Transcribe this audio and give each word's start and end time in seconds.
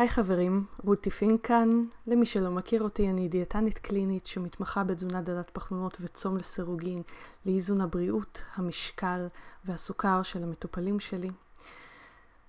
היי 0.00 0.08
חברים, 0.08 0.64
רותי 0.84 1.10
פינק 1.10 1.46
כאן. 1.46 1.84
למי 2.06 2.26
שלא 2.26 2.50
מכיר 2.50 2.82
אותי, 2.82 3.10
אני 3.10 3.28
דיאטנית 3.28 3.78
קלינית 3.78 4.26
שמתמחה 4.26 4.84
בתזונה 4.84 5.22
דלת 5.22 5.50
פחמימות 5.50 5.96
וצום 6.00 6.36
לסירוגין 6.36 7.02
לאיזון 7.46 7.80
הבריאות, 7.80 8.42
המשקל 8.54 9.26
והסוכר 9.64 10.22
של 10.22 10.42
המטופלים 10.42 11.00
שלי. 11.00 11.30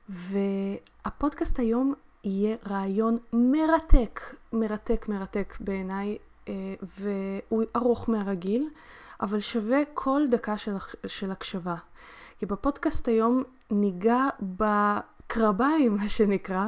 והפודקאסט 0.09 1.59
היום 1.59 1.93
יהיה 2.23 2.55
רעיון 2.69 3.17
מרתק, 3.33 4.21
מרתק, 4.53 5.05
מרתק 5.09 5.57
בעיניי, 5.59 6.17
אה, 6.47 6.53
והוא 6.99 7.63
ארוך 7.75 8.09
מהרגיל, 8.09 8.69
אבל 9.21 9.39
שווה 9.39 9.79
כל 9.93 10.21
דקה 10.29 10.57
של, 10.57 10.75
של 11.07 11.31
הקשבה. 11.31 11.75
כי 12.39 12.45
בפודקאסט 12.45 13.07
היום 13.07 13.43
ניגע 13.71 14.27
בקרביים, 14.41 15.95
מה 15.95 16.09
שנקרא, 16.09 16.67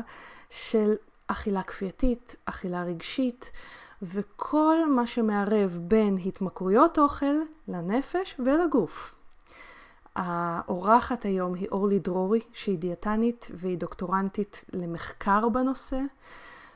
של 0.54 0.94
אכילה 1.28 1.64
כפייתית, 1.64 2.36
אכילה 2.46 2.84
רגשית, 2.84 3.52
וכל 4.02 4.90
מה 4.90 5.08
שמערב 5.08 5.80
בין 5.82 6.18
התמכרויות 6.26 7.00
אוכל 7.00 7.36
לנפש 7.68 8.36
ולגוף. 8.46 9.16
האורחת 10.16 11.26
היום 11.26 11.54
היא 11.54 11.68
אורלי 11.72 12.00
דרורי, 12.00 12.40
שהיא 12.54 12.78
דיאטנית 12.78 13.52
והיא 13.54 13.78
דוקטורנטית 13.78 14.66
למחקר 14.74 15.50
בנושא, 15.50 16.00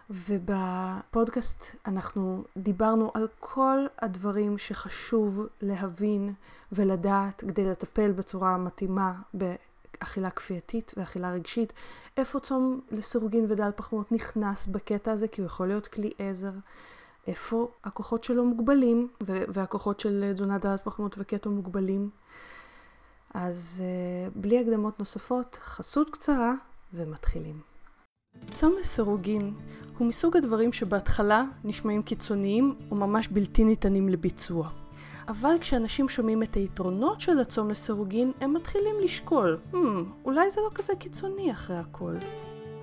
ובפודקאסט 0.10 1.66
אנחנו 1.86 2.44
דיברנו 2.58 3.12
על 3.14 3.28
כל 3.40 3.86
הדברים 4.00 4.58
שחשוב 4.58 5.48
להבין 5.62 6.34
ולדעת 6.72 7.44
כדי 7.48 7.66
לטפל 7.66 8.12
בצורה 8.12 8.58
מתאימה 8.58 9.14
אכילה 10.00 10.30
כפייתית 10.30 10.94
ואכילה 10.98 11.32
רגשית, 11.32 11.74
איפה 12.18 12.40
צום 12.40 12.82
לסירוגין 12.92 13.46
ודל 13.50 13.70
פחמות 13.76 14.12
נכנס 14.12 14.68
בקטע 14.68 15.12
הזה, 15.12 15.28
כי 15.28 15.42
הוא 15.42 15.46
יכול 15.46 15.68
להיות 15.68 15.88
כלי 15.88 16.12
עזר. 16.18 16.52
איפה 17.28 17.72
הכוחות 17.84 18.24
שלו 18.24 18.46
מוגבלים, 18.46 19.08
והכוחות 19.22 20.00
של 20.00 20.32
תזונה 20.36 20.58
דלת 20.58 20.84
פחמות 20.84 21.16
וקטו 21.18 21.50
מוגבלים. 21.52 22.10
אז 23.34 23.84
uh, 23.84 24.40
בלי 24.40 24.60
הקדמות 24.60 25.00
נוספות, 25.00 25.58
חסות 25.64 26.10
קצרה 26.10 26.54
ומתחילים. 26.94 27.62
צום 28.50 28.76
לסירוגין 28.80 29.54
הוא 29.98 30.08
מסוג 30.08 30.38
הדברים 30.38 30.74
שבהתחלה 30.74 31.44
נשמעים 31.64 32.04
קיצוניים 32.04 32.76
וממש 32.92 33.28
בלתי 33.28 33.64
ניתנים 33.64 34.10
לביצוע. 34.10 34.70
אבל 35.28 35.56
כשאנשים 35.60 36.10
שומעים 36.10 36.44
את 36.44 36.56
היתרונות 36.56 37.20
של 37.20 37.40
הצום 37.40 37.70
לסירוגין, 37.70 38.32
הם 38.42 38.54
מתחילים 38.54 38.96
לשקול, 39.04 39.58
hmm, 39.74 39.78
אולי 40.26 40.50
זה 40.50 40.62
לא 40.62 40.70
כזה 40.76 40.94
קיצוני 41.00 41.52
אחרי 41.52 41.78
הכל. 41.78 42.14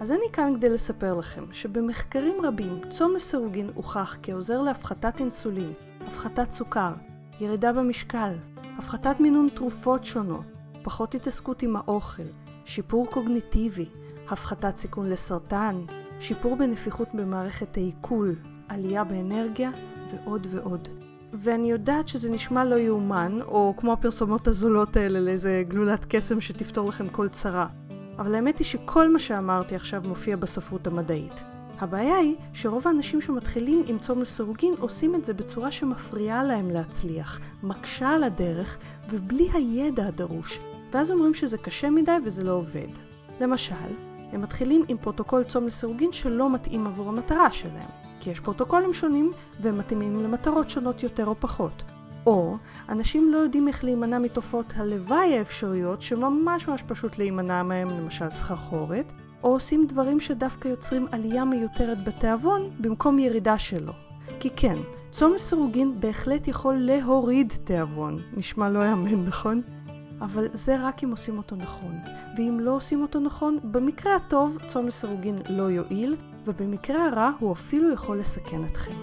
אז 0.00 0.12
אני 0.12 0.26
כאן 0.32 0.52
כדי 0.56 0.68
לספר 0.68 1.14
לכם 1.14 1.44
שבמחקרים 1.52 2.34
רבים 2.44 2.80
צום 2.90 3.14
לסירוגין 3.14 3.70
הוכח 3.74 4.16
כעוזר 4.22 4.62
להפחתת 4.62 5.20
אינסולין, 5.20 5.72
הפחתת 6.00 6.50
סוכר, 6.50 6.92
ירידה 7.40 7.72
במשקל, 7.72 8.32
הפחתת 8.78 9.20
מינון 9.20 9.48
תרופות 9.54 10.04
שונות, 10.04 10.44
פחות 10.82 11.14
התעסקות 11.14 11.62
עם 11.62 11.76
האוכל, 11.76 12.22
שיפור 12.64 13.06
קוגניטיבי, 13.06 13.86
הפחתת 14.28 14.76
סיכון 14.76 15.10
לסרטן, 15.10 15.84
שיפור 16.20 16.56
בנפיחות 16.56 17.08
במערכת 17.14 17.76
העיכול, 17.76 18.34
עלייה 18.68 19.04
באנרגיה 19.04 19.70
ועוד 20.10 20.46
ועוד. 20.50 21.03
ואני 21.34 21.70
יודעת 21.70 22.08
שזה 22.08 22.30
נשמע 22.30 22.64
לא 22.64 22.74
יאומן, 22.74 23.38
או 23.42 23.74
כמו 23.76 23.92
הפרסומות 23.92 24.48
הזולות 24.48 24.96
האלה 24.96 25.20
לאיזה 25.20 25.62
גלולת 25.68 26.04
קסם 26.08 26.40
שתפתור 26.40 26.88
לכם 26.88 27.08
כל 27.08 27.28
צרה. 27.28 27.66
אבל 28.18 28.34
האמת 28.34 28.58
היא 28.58 28.64
שכל 28.64 29.12
מה 29.12 29.18
שאמרתי 29.18 29.74
עכשיו 29.74 30.02
מופיע 30.08 30.36
בספרות 30.36 30.86
המדעית. 30.86 31.44
הבעיה 31.80 32.16
היא 32.16 32.34
שרוב 32.52 32.88
האנשים 32.88 33.20
שמתחילים 33.20 33.84
עם 33.86 33.98
צום 33.98 34.20
לסירוגין 34.20 34.74
עושים 34.78 35.14
את 35.14 35.24
זה 35.24 35.34
בצורה 35.34 35.70
שמפריעה 35.70 36.44
להם 36.44 36.70
להצליח, 36.70 37.40
מקשה 37.62 38.08
על 38.08 38.24
הדרך 38.24 38.78
ובלי 39.10 39.48
הידע 39.52 40.06
הדרוש, 40.06 40.60
ואז 40.92 41.10
אומרים 41.10 41.34
שזה 41.34 41.58
קשה 41.58 41.90
מדי 41.90 42.16
וזה 42.24 42.44
לא 42.44 42.52
עובד. 42.52 42.88
למשל, 43.40 43.74
הם 44.32 44.42
מתחילים 44.42 44.84
עם 44.88 44.96
פרוטוקול 44.98 45.44
צום 45.44 45.66
לסירוגין 45.66 46.12
שלא 46.12 46.52
מתאים 46.52 46.86
עבור 46.86 47.08
המטרה 47.08 47.52
שלהם. 47.52 48.03
כי 48.24 48.30
יש 48.30 48.40
פרוטוקולים 48.40 48.92
שונים 48.92 49.32
והם 49.60 49.78
מתאימים 49.78 50.22
למטרות 50.22 50.70
שונות 50.70 51.02
יותר 51.02 51.26
או 51.26 51.34
פחות. 51.40 51.82
או 52.26 52.56
אנשים 52.88 53.32
לא 53.32 53.36
יודעים 53.38 53.68
איך 53.68 53.84
להימנע 53.84 54.18
מתופעות 54.18 54.72
הלוואי 54.76 55.38
האפשריות 55.38 56.02
שממש 56.02 56.68
ממש 56.68 56.82
פשוט 56.82 57.18
להימנע 57.18 57.62
מהם, 57.62 57.88
למשל 57.88 58.30
סחרחורת, 58.30 59.12
או 59.42 59.48
עושים 59.52 59.86
דברים 59.86 60.20
שדווקא 60.20 60.68
יוצרים 60.68 61.06
עלייה 61.12 61.44
מיותרת 61.44 62.04
בתיאבון 62.04 62.70
במקום 62.80 63.18
ירידה 63.18 63.58
שלו. 63.58 63.92
כי 64.40 64.50
כן, 64.56 64.76
צום 65.10 65.34
לסירוגין 65.34 66.00
בהחלט 66.00 66.48
יכול 66.48 66.74
להוריד 66.74 67.52
תיאבון. 67.64 68.18
נשמע 68.36 68.68
לא 68.68 68.84
יאמן, 68.84 69.24
נכון? 69.24 69.62
אבל 70.20 70.46
זה 70.52 70.76
רק 70.86 71.04
אם 71.04 71.10
עושים 71.10 71.38
אותו 71.38 71.56
נכון. 71.56 71.98
ואם 72.36 72.60
לא 72.60 72.70
עושים 72.70 73.02
אותו 73.02 73.20
נכון, 73.20 73.58
במקרה 73.64 74.16
הטוב 74.16 74.58
צום 74.66 74.86
לסירוגין 74.86 75.38
לא 75.50 75.62
יועיל, 75.62 76.16
ובמקרה 76.44 77.06
הרע 77.06 77.30
הוא 77.38 77.52
אפילו 77.52 77.92
יכול 77.92 78.18
לסכן 78.20 78.64
אתכם. 78.64 78.94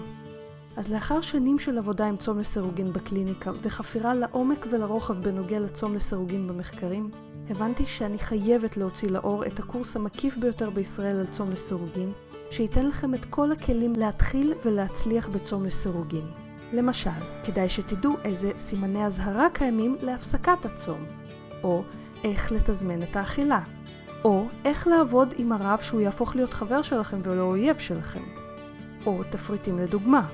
אז 0.76 0.92
לאחר 0.92 1.20
שנים 1.20 1.58
של 1.58 1.78
עבודה 1.78 2.06
עם 2.06 2.16
צום 2.16 2.38
לסירוגין 2.38 2.92
בקליניקה 2.92 3.50
וחפירה 3.62 4.14
לעומק 4.14 4.66
ולרוחב 4.70 5.22
בנוגע 5.22 5.60
לצום 5.60 5.94
לסירוגין 5.94 6.48
במחקרים, 6.48 7.10
הבנתי 7.50 7.86
שאני 7.86 8.18
חייבת 8.18 8.76
להוציא 8.76 9.08
לאור 9.08 9.46
את 9.46 9.58
הקורס 9.58 9.96
המקיף 9.96 10.36
ביותר 10.36 10.70
בישראל 10.70 11.16
על 11.16 11.26
צום 11.26 11.50
לסירוגין, 11.50 12.12
שייתן 12.50 12.86
לכם 12.86 13.14
את 13.14 13.24
כל 13.24 13.52
הכלים 13.52 13.92
להתחיל 13.96 14.54
ולהצליח 14.64 15.28
בצום 15.28 15.64
לסירוגין. 15.64 16.26
למשל, 16.72 17.10
כדאי 17.44 17.68
שתדעו 17.68 18.16
איזה 18.24 18.52
סימני 18.56 19.06
אזהרה 19.06 19.46
קיימים 19.52 19.96
להפסקת 20.02 20.64
הצום, 20.64 21.04
או 21.62 21.82
איך 22.24 22.52
לתזמן 22.52 23.02
את 23.02 23.16
האכילה, 23.16 23.60
או 24.24 24.46
איך 24.64 24.86
לעבוד 24.86 25.34
עם 25.36 25.52
הרב 25.52 25.78
שהוא 25.82 26.00
יהפוך 26.00 26.36
להיות 26.36 26.52
חבר 26.52 26.82
שלכם 26.82 27.20
ולא 27.24 27.42
אויב 27.42 27.78
שלכם. 27.78 28.22
או 29.06 29.22
תפריטים 29.30 29.78
לדוגמה. 29.78 30.28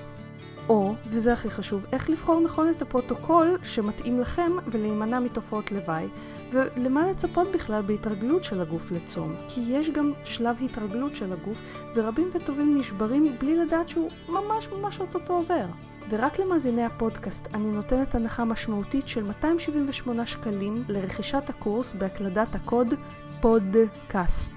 או, 0.68 0.94
וזה 1.06 1.32
הכי 1.32 1.50
חשוב, 1.50 1.86
איך 1.92 2.10
לבחור 2.10 2.40
נכון 2.40 2.70
את 2.70 2.82
הפרוטוקול 2.82 3.58
שמתאים 3.62 4.20
לכם 4.20 4.52
ולהימנע 4.66 5.20
מתופעות 5.20 5.72
לוואי, 5.72 6.06
ולמה 6.52 7.10
לצפות 7.10 7.52
בכלל 7.52 7.82
בהתרגלות 7.82 8.44
של 8.44 8.60
הגוף 8.60 8.90
לצום. 8.90 9.34
כי 9.48 9.60
יש 9.68 9.90
גם 9.90 10.12
שלב 10.24 10.56
התרגלות 10.64 11.16
של 11.16 11.32
הגוף, 11.32 11.62
ורבים 11.94 12.30
וטובים 12.34 12.78
נשברים 12.78 13.38
בלי 13.38 13.56
לדעת 13.56 13.88
שהוא 13.88 14.10
ממש 14.28 14.68
ממש 14.68 15.00
אוטוטו 15.00 15.32
עובר. 15.32 15.66
ורק 16.10 16.38
למאזיני 16.38 16.84
הפודקאסט 16.84 17.48
אני 17.54 17.70
נותנת 17.70 18.14
הנחה 18.14 18.44
משמעותית 18.44 19.08
של 19.08 19.22
278 19.22 20.26
שקלים 20.26 20.84
לרכישת 20.88 21.42
הקורס 21.48 21.92
בהקלדת 21.92 22.54
הקוד 22.54 22.94
פודקאסט. 23.40 24.52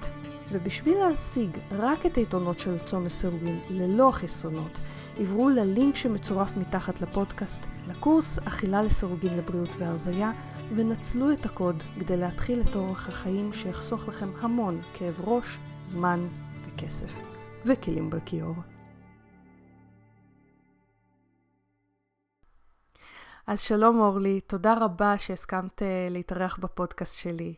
ובשביל 0.50 0.98
להשיג 0.98 1.58
רק 1.70 2.06
את 2.06 2.16
היתרונות 2.16 2.58
של 2.58 2.78
צום 2.78 3.06
לסירוגין 3.06 3.60
ללא 3.70 4.08
החסרונות, 4.08 4.78
עברו 5.18 5.48
ללינק 5.48 5.96
שמצורף 5.96 6.56
מתחת 6.56 7.00
לפודקאסט 7.00 7.66
לקורס 7.88 8.38
אכילה 8.38 8.82
לסירוגין 8.82 9.36
לבריאות 9.36 9.68
והרזייה, 9.78 10.32
ונצלו 10.74 11.32
את 11.32 11.46
הקוד 11.46 11.82
כדי 12.00 12.16
להתחיל 12.16 12.60
את 12.60 12.76
אורח 12.76 13.08
החיים 13.08 13.52
שיחסוך 13.52 14.08
לכם 14.08 14.30
המון 14.40 14.80
כאב 14.94 15.20
ראש, 15.20 15.58
זמן 15.82 16.26
וכסף. 16.66 17.14
וכלים 17.64 18.10
בכיור. 18.10 18.54
אז 23.46 23.60
שלום 23.60 24.00
אורלי, 24.00 24.40
תודה 24.40 24.74
רבה 24.80 25.18
שהסכמת 25.18 25.82
אה, 25.82 26.08
להתארח 26.10 26.56
בפודקאסט 26.56 27.18
שלי. 27.18 27.54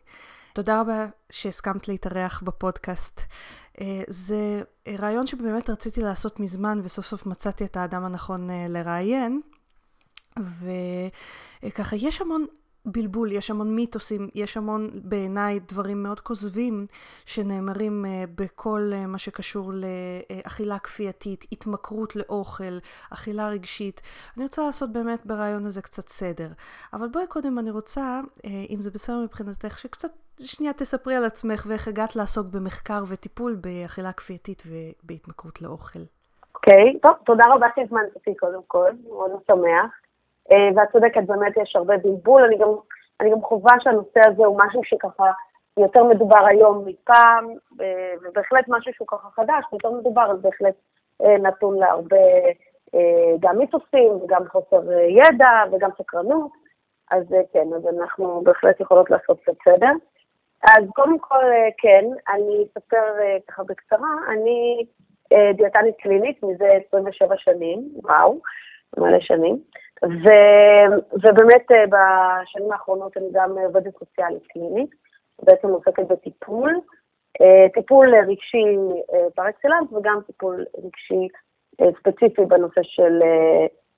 תודה 0.54 0.80
רבה 0.80 1.06
שהסכמת 1.30 1.88
להתארח 1.88 2.42
בפודקאסט. 2.44 3.20
אה, 3.80 4.02
זה 4.08 4.62
רעיון 4.98 5.26
שבאמת 5.26 5.70
רציתי 5.70 6.00
לעשות 6.00 6.40
מזמן 6.40 6.80
וסוף 6.82 7.06
סוף 7.06 7.26
מצאתי 7.26 7.64
את 7.64 7.76
האדם 7.76 8.04
הנכון 8.04 8.50
אה, 8.50 8.66
לראיין. 8.68 9.40
וככה 11.62 11.96
יש 11.96 12.20
המון 12.20 12.46
בלבול, 12.86 13.32
יש 13.32 13.50
המון 13.50 13.74
מיתוסים, 13.74 14.28
יש 14.34 14.56
המון 14.56 14.90
בעיניי 14.94 15.60
דברים 15.60 16.02
מאוד 16.02 16.20
כוזבים 16.20 16.86
שנאמרים 17.26 18.04
uh, 18.04 18.30
בכל 18.34 18.90
uh, 18.92 19.06
מה 19.06 19.18
שקשור 19.18 19.72
לאכילה 19.72 20.78
כפייתית, 20.78 21.44
התמכרות 21.52 22.16
לאוכל, 22.16 22.78
אכילה 23.12 23.48
רגשית. 23.48 24.00
אני 24.36 24.44
רוצה 24.44 24.62
לעשות 24.66 24.92
באמת 24.92 25.26
ברעיון 25.26 25.66
הזה 25.66 25.82
קצת 25.82 26.08
סדר. 26.08 26.48
אבל 26.92 27.08
בואי 27.08 27.26
קודם 27.26 27.58
אני 27.58 27.70
רוצה, 27.70 28.20
אם 28.70 28.82
זה 28.82 28.90
בסדר 28.90 29.16
מבחינתך, 29.18 29.78
שקצת 29.78 30.10
שנייה 30.40 30.72
תספרי 30.72 31.14
על 31.14 31.24
עצמך 31.24 31.66
ואיך 31.68 31.88
הגעת 31.88 32.16
לעסוק 32.16 32.46
במחקר 32.46 33.02
וטיפול 33.08 33.54
באכילה 33.54 34.12
כפייתית 34.12 34.62
ובהתמכרות 34.66 35.62
לאוכל. 35.62 35.98
אוקיי, 36.54 36.92
okay, 36.94 36.98
טוב, 37.02 37.12
תודה 37.26 37.44
רבה 37.54 37.66
שהזמנת 37.76 38.14
אותי 38.14 38.34
קודם 38.36 38.60
כל, 38.66 38.90
מאוד 39.08 39.30
משמח. 39.30 40.03
אה, 40.52 40.68
ואת 40.76 40.92
צודקת, 40.92 41.22
באמת 41.26 41.52
יש 41.62 41.76
הרבה 41.76 41.96
בלבול. 41.96 42.42
אני 42.42 42.58
גם, 42.58 42.68
אני 43.20 43.30
גם 43.30 43.42
חווה 43.42 43.72
שהנושא 43.80 44.20
הזה 44.26 44.44
הוא 44.44 44.60
משהו 44.66 44.84
שככה 44.84 45.30
יותר 45.76 46.04
מדובר 46.04 46.46
היום 46.46 46.84
מפעם, 46.86 47.48
אה, 47.80 48.14
ובהחלט 48.22 48.64
משהו 48.68 48.92
שהוא 48.94 49.08
ככה 49.08 49.28
חדש, 49.30 49.64
יותר 49.72 49.90
מדובר, 49.90 50.30
אז 50.30 50.42
בהחלט 50.42 50.74
אה, 51.22 51.38
נתון 51.38 51.78
להרבה 51.78 52.16
גם 53.40 53.58
מיתוסים, 53.58 54.10
וגם 54.10 54.48
חוסר 54.48 54.92
ידע, 54.92 55.50
וגם 55.72 55.90
סקרנות. 55.98 56.50
אז 57.10 57.24
כן, 57.52 57.66
אז 57.76 57.86
אנחנו 57.86 58.40
בהחלט 58.44 58.80
יכולות 58.80 59.10
לעשות 59.10 59.40
קצת 59.40 59.52
סדר. 59.64 59.90
אז 60.62 60.84
קודם 60.94 61.18
כל, 61.18 61.44
כן, 61.78 62.04
אני 62.28 62.64
אספר 62.64 63.02
ככה 63.48 63.62
בקצרה, 63.64 64.08
אני 64.28 64.86
דיאטנית 65.54 65.94
קלינית 65.96 66.42
מזה 66.42 66.68
27 66.88 67.34
שנים, 67.36 67.88
וואו, 68.02 68.38
מלא 68.98 69.20
שנים. 69.20 69.58
ו, 70.04 70.28
ובאמת 71.12 71.72
אה, 71.72 71.84
בשנים 71.86 72.72
האחרונות 72.72 73.16
אני 73.16 73.26
גם 73.32 73.58
עובדת 73.58 73.98
סוציאלית 73.98 74.46
קלינית, 74.46 74.90
בעצם 75.42 75.68
עוסקת 75.68 76.08
בטיפול, 76.08 76.80
אה, 77.40 77.66
טיפול 77.74 78.14
רגשי 78.14 78.76
אה, 79.14 79.30
פר 79.34 79.48
אקסלנס 79.48 79.92
וגם 79.92 80.20
טיפול 80.26 80.64
רגשי 80.84 81.28
ספציפי 81.98 82.44
בנושא 82.44 82.80
של 82.82 83.20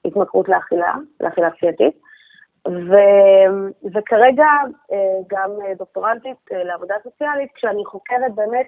התמכרות 0.04 0.48
לאכילה, 0.48 0.94
לאכילה 1.20 1.50
כפייתית. 1.50 1.98
ו, 2.68 2.94
וכרגע 3.94 4.46
גם 5.26 5.50
דוקטורנטית 5.78 6.36
לעבודה 6.50 6.94
סוציאלית, 7.02 7.52
כשאני 7.54 7.84
חוקרת 7.84 8.34
באמת 8.34 8.66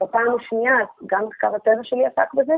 בפעם 0.00 0.34
השנייה, 0.40 0.74
גם 1.06 1.24
מחקר 1.26 1.54
התזה 1.54 1.84
שלי 1.84 2.06
עסק 2.06 2.34
בזה, 2.34 2.54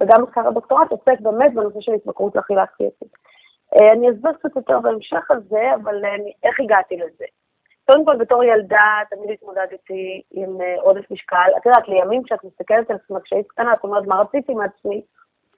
וגם 0.00 0.22
מחקר 0.22 0.48
הדוקטורט 0.48 0.90
עוסק 0.90 1.20
באמת 1.20 1.54
בנושא 1.54 1.80
של 1.80 1.92
התמכרות 1.92 2.36
לאכילה 2.36 2.66
כפייתית. 2.66 3.23
אה, 3.74 3.92
אני 3.92 4.10
אסביר 4.10 4.32
קצת 4.32 4.56
יותר 4.56 4.80
בהמשך 4.80 5.30
על 5.30 5.40
זה, 5.48 5.74
אבל 5.74 6.04
אני, 6.04 6.32
איך 6.42 6.60
הגעתי 6.60 6.96
לזה? 6.96 7.24
קודם 7.90 8.04
כל, 8.04 8.16
בתור 8.16 8.44
ילדה, 8.44 8.98
תמיד 9.10 9.30
התמודדתי 9.30 10.22
עם 10.30 10.60
uh, 10.60 10.80
עודף 10.80 11.10
משקל. 11.10 11.50
את 11.56 11.66
יודעת, 11.66 11.88
לימים 11.88 12.22
כשאת 12.22 12.44
מסתכלת 12.44 12.90
על 12.90 12.96
עצמך 12.96 13.22
כשהיית 13.24 13.48
קטנה, 13.48 13.72
את 13.72 13.84
אומרת, 13.84 14.06
מה 14.06 14.20
רציתי 14.20 14.54
מעצמי? 14.54 15.02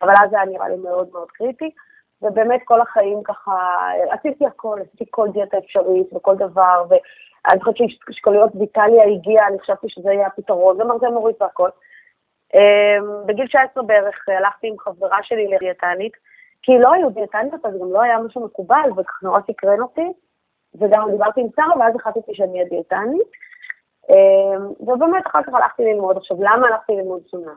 אבל 0.02 0.12
אז 0.22 0.30
זה 0.30 0.36
היה 0.36 0.46
נראה 0.46 0.68
לי 0.68 0.76
מאוד 0.76 1.08
מאוד 1.12 1.30
קריטי. 1.30 1.70
ובאמת 2.22 2.60
כל 2.64 2.80
החיים 2.80 3.22
ככה, 3.24 3.52
עשיתי 4.10 4.46
הכל, 4.46 4.78
עשיתי 4.80 5.04
כל 5.10 5.28
דיאטה 5.32 5.58
אפשרית 5.58 6.12
וכל 6.12 6.36
דבר, 6.36 6.84
ואני 6.88 7.60
חושבת 7.60 7.76
שאשכוליות 7.76 8.50
ויטליה 8.54 9.04
הגיעה, 9.04 9.48
אני 9.48 9.58
חשבתי 9.58 9.88
שזה 9.88 10.12
יהיה 10.12 10.26
הפתרון, 10.26 10.80
ומרזה 10.80 11.08
מוריד 11.08 11.36
והכל. 11.40 11.70
בגיל 13.26 13.46
19 13.46 13.82
בערך 13.82 14.28
הלכתי 14.28 14.68
עם 14.68 14.78
חברה 14.78 15.18
שלי 15.22 15.48
לדיאטנית, 15.48 16.12
כי 16.66 16.78
לא 16.78 16.92
היו 16.92 17.10
דיאטניות, 17.10 17.66
אז 17.66 17.74
גם 17.80 17.92
לא 17.92 18.02
היה 18.02 18.18
משהו 18.18 18.44
מקובל, 18.44 18.90
וכך 18.96 19.22
נורא 19.22 19.38
סקרן 19.50 19.80
אותי, 19.80 20.12
וגם 20.74 21.10
דיברתי 21.10 21.40
עם 21.40 21.46
שרה, 21.56 21.78
ואז 21.80 21.94
החלטתי 21.96 22.34
שאני 22.34 22.52
אהיה 22.52 22.68
דיאטנית. 22.68 23.28
אמ, 24.10 24.66
ובאמת 24.80 25.26
אחר 25.26 25.42
כך 25.42 25.54
הלכתי 25.54 25.84
ללמוד. 25.84 26.16
עכשיו, 26.16 26.36
למה 26.40 26.62
הלכתי 26.68 26.92
ללמוד 26.96 27.22
תזונה? 27.22 27.52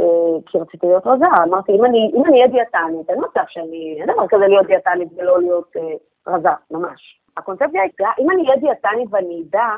אה, 0.00 0.40
כי 0.46 0.58
רציתי 0.58 0.86
להיות 0.86 1.06
רזה, 1.06 1.24
אמרתי, 1.42 1.72
אם 1.72 1.84
אני, 1.84 2.12
אהיה 2.32 2.48
דיאטנית, 2.48 3.10
אין 3.10 3.18
מצב 3.18 3.44
שאני, 3.48 3.96
אין 4.00 4.12
דבר 4.12 4.28
כזה 4.28 4.46
להיות 4.46 4.66
דיאטנית 4.66 5.08
ולא 5.16 5.40
להיות 5.40 5.76
אה, 5.76 6.34
רזה, 6.34 6.48
ממש. 6.70 7.20
הקונספציה 7.36 7.82
הייתה, 7.82 8.08
אם 8.18 8.30
אני 8.30 8.42
אהיה 8.42 8.60
דיאטנית 8.60 9.08
ואני 9.10 9.42
אדע, 9.48 9.68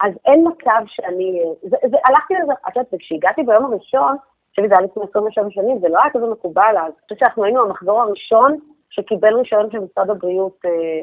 אז 0.00 0.12
אין 0.26 0.44
מצב 0.48 0.82
שאני, 0.86 1.42
זה, 1.62 1.96
הלכתי 2.08 2.34
לזה, 2.34 2.52
את 2.68 2.76
יודעת, 2.76 2.94
וכשהגעתי 2.94 3.42
ביום 3.42 3.64
הראשון, 3.64 4.16
חושבת 4.56 4.66
שזה 4.66 4.74
היה 4.78 4.86
לפני 4.86 5.02
27 5.10 5.50
שנים, 5.50 5.78
זה 5.78 5.88
לא 5.88 5.98
היה 6.02 6.10
כזה 6.12 6.26
מקובל 6.26 6.74
אז. 6.78 6.92
אני 6.92 7.02
חושבת 7.02 7.18
שאנחנו 7.18 7.44
היינו 7.44 7.62
המחזור 7.62 8.00
הראשון 8.00 8.58
שקיבל 8.90 9.34
רישיון 9.34 9.70
של 9.70 9.78
משרד 9.78 10.10
הבריאות. 10.10 10.58
אה, 10.64 11.00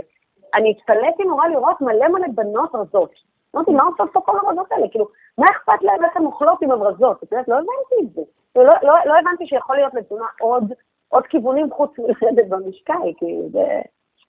אני 0.56 0.72
התפלאתי 0.72 1.24
נורא 1.24 1.48
לראות 1.48 1.82
מלא 1.82 2.08
מלא 2.08 2.28
בנות 2.36 2.76
רזות. 2.76 3.12
אמרתי, 3.56 3.72
מה 3.72 3.84
עושות 3.84 4.10
פה 4.14 4.22
כל 4.22 4.38
הרזות 4.44 4.72
האלה? 4.72 4.88
כאילו, 4.90 5.08
מה 5.38 5.46
אכפת 5.52 5.82
להם 5.82 6.06
איך 6.06 6.18
הן 6.18 6.26
אוכלות 6.26 6.62
עם 6.62 6.72
הרזות? 6.72 7.24
את 7.24 7.32
יודעת, 7.32 7.48
לא 7.48 7.56
הבנתי 7.56 7.96
את 8.04 8.14
זה. 8.14 8.22
לא, 8.56 8.64
לא, 8.64 8.94
לא 9.06 9.14
הבנתי 9.20 9.48
שיכול 9.48 9.76
להיות 9.76 9.94
לתזונה 9.94 10.26
עוד, 10.40 10.74
עוד 11.10 11.28
כיוונים 11.28 11.72
חוץ 11.72 11.92
מלרדת 12.00 12.48
במשקל, 12.50 13.14
כאילו, 13.18 13.50
זה... 13.50 13.82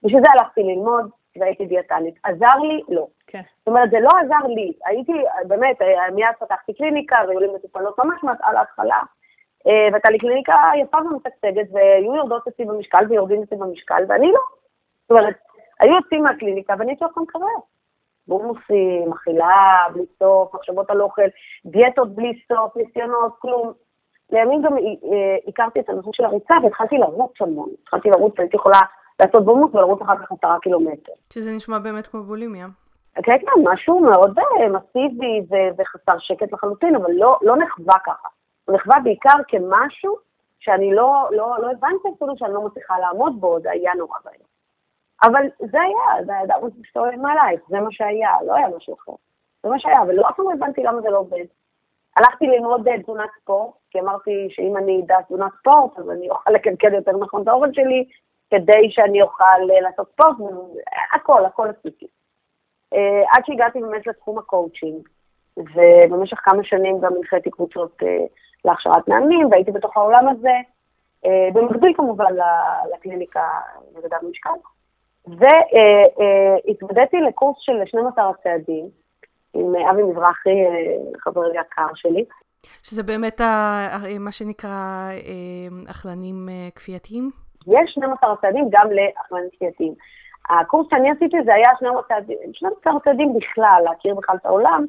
בשביל 0.02 0.22
זה 0.24 0.30
הלכתי 0.32 0.62
ללמוד 0.62 1.10
והייתי 1.36 1.66
דיאטנית. 1.66 2.14
עזר 2.22 2.58
לי? 2.62 2.82
לא. 2.88 3.06
כן. 3.26 3.42
זאת 3.58 3.68
אומרת, 3.68 3.90
זה 3.90 4.00
לא 4.00 4.08
עזר 4.24 4.46
לי. 4.46 4.72
הייתי, 4.86 5.12
באמת, 5.46 5.76
מיד 6.14 6.28
פתחתי 6.40 6.74
קליניקה, 6.74 7.16
והיו 7.28 7.40
לי 7.40 7.46
מטופלות 7.54 7.98
ממש 7.98 8.20
על 8.42 8.56
ההתחלה, 8.56 9.02
אה, 9.66 9.88
והייתה 9.90 10.10
לי 10.10 10.18
קליניקה 10.18 10.54
יפה 10.82 10.98
ומשגשגת, 10.98 11.66
והיו 11.72 12.14
יורדות 12.14 12.48
אצלי 12.48 12.64
במשקל 12.64 13.04
ויורדים 13.08 13.42
אצלי 13.42 13.56
במשקל, 13.56 14.02
ואני 14.08 14.32
לא. 14.32 14.40
זאת 15.02 15.10
אומרת, 15.10 15.34
היו 15.80 15.94
יוצאים 15.94 16.22
מהקליניקה 16.22 16.74
ואני 16.78 16.90
הייתי 16.90 17.04
אוכל 17.04 17.20
קרר. 17.28 17.58
בומוסים, 18.28 19.12
אכילה, 19.12 19.76
בלי 19.92 20.04
סוף, 20.18 20.54
מחשבות 20.54 20.90
על 20.90 21.02
אוכל, 21.02 21.28
דיאטות 21.66 22.14
בלי 22.14 22.38
סוף, 22.48 22.76
ניסיונות, 22.76 23.32
כלום. 23.38 23.72
לימים 24.30 24.62
גם 24.62 24.72
אה, 24.72 25.36
הכרתי 25.48 25.80
את 25.80 25.88
הנושא 25.88 26.10
של 26.12 26.24
הריצה 26.24 26.54
והתחלתי 26.62 26.98
לרוץ 26.98 27.32
המון. 27.40 27.68
התחלתי 27.82 28.10
לרוץ, 28.10 28.34
הייתי 28.38 28.56
יכולה 28.56 28.78
לעשות 29.20 29.44
בולמוס 29.44 29.74
ולרוץ 29.74 30.02
אחר 30.02 30.16
כך 30.16 30.32
עשרה 30.32 30.58
קילומטר. 30.62 31.12
שזה 31.32 31.52
נשמע 31.52 31.78
באמת 31.78 32.06
כמו 32.06 32.22
בולימיה. 32.22 32.66
כן, 33.14 33.22
כן, 33.22 33.60
משהו 33.64 34.00
מאוד 34.00 34.38
אה, 34.38 34.68
מסיבי 34.68 35.40
וחסר 35.78 36.18
שקט 36.18 36.52
לחלוטין, 36.52 36.96
אבל 36.96 37.12
לא, 37.12 37.38
לא 37.42 37.56
נחווה 37.56 37.94
ככה. 38.06 38.28
הוא 38.64 38.76
נחווה 38.76 38.96
בעיקר 39.04 39.38
כמשהו 39.48 40.16
שאני 40.58 40.94
לא, 40.94 41.28
לא, 41.30 41.56
לא 41.60 41.70
הבנתי 41.70 42.08
אפילו 42.16 42.36
שאני 42.36 42.54
לא 42.54 42.66
מצליחה 42.66 42.98
לעמוד 42.98 43.40
בו, 43.40 43.60
זה 43.60 43.70
היה 43.70 43.92
נורא 43.94 44.18
בעיה. 44.24 44.44
אבל 45.22 45.44
זה 45.58 45.78
היה, 45.80 46.24
זה 46.24 46.32
היה 46.32 46.46
דאבוס 46.46 46.72
בסטורי 46.80 47.16
מלייך, 47.16 47.60
זה 47.68 47.80
מה 47.80 47.88
שהיה, 47.90 48.30
לא 48.46 48.54
היה 48.54 48.68
משהו 48.76 48.94
אחר. 48.94 49.12
זה 49.62 49.68
מה 49.68 49.78
שהיה, 49.78 50.02
ולא 50.08 50.28
אף 50.28 50.36
פעם 50.36 50.50
הבנתי 50.52 50.82
למה 50.82 51.00
זה 51.00 51.10
לא 51.10 51.18
עובד. 51.18 51.44
הלכתי 52.16 52.46
ללמוד 52.46 52.88
אה, 52.88 53.02
תזונת 53.02 53.30
ספורט, 53.40 53.74
כי 53.90 54.00
אמרתי 54.00 54.48
שאם 54.50 54.76
אני 54.76 55.02
אדע 55.04 55.22
תזונת 55.22 55.52
ספורט, 55.58 55.98
אז 55.98 56.10
אני 56.10 56.30
אוכל 56.30 56.50
לכלכל 56.50 56.94
יותר 56.94 57.12
נכון 57.12 57.42
את 57.42 57.48
האוכל 57.48 57.72
שלי, 57.72 58.08
כדי 58.50 58.90
שאני 58.90 59.22
אוכל 59.22 59.70
אה, 59.74 59.80
לעשות 59.80 60.08
ספורט, 60.12 60.36
הכל, 61.14 61.44
הכל 61.44 61.68
עשיתי. 61.68 62.06
אה, 62.94 63.22
עד 63.32 63.42
שהגעתי 63.46 63.80
באמת 63.80 64.06
לתחום 64.06 64.38
הקואוצ'ינג, 64.38 65.08
ובמשך 65.56 66.38
כמה 66.42 66.64
שנים 66.64 67.00
גם 67.00 67.12
הנחיתי 67.16 67.50
קבוצות 67.50 68.02
להכשרת 68.64 69.08
מאמנים, 69.08 69.48
והייתי 69.50 69.70
בתוך 69.70 69.96
העולם 69.96 70.28
הזה, 70.28 70.52
אה, 71.26 71.48
במקביל 71.52 71.94
כמובן 71.96 72.32
לקליניקה 72.94 73.48
לירידת 73.96 74.22
משקל. 74.30 74.50
והתוודעתי 75.26 77.16
לקורס 77.16 77.56
של 77.60 77.72
12 77.86 78.30
הצעדים 78.30 78.88
עם 79.54 79.74
אבי 79.90 80.02
מזרחי, 80.02 80.50
אה, 80.50 81.18
חבר 81.18 81.54
יקר 81.54 81.94
שלי. 81.94 82.24
שזה 82.82 83.02
באמת 83.02 83.40
מה 84.20 84.32
שנקרא 84.32 85.10
אה, 85.10 85.90
אכלנים 85.90 86.48
כפייתיים? 86.74 87.30
יש 87.66 87.90
12 87.90 88.36
צעדים 88.40 88.68
גם 88.70 88.86
לאכלנים 88.90 89.50
כפייתיים. 89.52 89.94
הקורס 90.50 90.86
שאני 90.90 91.10
עשיתי 91.10 91.36
זה 91.44 91.54
היה 91.54 91.68
12 92.52 93.00
צעדים 93.04 93.34
בכלל, 93.34 93.82
להכיר 93.84 94.14
בכלל 94.14 94.36
את 94.36 94.46
העולם. 94.46 94.86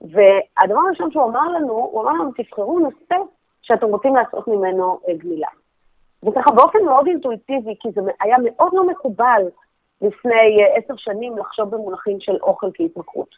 והדבר 0.00 0.80
הראשון 0.86 1.10
שהוא 1.12 1.24
אמר 1.24 1.48
לנו, 1.48 1.72
הוא 1.72 2.02
אמר 2.02 2.12
לנו, 2.12 2.32
תבחרו 2.36 2.78
נושא 2.78 3.16
שאתם 3.62 3.86
רוצים 3.86 4.16
לעשות 4.16 4.48
ממנו 4.48 5.00
אה, 5.08 5.14
גמילה. 5.14 5.48
וככה 6.22 6.50
באופן 6.54 6.78
מאוד 6.84 7.06
אינטואיטיבי, 7.06 7.74
כי 7.80 7.88
זה 7.94 8.00
היה 8.20 8.36
מאוד 8.44 8.70
לא 8.72 8.86
מקובל 8.86 9.42
לפני 10.02 10.34
אה, 10.34 10.76
עשר 10.76 10.94
שנים 10.96 11.38
לחשוב 11.38 11.70
במונחים 11.70 12.20
של 12.20 12.36
אוכל 12.42 12.70
כהתמכרות. 12.74 13.34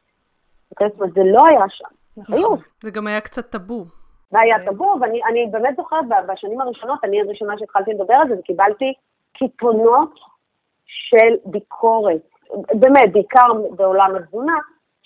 אוקיי? 0.71 0.89
זאת 0.89 1.01
אומרת, 1.01 1.15
זה 1.15 1.23
לא 1.25 1.47
היה 1.47 1.65
שם. 1.69 1.89
נכון. 2.17 2.59
זה 2.83 2.91
גם 2.91 3.07
היה 3.07 3.21
קצת 3.21 3.51
טאבו. 3.51 3.85
זה 4.31 4.41
היה 4.41 4.65
טאבו, 4.65 4.97
ואני 5.01 5.47
באמת 5.51 5.77
זוכרת, 5.77 6.05
בשנים 6.29 6.61
הראשונות, 6.61 6.99
אני 7.05 7.21
הראשונה 7.21 7.59
שהתחלתי 7.59 7.91
לדבר 7.91 8.15
על 8.15 8.29
זה, 8.29 8.35
וקיבלתי 8.39 8.95
קיתונות 9.33 10.15
של 10.87 11.35
ביקורת. 11.45 12.21
באמת, 12.75 13.13
בעיקר 13.13 13.53
בעולם 13.77 14.15
התזונה, 14.17 14.59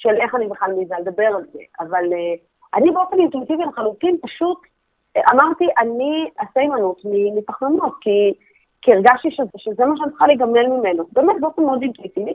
של 0.03 0.15
איך 0.21 0.35
אני 0.35 0.47
בכלל 0.49 0.75
מעיזה 0.75 0.95
לדבר 1.01 1.27
על 1.27 1.45
זה. 1.53 1.59
אבל 1.81 2.05
uh, 2.05 2.41
אני 2.75 2.91
באופן 2.91 3.19
אינטואיטיבי 3.21 3.63
לחלוטין 3.65 4.17
פשוט 4.23 4.59
uh, 5.19 5.21
אמרתי, 5.33 5.67
אני 5.79 6.31
אעשה 6.41 6.61
הימנעות 6.61 7.01
מפחמימות, 7.37 7.95
כי, 8.01 8.35
כי 8.83 8.93
הרגשתי 8.93 9.31
שזה, 9.31 9.49
שזה 9.57 9.85
מה 9.85 9.95
שאני 9.97 10.11
צריכה 10.11 10.27
להיגמל 10.27 10.67
ממנו. 10.67 11.05
באמת 11.13 11.37
באופן 11.41 11.63
מאוד 11.63 11.83
אינטואיטיבי. 11.83 12.35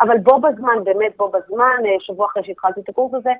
אבל 0.00 0.18
בו 0.18 0.40
בזמן, 0.40 0.84
באמת 0.84 1.16
בו 1.16 1.28
בזמן, 1.28 1.76
שבוע 2.00 2.26
אחרי 2.26 2.44
שהתחלתי 2.44 2.80
את 2.80 2.88
הקורס 2.88 3.14
הזה, 3.14 3.32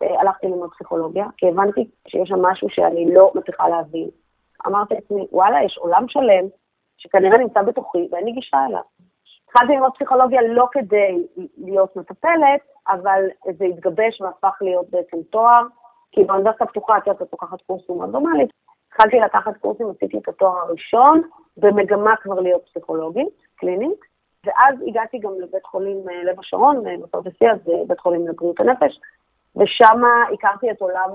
הלכתי 0.00 0.46
ללמוד 0.46 0.70
פסיכולוגיה, 0.70 1.26
כי 1.36 1.48
הבנתי 1.48 1.88
שיש 2.08 2.28
שם 2.28 2.42
משהו 2.42 2.68
שאני 2.70 3.14
לא 3.14 3.32
מצליחה 3.34 3.68
להבין. 3.68 4.08
אמרתי 4.66 4.94
לעצמי, 4.94 5.26
וואלה, 5.32 5.64
יש 5.64 5.78
עולם 5.78 6.08
שלם 6.08 6.44
שכנראה 6.98 7.38
נמצא 7.38 7.62
בתוכי 7.62 8.08
ואין 8.12 8.24
לי 8.24 8.32
גישה 8.32 8.56
אליו. 8.68 8.80
התחלתי 9.48 9.72
ללמוד 9.72 9.92
פסיכולוגיה 9.94 10.42
לא 10.42 10.66
כדי 10.72 11.26
להיות 11.58 11.96
מטפלת, 11.96 12.60
אבל 12.88 13.24
זה 13.58 13.64
התגבש 13.64 14.20
והפך 14.20 14.58
להיות 14.60 14.90
בעצם 14.90 15.16
תואר, 15.30 15.62
כי 16.12 16.24
באוניברסיטה 16.24 16.64
הפתוחה 16.64 16.98
את 16.98 17.06
יודעת 17.06 17.32
לקחת 17.32 17.62
קורסים 17.66 18.02
רנדומלית. 18.02 18.50
התחלתי 18.88 19.20
לקחת 19.20 19.56
קורסים, 19.56 19.86
עשיתי 19.90 20.18
את 20.18 20.28
התואר 20.28 20.58
הראשון, 20.58 21.22
במגמה 21.56 22.16
כבר 22.22 22.40
להיות 22.40 22.66
פסיכולוגית, 22.66 23.28
קלינית, 23.56 24.00
ואז 24.44 24.74
הגעתי 24.88 25.18
גם 25.18 25.30
לבית 25.40 25.66
חולים 25.66 26.08
אה, 26.08 26.24
לב 26.24 26.40
השרון, 26.40 26.86
אה, 26.86 26.94
בפרדסיה, 27.02 27.52
זה 27.64 27.72
בית 27.86 28.00
חולים 28.00 28.28
לבריאות 28.28 28.60
הנפש, 28.60 29.00
ושם 29.56 30.02
הכרתי 30.34 30.70
את 30.70 30.80
עולם 30.80 31.10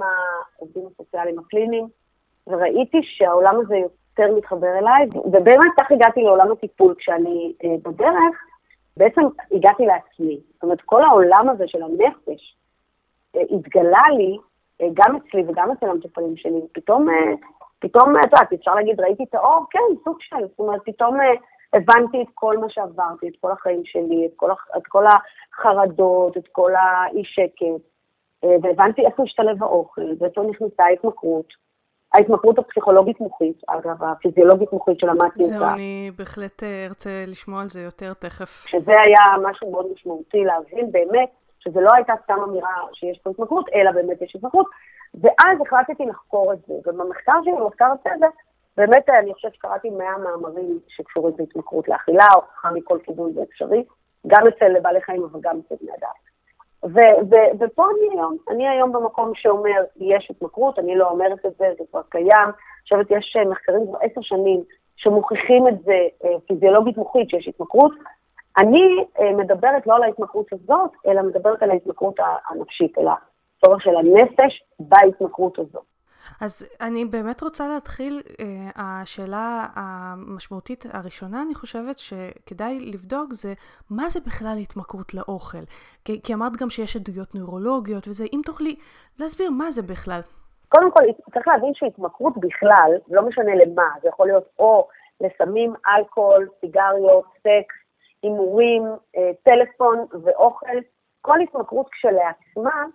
העובדים 0.57 0.83
הסוציאליים 0.87 1.39
הקליניים, 1.39 1.87
וראיתי 2.47 2.99
שהעולם 3.03 3.59
הזה 3.59 3.75
יותר 3.75 4.00
מתחבר 4.19 4.77
אליי, 4.77 5.07
ובאמת 5.15 5.71
כך 5.79 5.91
הגעתי 5.91 6.21
לעולם 6.21 6.51
הטיפול 6.51 6.95
כשאני 6.97 7.53
אה, 7.63 7.75
בדרך, 7.83 8.45
בעצם 8.97 9.21
הגעתי 9.51 9.85
לעצמי. 9.85 10.39
זאת 10.53 10.63
אומרת, 10.63 10.81
כל 10.81 11.03
העולם 11.03 11.49
הזה 11.49 11.63
של 11.67 11.83
הנפש 11.83 12.55
אה, 13.35 13.41
התגלה 13.51 14.03
לי, 14.17 14.37
אה, 14.81 14.87
גם 14.93 15.15
אצלי 15.15 15.43
וגם 15.47 15.71
אצל 15.71 15.85
המטופלים 15.89 16.37
שלי, 16.37 16.61
פתאום, 16.71 17.09
אה, 17.09 17.33
פתאום, 17.79 18.15
את 18.17 18.23
יודעת, 18.23 18.53
אפשר 18.53 18.75
להגיד, 18.75 18.99
ראיתי 18.99 19.23
את 19.23 19.35
האור? 19.35 19.65
כן, 19.69 19.79
סוג 20.03 20.17
של, 20.19 20.47
זאת 20.49 20.59
אומרת, 20.59 20.81
פתאום 20.85 21.21
אה, 21.21 21.33
הבנתי 21.73 22.21
את 22.21 22.27
כל 22.33 22.57
מה 22.57 22.69
שעברתי, 22.69 23.27
את 23.27 23.33
כל 23.41 23.51
החיים 23.51 23.81
שלי, 23.85 24.25
את 24.25 24.31
כל, 24.35 24.51
את 24.77 24.87
כל 24.87 25.05
החרדות, 25.07 26.37
את 26.37 26.47
כל 26.51 26.71
האי 26.75 27.23
שקט, 27.23 27.81
אה, 28.43 28.55
והבנתי 28.61 29.05
איפה 29.05 29.23
השתלב 29.23 29.63
האוכל, 29.63 30.01
ואיפה 30.19 30.41
נכנסה 30.43 30.83
ההתמכרות. 30.83 31.70
ההתמכרות 32.13 32.59
הפסיכולוגית 32.59 33.19
מוחית, 33.19 33.61
אגב, 33.67 34.03
הפיזיולוגית 34.03 34.73
מוחית 34.73 34.99
שלמדתי 34.99 35.43
אותה. 35.43 35.55
זהו, 35.55 35.63
אני 35.63 36.11
בהחלט 36.17 36.63
אה, 36.63 36.85
ארצה 36.85 37.09
לשמוע 37.27 37.61
על 37.61 37.69
זה 37.69 37.81
יותר 37.81 38.13
תכף. 38.13 38.65
שזה 38.67 38.91
היה 38.91 39.49
משהו 39.49 39.71
מאוד 39.71 39.85
משמעותי 39.93 40.43
להבין 40.43 40.91
באמת, 40.91 41.29
שזה 41.59 41.81
לא 41.81 41.89
הייתה 41.95 42.13
סתם 42.23 42.39
אמירה 42.47 42.75
שיש 42.93 43.19
פה 43.23 43.29
התמכרות, 43.29 43.69
אלא 43.75 43.91
באמת 43.91 44.21
יש 44.21 44.35
התמכרות, 44.35 44.67
ואז 45.21 45.57
החלטתי 45.61 46.05
לחקור 46.05 46.53
את 46.53 46.59
זה, 46.67 46.73
ובמחקר 46.85 47.33
שלי, 47.43 47.53
במחקר 47.53 47.91
הזה, 48.05 48.25
באמת 48.77 49.09
אני 49.09 49.33
חושבת 49.33 49.55
שקראתי 49.55 49.89
100 49.89 50.17
מאמרים 50.17 50.79
שקשורים 50.87 51.33
בהתמכרות 51.37 51.87
לאכילה, 51.87 52.25
הוכחה 52.35 52.71
מכל 52.71 52.97
כיוון 53.03 53.33
זה 53.33 53.43
אפשרי, 53.43 53.83
גם 54.27 54.47
אצל 54.47 54.79
בעלי 54.81 55.01
חיים 55.01 55.23
אבל 55.23 55.39
גם 55.43 55.59
אצל 55.65 55.75
בני 55.81 55.91
אדם. 55.99 56.30
ו- 56.83 57.19
ו- 57.29 57.51
ופה 57.59 57.85
אני 57.91 58.19
היום, 58.19 58.37
אני 58.49 58.67
היום 58.67 58.91
במקום 58.91 59.31
שאומר, 59.35 59.83
יש 59.99 60.27
התמכרות, 60.29 60.79
אני 60.79 60.95
לא 60.95 61.09
אומרת 61.09 61.45
את 61.45 61.51
זה, 61.59 61.65
זה 61.79 61.83
כבר 61.91 62.01
קיים. 62.09 62.49
חושבת, 62.83 63.11
יש 63.11 63.35
אה, 63.39 63.45
מחקרים 63.45 63.87
כבר 63.87 63.97
עשר 64.01 64.21
שנים 64.21 64.63
שמוכיחים 64.95 65.67
את 65.67 65.83
זה 65.83 66.07
אה, 66.23 66.39
פיזיולוגית 66.47 66.97
מוחית, 66.97 67.29
שיש 67.29 67.47
התמכרות. 67.47 67.91
אני 68.59 69.05
אה, 69.19 69.31
מדברת 69.31 69.87
לא 69.87 69.95
על 69.95 70.03
ההתמכרות 70.03 70.53
הזאת, 70.53 70.91
אלא 71.07 71.21
מדברת 71.21 71.63
על 71.63 71.71
ההתמכרות 71.71 72.15
הנפשית, 72.49 72.97
אלא 72.97 73.11
צורך 73.65 73.81
של 73.81 73.95
הנפש 73.95 74.63
בהתמכרות 74.79 75.59
הזאת. 75.59 75.90
אז 76.41 76.69
אני 76.81 77.05
באמת 77.05 77.41
רוצה 77.41 77.67
להתחיל, 77.67 78.21
uh, 78.25 78.33
השאלה 78.75 79.65
המשמעותית 79.75 80.85
הראשונה, 80.93 81.41
אני 81.41 81.55
חושבת 81.55 81.97
שכדאי 81.97 82.79
לבדוק 82.79 83.33
זה, 83.33 83.53
מה 83.89 84.09
זה 84.09 84.19
בכלל 84.25 84.57
התמכרות 84.61 85.13
לאוכל? 85.13 85.63
כי, 86.05 86.21
כי 86.23 86.33
אמרת 86.33 86.57
גם 86.57 86.69
שיש 86.69 86.95
עדויות 86.95 87.35
נוירולוגיות 87.35 88.07
וזה, 88.07 88.23
אם 88.33 88.41
תוכלי 88.45 88.75
להסביר 89.19 89.51
מה 89.51 89.71
זה 89.71 89.81
בכלל. 89.81 90.21
קודם 90.69 90.91
כל, 90.91 91.03
צריך 91.33 91.47
להבין 91.47 91.73
שהתמכרות 91.73 92.33
בכלל, 92.37 92.91
לא 93.07 93.21
משנה 93.21 93.55
למה, 93.55 93.89
זה 94.01 94.09
יכול 94.09 94.27
להיות 94.27 94.43
או 94.59 94.87
לסמים, 95.21 95.73
אלכוהול, 95.87 96.49
סיגריות, 96.61 97.25
סקס, 97.39 97.75
הימורים, 98.23 98.83
אה, 99.17 99.31
טלפון 99.43 100.05
ואוכל, 100.23 100.77
כל 101.21 101.41
התמכרות 101.41 101.89
כשלעצמה 101.91 102.85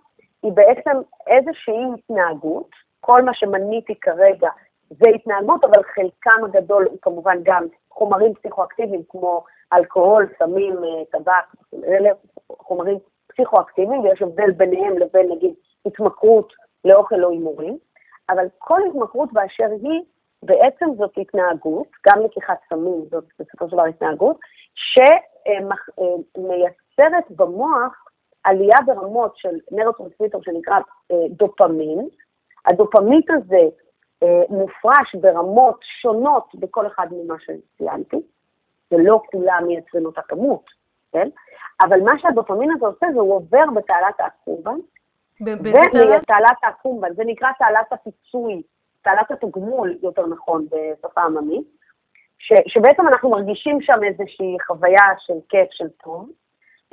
היא 0.43 0.51
בעצם 0.51 0.97
איזושהי 1.27 1.83
התנהגות, 1.97 2.69
כל 3.09 3.21
מה 3.23 3.33
שמניתי 3.33 3.95
כרגע 3.99 4.49
זה 4.89 5.09
התנהגות, 5.15 5.63
אבל 5.63 5.83
חלקם 5.95 6.45
הגדול 6.45 6.87
הוא 6.89 6.97
כמובן 7.01 7.37
גם 7.43 7.65
חומרים 7.89 8.33
פסיכואקטיביים 8.33 9.01
כמו 9.09 9.43
אלכוהול, 9.73 10.27
סמים, 10.39 10.73
אה, 10.83 11.05
טבק, 11.11 11.45
אלה 11.87 12.09
חומרים 12.49 12.97
פסיכואקטיביים, 13.27 14.01
ויש 14.01 14.21
הבדל 14.21 14.51
ביניהם 14.51 14.97
לבין 14.97 15.31
נגיד 15.31 15.53
התמכרות 15.85 16.53
לאוכל 16.85 17.23
או 17.23 17.29
הימורים, 17.29 17.77
אבל 18.29 18.45
כל 18.57 18.81
התמכרות 18.89 19.33
באשר 19.33 19.69
היא, 19.81 20.01
בעצם 20.43 20.85
זאת 20.97 21.11
התנהגות, 21.17 21.87
גם 22.07 22.21
לקיחת 22.21 22.57
סמים 22.69 23.05
זאת 23.11 23.23
בסופו 23.39 23.69
של 23.69 23.75
דבר 23.75 23.85
התנהגות, 23.85 24.37
שמייצרת 26.35 27.31
במוח 27.31 28.05
עלייה 28.43 28.77
ברמות 28.85 29.37
של 29.37 29.59
neurotransmitter 29.71 30.41
שנקרא 30.41 30.75
אה, 31.11 31.25
דופמין, 31.29 32.07
הדופמין 32.67 33.29
הזה 33.29 33.61
אה, 34.23 34.41
מופרש 34.49 35.15
ברמות 35.21 35.79
שונות 36.01 36.55
בכל 36.55 36.87
אחד 36.87 37.07
ממה 37.11 37.35
שציינתי, 37.39 38.17
ולא 38.91 39.21
כולם 39.31 39.63
מייצרים 39.67 40.05
אותה 40.05 40.21
כמות, 40.21 40.63
כן? 41.11 41.29
אבל 41.81 42.01
מה 42.01 42.19
שהדופמין 42.19 42.71
הזה 42.71 42.85
עושה 42.85 43.05
זה 43.13 43.19
הוא 43.19 43.35
עובר 43.35 43.63
בתעלת 43.75 44.19
ה 44.19 44.24
accumbens, 44.24 44.77
באיזה? 45.39 46.19
תעלת 46.27 46.57
ה 46.63 46.68
accumbens, 46.68 47.13
זה 47.13 47.23
נקרא 47.25 47.49
תעלת 47.59 47.93
הפיצוי, 47.93 48.61
תעלת 49.01 49.31
התגמול, 49.31 49.97
יותר 50.03 50.25
נכון, 50.27 50.65
בשפה 50.65 51.21
עממית, 51.21 51.67
ש- 52.39 52.67
שבעצם 52.73 53.07
אנחנו 53.07 53.29
מרגישים 53.29 53.81
שם 53.81 54.03
איזושהי 54.03 54.57
חוויה 54.67 55.05
של 55.19 55.33
כיף, 55.49 55.67
של 55.71 55.87
טוב, 56.03 56.29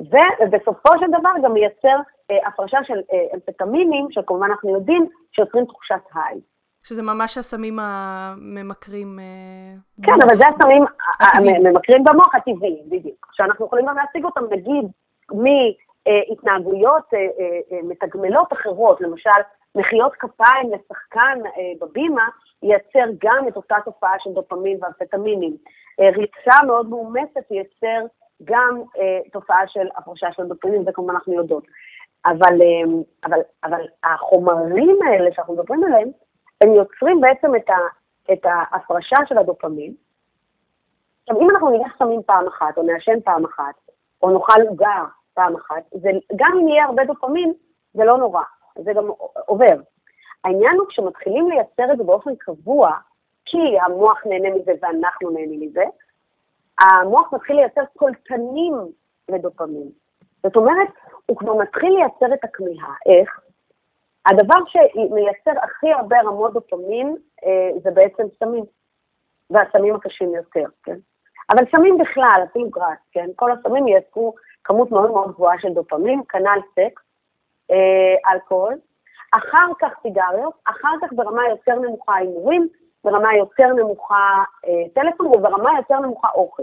ובסופו 0.00 0.98
של 1.00 1.06
דבר 1.08 1.30
גם 1.42 1.52
מייצר 1.52 1.98
אה, 2.30 2.48
הפרשה 2.48 2.78
של 2.84 3.00
אה, 3.12 3.18
אמפטמינים, 3.34 4.06
שכמובן 4.10 4.46
אנחנו 4.50 4.70
יודעים, 4.70 5.08
שיוצרים 5.32 5.64
תחושת 5.64 6.00
היי. 6.14 6.40
שזה 6.82 7.02
ממש 7.02 7.38
הסמים 7.38 7.78
הממכרים. 7.78 9.18
אה, 9.18 9.74
כן, 10.02 10.14
אבל 10.26 10.36
זה 10.36 10.44
הסמים 10.46 10.84
הממכרים 11.20 12.04
במוח 12.04 12.34
הטבעיים, 12.34 12.84
בדיוק. 12.88 13.26
שאנחנו 13.32 13.66
יכולים 13.66 13.86
גם 13.86 13.96
להשיג 13.96 14.24
אותם, 14.24 14.44
נגיד, 14.50 14.86
מהתנהגויות 15.32 17.10
מתגמלות 17.82 18.52
אחרות, 18.52 19.00
למשל, 19.00 19.30
מחיאות 19.74 20.12
כפיים 20.14 20.70
לשחקן 20.72 21.38
בבימה, 21.80 22.28
ייצר 22.62 23.12
גם 23.24 23.48
את 23.48 23.56
אותה 23.56 23.76
תופעה 23.84 24.12
של 24.18 24.30
דופמין 24.32 24.78
ואמפטמינים. 24.80 25.56
ריצה 26.00 26.64
מאוד 26.66 26.88
מאומצת 26.88 27.50
ייצר 27.50 28.06
גם 28.44 28.82
תופעה 29.32 29.66
של 29.66 29.88
הפרשה 29.96 30.32
של 30.32 30.46
דופמין, 30.46 30.84
זה 30.84 30.92
כמובן 30.92 31.14
אנחנו 31.14 31.32
יודעות. 31.32 31.64
אבל, 32.26 32.62
אמ, 32.62 33.02
אבל, 33.24 33.38
אבל 33.64 33.80
החומרים 34.04 34.98
האלה 35.06 35.30
שאנחנו 35.34 35.54
מדברים 35.54 35.84
עליהם, 35.84 36.08
הם 36.60 36.74
יוצרים 36.74 37.20
בעצם 37.20 37.56
את, 37.56 37.70
ה, 37.70 37.78
את 38.32 38.44
ההפרשה 38.44 39.16
של 39.26 39.38
הדופמין. 39.38 39.94
עכשיו, 41.20 41.42
אם 41.42 41.50
אנחנו 41.50 41.70
ניקח 41.70 41.96
סמים 41.98 42.22
פעם 42.26 42.46
אחת, 42.48 42.78
או 42.78 42.82
נעשן 42.82 43.20
פעם 43.24 43.44
אחת, 43.44 43.74
או 44.22 44.30
נאכל 44.30 44.60
עוגה 44.68 45.04
פעם 45.34 45.56
אחת, 45.56 45.82
זה, 45.90 46.10
גם 46.36 46.58
אם 46.60 46.68
יהיה 46.68 46.84
הרבה 46.84 47.04
דופמין, 47.04 47.52
זה 47.94 48.04
לא 48.04 48.18
נורא, 48.18 48.42
זה 48.78 48.92
גם 48.92 49.08
עובר. 49.46 49.76
העניין 50.44 50.76
הוא 50.78 50.88
כשמתחילים 50.88 51.50
לייצר 51.50 51.92
את 51.92 51.98
זה 51.98 52.04
באופן 52.04 52.36
קבוע, 52.38 52.90
כי 53.44 53.78
המוח 53.80 54.26
נהנה 54.26 54.50
מזה 54.54 54.72
ואנחנו 54.82 55.30
נהנים 55.30 55.60
מזה, 55.60 55.84
המוח 56.92 57.32
מתחיל 57.32 57.56
לייצר 57.56 57.84
קולטנים 57.96 58.74
לדופמין. 59.28 59.88
זאת 60.42 60.56
אומרת, 60.56 60.88
הוא 61.26 61.36
כבר 61.36 61.54
מתחיל 61.54 61.92
לייצר 61.92 62.34
את 62.34 62.44
הכמיהה. 62.44 62.94
איך? 63.06 63.40
הדבר 64.26 64.58
שמייצר 64.66 65.50
הכי 65.62 65.92
הרבה 65.92 66.20
רמות 66.20 66.52
דופמין 66.52 67.16
אה, 67.44 67.70
זה 67.82 67.90
בעצם 67.90 68.22
סמים, 68.38 68.64
והסמים 69.50 69.94
הקשים 69.94 70.34
יותר, 70.34 70.64
כן? 70.82 70.96
אבל 71.52 71.64
סמים 71.76 71.98
בכלל, 71.98 72.44
אפילו 72.50 72.70
גראס, 72.70 72.98
כן? 73.12 73.26
כל 73.36 73.52
הסמים 73.52 73.88
ייצרו 73.88 74.34
כמות 74.64 74.90
מאוד 74.90 75.10
מאוד 75.10 75.32
גבוהה 75.32 75.58
של 75.58 75.72
דופמין, 75.72 76.20
כנ"ל 76.28 76.58
סקס, 76.72 77.02
אה, 77.70 78.32
אלכוהול, 78.32 78.74
אחר 79.38 79.66
כך 79.78 79.92
סיגריות, 80.02 80.54
אחר 80.64 80.94
כך 81.02 81.12
ברמה 81.12 81.42
יותר 81.48 81.74
נמוכה 81.74 82.14
הימורים, 82.14 82.68
ברמה 83.04 83.36
יותר 83.36 83.66
נמוכה 83.66 84.44
אה, 84.66 84.88
טלפון 84.94 85.26
וברמה 85.26 85.70
יותר 85.76 86.00
נמוכה 86.00 86.28
אוכל. 86.34 86.62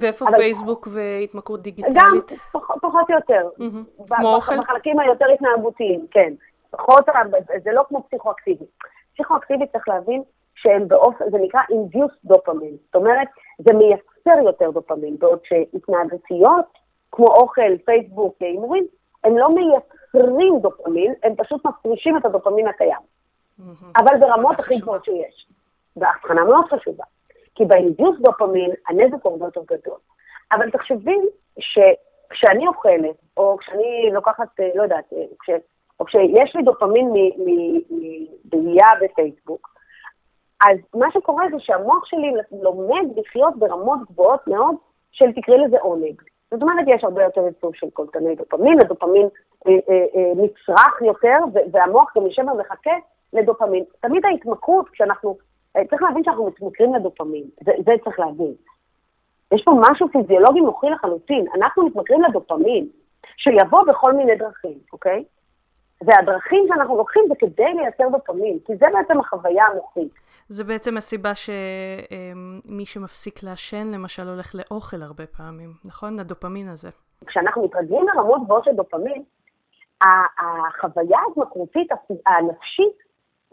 ואיפה 0.00 0.24
אבל... 0.28 0.36
פייסבוק 0.36 0.88
והתמכרות 0.90 1.62
דיגיטלית? 1.62 1.94
גם, 1.96 2.20
פח, 2.52 2.70
פחות 2.82 3.10
או 3.10 3.14
יותר. 3.14 3.48
Mm-hmm. 3.58 4.14
כמו 4.16 4.34
אוכל? 4.34 4.58
בחלקים 4.58 4.98
היותר 4.98 5.26
התנהגותיים, 5.34 6.06
כן. 6.10 6.32
פחות, 6.70 7.04
זה 7.64 7.72
לא 7.72 7.84
כמו 7.88 8.02
פסיכואקטיבי. 8.08 8.64
פסיכואקטיבי 9.14 9.66
צריך 9.66 9.88
להבין 9.88 10.22
שהם 10.54 10.88
באופן, 10.88 11.24
זה 11.30 11.38
נקרא 11.38 11.60
אינדיוס 11.70 12.12
דופמין. 12.24 12.76
זאת 12.86 12.94
אומרת, 12.94 13.28
זה 13.58 13.72
מייצר 13.72 14.44
יותר 14.44 14.70
דופמין, 14.70 15.16
בעוד 15.18 15.38
שהתנהגותיות, 15.44 16.64
כמו 17.12 17.26
אוכל, 17.26 17.78
פייסבוק, 17.84 18.34
הימורים, 18.40 18.86
הם 19.24 19.38
לא 19.38 19.48
מייצרים 19.54 20.58
דופמין, 20.60 21.14
הם 21.22 21.34
פשוט 21.36 21.66
מפרישים 21.66 22.16
את 22.16 22.24
הדופמין 22.24 22.68
הקיים. 22.68 23.13
אבל 23.96 24.18
ברמות 24.20 24.60
הכי 24.60 24.78
גבוהות 24.78 25.04
שיש. 25.04 25.46
והבחנה 25.96 26.44
מאוד 26.44 26.64
חשובה. 26.68 27.04
כי 27.54 27.64
באינדיוס 27.64 28.18
דופמין 28.20 28.70
הנזק 28.88 29.22
הוא 29.22 29.32
הרבה 29.32 29.44
יותר 29.46 29.60
גדול. 29.60 29.98
אבל 30.52 30.70
תחשבי 30.70 31.16
שכשאני 31.58 32.66
אוכלת, 32.66 33.16
או 33.36 33.56
כשאני 33.60 34.10
לוקחת, 34.12 34.60
אה, 34.60 34.70
לא 34.74 34.82
יודעת, 34.82 35.12
אה, 35.12 35.24
כש, 35.40 35.50
או 36.00 36.04
כשיש 36.04 36.56
לי 36.56 36.62
דופמין 36.62 37.12
מבעייה 37.90 38.86
בפייסבוק, 39.02 39.74
אז 40.66 40.78
מה 40.94 41.06
שקורה 41.12 41.44
זה 41.50 41.56
שהמוח 41.58 42.04
שלי 42.04 42.32
לומד 42.62 43.04
לחיות 43.16 43.56
ברמות 43.58 43.98
גבוהות 44.10 44.46
מאוד 44.46 44.74
של 45.12 45.32
תקראי 45.32 45.58
לזה 45.58 45.76
עונג. 45.80 46.22
זאת 46.50 46.62
אומרת, 46.62 46.84
יש 46.88 47.04
הרבה 47.04 47.22
יותר 47.24 47.40
ייצור 47.46 47.70
של 47.74 47.90
קולטני 47.90 48.34
דופמין, 48.34 48.80
הדופמין 48.80 49.28
אה, 49.66 49.72
אה, 49.72 50.04
אה, 50.14 50.32
נצרך 50.36 51.02
יותר, 51.02 51.38
והמוח 51.72 52.12
גם 52.16 52.26
יושב 52.26 52.42
ומחכה 52.42 52.90
לדופמין. 53.34 53.84
תמיד 54.00 54.24
ההתמכרות, 54.24 54.88
כשאנחנו, 54.88 55.36
אה, 55.76 55.82
צריך 55.90 56.02
להבין 56.02 56.24
שאנחנו 56.24 56.46
מתמכרים 56.46 56.94
לדופמין, 56.94 57.44
זה, 57.64 57.72
זה 57.86 57.92
צריך 58.04 58.20
להבין. 58.20 58.54
יש 59.54 59.62
פה 59.64 59.72
משהו 59.80 60.08
פיזיולוגי 60.08 60.60
מוחי 60.60 60.90
לחלוטין, 60.90 61.44
אנחנו 61.56 61.86
מתמכרים 61.86 62.22
לדופמין, 62.22 62.88
שיבוא 63.36 63.82
בכל 63.88 64.12
מיני 64.12 64.36
דרכים, 64.36 64.78
אוקיי? 64.92 65.24
והדרכים 66.02 66.66
שאנחנו 66.68 66.96
לוקחים 66.96 67.22
זה 67.28 67.34
כדי 67.38 67.74
לייצר 67.74 68.04
דופמין, 68.12 68.58
כי 68.66 68.72
זה 68.76 68.86
בעצם 68.92 69.20
החוויה 69.20 69.64
המוחית. 69.64 70.12
זה 70.48 70.64
בעצם 70.64 70.96
הסיבה 70.96 71.34
שמי 71.34 72.86
שמפסיק 72.86 73.42
לעשן, 73.42 73.86
למשל, 73.94 74.28
הולך 74.28 74.54
לאוכל 74.54 75.02
הרבה 75.02 75.26
פעמים, 75.26 75.70
נכון? 75.84 76.20
הדופמין 76.20 76.68
הזה. 76.68 76.90
כשאנחנו 77.26 77.64
מתרגלים 77.64 78.06
לרמות 78.14 78.44
גבוהות 78.44 78.64
של 78.64 78.70
דופמין, 78.76 79.22
החוויה 80.02 81.18
ההתמכרותית 81.18 81.88
הנפשית 82.26 83.03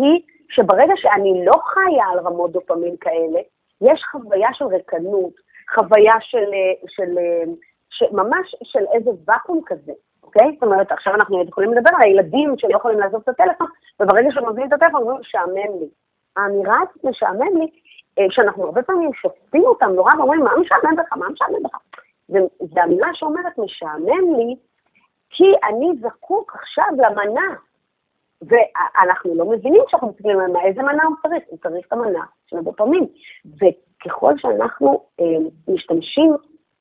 היא 0.02 0.22
שברגע 0.50 0.94
שאני 0.96 1.46
לא 1.46 1.54
חיה 1.64 2.06
על 2.12 2.20
רמות 2.20 2.52
דופמין 2.52 2.96
כאלה, 3.02 3.40
יש 3.82 4.04
חוויה 4.12 4.50
של 4.54 4.66
ריקנות, 4.66 5.34
חוויה 5.76 6.14
של, 6.20 6.52
של, 6.88 7.16
של 7.90 8.06
ממש 8.12 8.56
של 8.64 8.86
איזה 8.94 9.10
ואקום 9.28 9.62
כזה, 9.66 9.92
אוקיי? 10.24 10.52
זאת 10.54 10.64
אומרת, 10.64 10.92
עכשיו 10.92 11.14
אנחנו 11.16 11.44
יכולים 11.44 11.74
לדבר 11.74 11.90
על 11.96 12.02
הילדים 12.02 12.54
שלא 12.58 12.76
יכולים 12.76 13.00
לעזוב 13.00 13.22
את 13.24 13.30
הטלפון, 13.30 13.68
וברגע 14.00 14.32
שהם 14.32 14.46
עוזבים 14.46 14.68
את 14.68 14.74
הטלפון, 14.74 15.02
אומרים, 15.02 15.20
משעמם 15.20 15.80
לי. 15.80 15.88
האמירה 16.38 16.78
הזאת 16.82 17.04
משעמם 17.04 17.58
לי, 17.58 17.68
אה, 18.20 18.26
שאנחנו 18.30 18.66
הרבה 18.66 18.84
פעמים 18.84 19.14
שופטים 19.14 19.64
אותם 19.64 19.90
נורא 19.96 20.12
ואומרים, 20.18 20.44
מה 20.44 20.52
משעמם 20.58 20.96
בך? 20.96 21.18
מה 21.18 21.30
משעמם 21.30 21.64
בך? 21.64 21.78
זו 22.60 22.82
אמירה 22.84 23.10
שאומרת, 23.14 23.58
משעמם 23.58 24.36
לי, 24.38 24.56
כי 25.30 25.44
אני 25.64 25.90
זקוק 26.02 26.56
עכשיו 26.56 26.88
למנה. 26.98 27.56
ואנחנו 28.42 29.36
לא 29.36 29.46
מבינים 29.46 29.82
כשאנחנו 29.88 30.08
מסתכלים 30.08 30.40
על 30.40 30.52
מה, 30.52 30.60
איזה 30.64 30.82
מנה 30.82 31.04
הוא 31.04 31.16
צריך, 31.22 31.44
הוא 31.48 31.60
צריך 31.64 31.88
את 31.88 31.94
המנה 31.94 32.26
של 32.48 32.58
הדופמין. 32.58 33.06
וככל 33.46 34.34
שאנחנו 34.38 35.04
אה, 35.20 35.26
משתמשים 35.68 36.36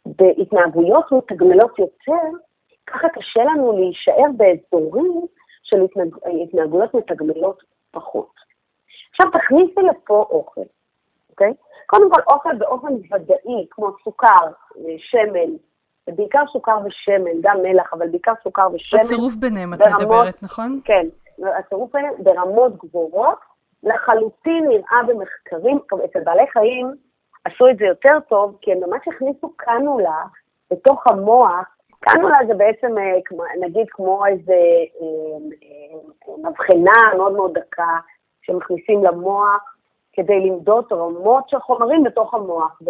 בהתנהגויות 0.07 1.13
מתגמלות 1.13 1.79
יותר, 1.79 2.39
ככה 2.87 3.09
קשה 3.09 3.45
לנו 3.45 3.73
להישאר 3.79 4.27
באזורים 4.37 5.27
של 5.63 5.83
התנהג, 5.85 6.17
התנהגויות 6.43 6.95
מתגמלות 6.95 7.63
פחות. 7.91 8.33
עכשיו 9.11 9.27
תכניסי 9.33 9.81
לפה 9.91 10.27
אוכל, 10.31 10.61
אוקיי? 11.31 11.53
קודם 11.87 12.13
כל 12.13 12.21
אוכל 12.33 12.55
באופן 12.59 12.93
ודאי, 12.95 13.67
כמו 13.71 13.91
סוכר, 14.05 14.47
שמן, 14.99 15.57
בעיקר 16.09 16.43
סוכר 16.53 16.79
ושמן, 16.85 17.41
גם 17.41 17.57
מלח, 17.63 17.93
אבל 17.93 18.09
בעיקר 18.09 18.33
סוכר 18.43 18.69
ושמן. 18.75 19.01
הצירוף 19.01 19.35
ביניהם 19.35 19.75
את 19.75 19.79
ברמות, 19.79 20.01
מדברת, 20.01 20.43
נכון? 20.43 20.81
כן, 20.85 21.07
הצירוף 21.59 21.93
ביניהם 21.93 22.15
ברמות 22.19 22.77
גבוהות, 22.77 23.39
לחלוטין 23.83 24.69
נראה 24.69 25.03
במחקרים, 25.07 25.79
אצל 26.05 26.21
בעלי 26.25 26.47
חיים 26.47 26.95
עשו 27.45 27.69
את 27.71 27.77
זה 27.79 27.85
יותר 27.85 28.21
טוב, 28.29 28.57
כי 28.61 28.73
הם 28.73 28.79
ממש 28.81 29.09
הכניסו 29.09 29.53
קנולה 29.57 30.23
בתוך 30.71 31.07
המוח, 31.07 31.77
קנולה 32.01 32.39
זה 32.47 32.55
בעצם, 32.55 32.99
אה, 32.99 33.57
נגיד, 33.61 33.87
כמו 33.91 34.27
איזה 34.27 34.53
אה, 34.53 35.07
אה, 35.63 36.51
מבחנה 36.51 37.17
מאוד 37.17 37.33
מאוד 37.33 37.59
דקה, 37.59 37.99
שמכניסים 38.43 39.05
למוח 39.05 39.77
כדי 40.13 40.41
למדוד 40.41 40.85
רמות 40.93 41.49
של 41.49 41.59
חומרים 41.59 42.05
בתוך 42.05 42.35
המוח. 42.35 42.81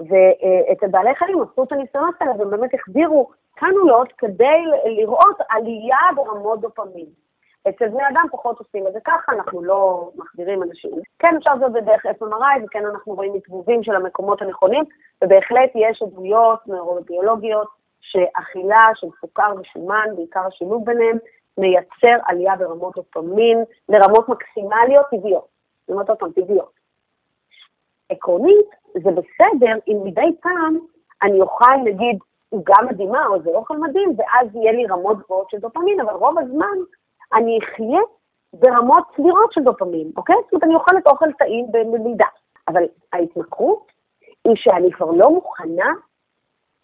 ואצל 0.00 0.86
בעלי 0.90 1.14
חיים 1.14 1.42
עשו 1.42 1.62
את 1.62 1.72
הניסיונות 1.72 2.14
האלה, 2.20 2.32
והם 2.38 2.50
באמת 2.50 2.74
החדירו 2.74 3.30
קנולות 3.54 4.12
כדי 4.18 4.64
לראות 4.84 5.36
עלייה 5.48 5.98
ברמות 6.16 6.60
דופמין. 6.60 7.06
אצל 7.68 7.88
בני 7.88 8.08
אדם 8.08 8.26
פחות 8.30 8.58
עושים 8.58 8.86
את 8.86 8.92
זה 8.92 8.98
ככה, 9.04 9.32
אנחנו 9.32 9.62
לא 9.64 10.10
מחדירים 10.16 10.62
אנשים. 10.62 10.90
כן, 11.18 11.36
אפשר 11.36 11.54
לעשות 11.54 11.66
את 11.66 11.72
זה 11.72 11.80
דרך 11.80 12.06
FMRI, 12.06 12.64
וכן 12.64 12.86
אנחנו 12.86 13.14
רואים 13.14 13.34
מתבובים 13.34 13.82
של 13.82 13.94
המקומות 13.94 14.42
הנכונים, 14.42 14.84
ובהחלט 15.24 15.70
יש 15.74 16.02
עדויות 16.02 16.66
נוירוביולוגיות 16.66 17.68
שאכילה 18.00 18.86
של 18.94 19.06
סוכר 19.20 19.52
ושומן, 19.60 20.06
בעיקר 20.16 20.46
השילוב 20.46 20.84
ביניהם, 20.84 21.18
מייצר 21.58 22.16
עלייה 22.26 22.56
ברמות 22.56 22.94
דופמין 22.96 23.64
לרמות 23.88 24.28
מקסימליות 24.28 25.06
טבעיות. 25.10 25.48
זאת 25.80 25.90
אומרת 25.90 26.08
עוד 26.08 26.18
פעם, 26.18 26.32
טבעיות. 26.32 26.72
עקרונית, 28.10 28.66
זה 28.94 29.10
בסדר 29.10 29.78
אם 29.88 29.96
מדי 30.04 30.36
פעם 30.40 30.78
אני 31.22 31.40
אוכל, 31.40 31.76
נגיד, 31.84 32.18
עוגה 32.50 32.74
מדהימה 32.90 33.26
או 33.26 33.34
איזה 33.34 33.50
אוכל 33.50 33.76
מדהים, 33.76 34.12
ואז 34.16 34.54
יהיה 34.54 34.72
לי 34.72 34.86
רמות 34.86 35.18
גבוהות 35.18 35.50
של 35.50 35.58
דופמין, 35.58 36.00
אבל 36.00 36.12
רוב 36.12 36.38
הזמן 36.38 36.78
אני 37.34 37.58
אחיה 37.58 38.00
ברמות 38.52 39.04
סבירות 39.16 39.52
של 39.52 39.60
דופמין, 39.60 40.12
אוקיי? 40.16 40.36
זאת 40.44 40.52
אומרת, 40.52 40.64
אני 40.64 40.74
אוכלת 40.74 41.06
אוכל 41.06 41.32
טעים 41.32 41.72
במידה. 41.72 42.26
אבל 42.68 42.82
ההתמכרות 43.12 43.92
היא 44.44 44.56
שאני 44.56 44.92
כבר 44.92 45.10
לא 45.10 45.30
מוכנה 45.30 45.92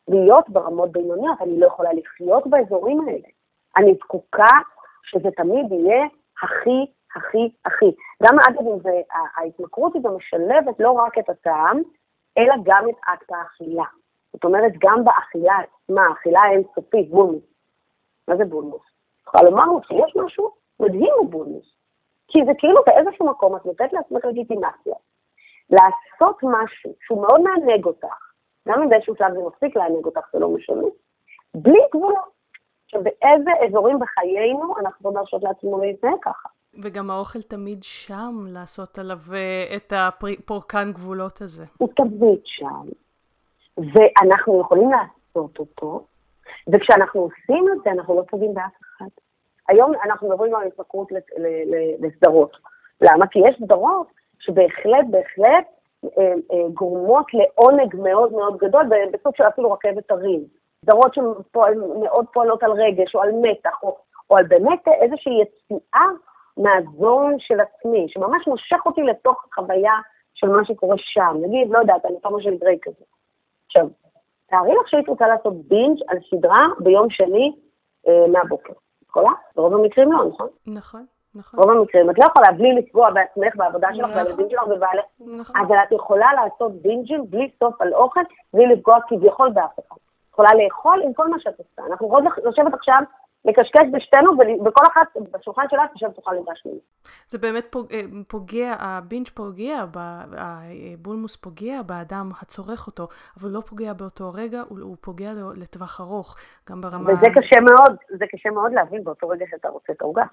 להיות 0.08 0.50
ברמות 0.50 0.92
בינוניות, 0.92 1.40
אני 1.40 1.60
לא 1.60 1.66
יכולה 1.66 1.92
לחיות 1.92 2.46
באזורים 2.46 3.00
האלה. 3.00 3.28
אני 3.76 3.94
זקוקה 3.94 4.58
שזה 5.02 5.28
תמיד 5.36 5.72
יהיה 5.72 6.06
הכי, 6.42 6.92
הכי, 7.16 7.52
הכי. 7.64 7.94
גם 8.22 8.36
אגב, 8.48 8.86
ההתמכרות 9.36 9.94
היא 9.94 10.02
גם 10.02 10.16
משלבת 10.16 10.80
לא 10.80 10.90
רק 10.90 11.18
את 11.18 11.30
הטעם, 11.30 11.82
אלא 12.38 12.54
גם 12.62 12.88
את 12.88 12.94
אקט 13.14 13.32
האכילה. 13.32 13.84
זאת 14.32 14.44
אומרת, 14.44 14.72
גם 14.78 15.04
באכילה 15.04 15.54
עצמה, 15.58 16.06
האכילה 16.06 16.40
האינסופית, 16.40 17.10
בולמוס. 17.10 17.42
מה 18.28 18.36
זה 18.36 18.44
בולמוס? 18.44 18.93
יכולה 19.34 19.50
לומר 19.50 19.64
לו 19.64 19.80
שיש 19.82 20.16
משהו 20.16 20.50
מדהים 20.80 21.12
בבולמוס. 21.22 21.74
כי 22.28 22.38
זה 22.46 22.52
כאילו 22.58 22.80
באיזשהו 22.86 23.26
מקום 23.26 23.56
את 23.56 23.66
נותנת 23.66 23.92
לעצמך 23.92 24.24
לגיטימציה. 24.24 24.94
לעשות 25.70 26.36
משהו 26.42 26.94
שהוא 27.00 27.22
מאוד 27.22 27.40
מענג 27.40 27.84
אותך, 27.84 28.32
גם 28.68 28.82
אם 28.82 28.88
באיזשהו 28.88 29.14
שלב 29.16 29.34
זה 29.34 29.40
מפסיק 29.46 29.76
לענג 29.76 30.04
אותך, 30.04 30.20
זה 30.32 30.38
לא 30.38 30.48
משנה, 30.48 30.82
בלי 31.54 31.80
גבולות. 31.94 32.34
שבאיזה 32.86 33.50
אזורים 33.68 33.98
בחיינו 33.98 34.74
אנחנו 34.80 35.10
לא 35.10 35.20
מרשות 35.20 35.42
לעצמנו 35.42 35.80
להתנהג 35.80 36.18
ככה. 36.22 36.48
וגם 36.82 37.10
האוכל 37.10 37.42
תמיד 37.42 37.82
שם 37.82 38.44
לעשות 38.46 38.98
עליו 38.98 39.18
אה, 39.32 39.76
את 39.76 39.92
הפורקן 39.96 40.92
גבולות 40.92 41.40
הזה. 41.40 41.64
הוא 41.78 41.88
תמיד 41.96 42.40
שם, 42.44 42.84
ואנחנו 43.76 44.60
יכולים 44.60 44.90
לעשות 44.90 45.58
אותו, 45.58 46.06
וכשאנחנו 46.72 47.20
עושים 47.20 47.64
את 47.72 47.78
זה 47.84 47.90
אנחנו 47.90 48.16
לא 48.16 48.22
פוגעים 48.30 48.54
באף. 48.54 48.83
היום 49.68 49.92
אנחנו 50.04 50.28
מדברים 50.28 50.54
על 50.54 50.66
התמכרות 50.66 51.08
לסדרות. 52.00 52.56
למה? 53.00 53.26
כי 53.26 53.38
יש 53.38 53.56
סדרות 53.64 54.06
שבהחלט, 54.38 55.06
בהחלט 55.10 55.66
אה, 56.04 56.32
אה, 56.52 56.68
גורמות 56.74 57.26
לעונג 57.34 57.96
מאוד 57.96 58.32
מאוד 58.32 58.56
גדול, 58.56 58.82
בסוג 59.12 59.36
של 59.36 59.44
אפילו 59.44 59.72
רכבת 59.72 60.10
הרים. 60.10 60.44
סדרות 60.84 61.14
שמאוד 61.14 62.26
פועלות 62.32 62.62
על 62.62 62.72
רגש 62.72 63.14
או 63.14 63.22
על 63.22 63.30
מתח, 63.42 63.82
או, 63.82 63.96
או 64.30 64.36
על 64.36 64.46
באמת 64.46 64.88
איזושהי 64.88 65.32
יציאה 65.42 66.06
מהזון 66.56 67.36
של 67.38 67.60
עצמי, 67.60 68.06
שממש 68.08 68.46
מושך 68.46 68.86
אותי 68.86 69.02
לתוך 69.02 69.44
החוויה 69.52 69.92
של 70.34 70.48
מה 70.48 70.64
שקורה 70.64 70.96
שם. 70.98 71.36
נגיד, 71.42 71.70
לא 71.70 71.78
יודעת, 71.78 72.04
אני 72.04 72.16
פעם 72.22 72.40
של 72.40 72.56
גריי 72.56 72.78
כזה. 72.82 73.04
עכשיו, 73.66 73.86
תארי 74.46 74.74
לך 74.74 74.88
שהיית 74.88 75.08
רוצה 75.08 75.28
לעשות 75.28 75.54
בינג' 75.68 75.98
על 76.08 76.18
סדרה 76.30 76.66
ביום 76.78 77.10
שני 77.10 77.52
אה, 78.08 78.26
מהבוקר. 78.28 78.72
יכולה? 79.14 79.30
ברוב 79.56 79.74
המקרים 79.74 80.12
לא, 80.12 80.24
נכון? 80.28 80.48
נכון. 80.66 81.04
נכון. 81.34 81.60
רוב 81.60 81.70
המקרים. 81.70 82.10
את 82.10 82.18
לא 82.18 82.24
יכולה 82.24 82.58
בלי 82.58 82.72
לפגוע 82.72 83.10
בעצמך, 83.10 83.56
בעבודה 83.56 83.88
שלך, 83.94 84.10
נכון. 84.10 84.24
בילדים 84.24 84.46
שלך 84.50 84.62
ובעלך. 84.62 85.04
נכון. 85.38 85.60
אבל 85.60 85.76
את 85.76 85.92
יכולה 85.92 86.26
לעשות 86.32 86.72
בינג'ים 86.82 87.30
בלי 87.30 87.50
סוף 87.58 87.82
על 87.82 87.94
אוכל, 87.94 88.20
בלי 88.54 88.66
לפגוע 88.66 88.94
כביכול 89.08 89.50
באף 89.50 89.78
אחד. 89.78 89.96
יכולה 90.32 90.48
לאכול 90.54 91.02
עם 91.04 91.12
כל 91.12 91.28
מה 91.28 91.36
שאת 91.40 91.58
עושה. 91.58 91.90
אנחנו 91.90 92.06
יכולות 92.06 92.32
לשבת 92.44 92.74
עכשיו 92.74 93.02
לקשקש 93.44 93.86
בשתינו, 93.92 94.32
ובכל 94.60 94.84
אחת 94.92 95.06
בשולחן 95.30 95.62
שלה 95.70 95.82
תשב 95.94 96.10
תאכל 96.10 96.32
לדש 96.34 96.66
ממנו. 96.66 96.78
זה 97.28 97.38
באמת 97.38 97.76
אה, 97.76 98.00
פוגע, 98.28 98.74
הבינג' 98.78 99.28
פוגע, 99.28 99.84
הבולמוס 100.36 101.36
פוגע 101.36 101.82
באדם 101.82 102.30
הצורך 102.42 102.86
אותו, 102.86 103.08
אבל 103.40 103.50
לא 103.50 103.60
פוגע 103.60 103.92
באותו 103.92 104.32
רגע, 104.34 104.62
הוא, 104.68 104.96
פוגע 105.00 105.30
לטווח 105.56 106.00
ארוך, 106.00 106.36
גם 106.70 106.80
ברמה... 106.80 107.10
וזה 107.10 107.26
קשה 107.34 107.60
מאוד, 107.60 107.96
זה 108.08 108.24
קשה 108.30 108.50
מאוד 108.50 108.72
להבין 108.72 109.04
באותו 109.04 109.28
רגע 109.28 109.44
שאתה 109.50 109.68
רוצה 109.68 109.92
את 109.92 110.02
העוגה. 110.02 110.24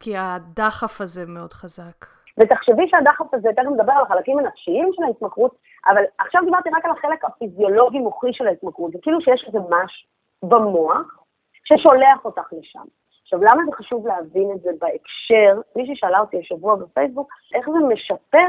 כי 0.00 0.16
הדחף 0.16 1.00
הזה 1.00 1.26
מאוד 1.26 1.52
חזק. 1.52 2.06
ותחשבי 2.38 2.88
שהדחף 2.88 3.34
הזה, 3.34 3.48
תכף 3.56 3.66
נדבר 3.72 3.92
על 3.92 4.02
החלקים 4.02 4.38
הנפשיים 4.38 4.90
של 4.92 5.02
ההתמכרות, 5.02 5.56
אבל 5.86 6.02
עכשיו 6.18 6.42
דיברתי 6.44 6.68
רק 6.76 6.84
על 6.84 6.90
החלק 6.90 7.24
הפיזיולוגי-מוחי 7.24 8.32
של 8.32 8.46
ההתמכרות, 8.46 8.92
זה 8.92 8.98
כאילו 9.02 9.20
שיש 9.20 9.44
איזה 9.46 9.58
משהו 9.58 10.08
במוח 10.42 11.25
ששולח 11.66 12.24
אותך 12.24 12.52
לשם. 12.52 12.84
עכשיו, 13.22 13.42
למה 13.42 13.62
זה 13.66 13.72
חשוב 13.72 14.06
להבין 14.06 14.52
את 14.54 14.60
זה 14.60 14.70
בהקשר? 14.78 15.60
מישהי 15.76 15.96
שאלה 15.96 16.20
אותי 16.20 16.38
השבוע 16.38 16.74
בפייסבוק, 16.74 17.32
איך 17.54 17.66
זה 17.70 17.94
משפר 17.94 18.48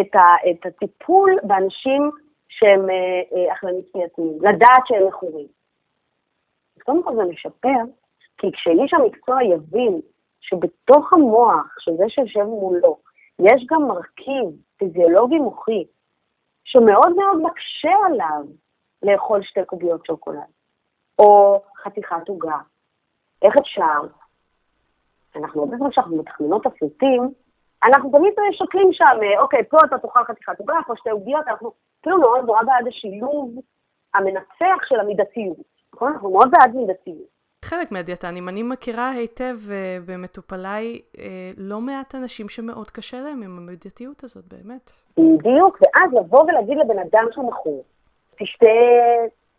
את, 0.00 0.14
ה, 0.14 0.50
את 0.50 0.66
הטיפול 0.66 1.36
באנשים 1.42 2.10
שהם 2.48 2.90
אה, 2.90 2.94
אה, 3.32 3.52
אכלנית 3.52 3.92
פנייתיים, 3.92 4.38
לדעת 4.40 4.82
שהם 4.86 5.06
מכורים. 5.08 5.46
אז 6.76 6.82
קודם 6.82 7.02
כל 7.02 7.16
זה 7.16 7.22
משפר, 7.24 7.78
כי 8.38 8.52
כשאיש 8.52 8.94
המקצוע 8.94 9.44
יבין 9.44 10.00
שבתוך 10.40 11.12
המוח 11.12 11.76
של 11.78 11.96
זה 11.96 12.04
שיושב 12.08 12.42
מולו, 12.42 12.96
יש 13.38 13.66
גם 13.70 13.82
מרכיב 13.88 14.46
פיזיולוגי 14.76 15.38
מוחי, 15.38 15.84
שמאוד 16.64 17.16
מאוד 17.16 17.42
מקשה 17.42 17.94
עליו 18.06 18.44
לאכול 19.02 19.42
שתי 19.42 19.64
קוביות 19.64 20.06
שוקולד, 20.06 20.40
או 21.18 21.62
חתיכת 21.86 22.28
עוגה. 22.28 22.58
איך 23.42 23.54
אפשר? 23.60 24.00
אנחנו 25.36 25.62
הרבה 25.62 25.76
פעמים 25.76 25.90
כשאנחנו 25.90 26.16
מתכננות 26.16 26.64
תפריטים, 26.64 27.30
אנחנו 27.84 28.10
תמיד 28.10 28.32
שוקלים 28.52 28.92
שם, 28.92 29.18
אוקיי, 29.38 29.64
פה 29.64 29.76
אתה 29.84 29.98
תאכל 29.98 30.24
חתיכת 30.24 30.58
עוגה, 30.58 30.74
פה 30.86 30.92
שתי 30.96 31.10
עוגיות, 31.10 31.48
אנחנו 31.48 31.72
כאילו 32.02 32.18
מאוד 32.18 32.44
נורא 32.46 32.62
בעד 32.62 32.88
השילוב 32.88 33.50
המנצח 34.14 34.84
של 34.88 35.00
המידתיות, 35.00 35.56
נכון? 35.94 36.12
אנחנו 36.12 36.30
מאוד 36.30 36.50
בעד 36.50 36.74
מידתיות. 36.74 37.36
חלק 37.64 37.92
מהדיאטנים. 37.92 38.48
אני 38.48 38.62
מכירה 38.62 39.10
היטב 39.10 39.56
uh, 39.66 39.70
במטופליי 40.06 41.00
uh, 41.16 41.20
לא 41.56 41.80
מעט 41.80 42.14
אנשים 42.14 42.48
שמאוד 42.48 42.90
קשה 42.90 43.20
להם 43.20 43.42
עם 43.42 43.58
המידתיות 43.58 44.24
הזאת, 44.24 44.44
באמת. 44.44 44.90
בדיוק, 45.16 45.78
ואז 45.82 46.12
לבוא 46.12 46.42
ולהגיד 46.42 46.78
לבן 46.78 46.98
אדם 46.98 47.26
שהוא 47.32 47.48
מכור, 47.48 47.84
תשתה 48.38 48.66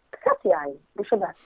קצת 0.09 0.45
יין 0.45 0.73
בשבת, 0.95 1.39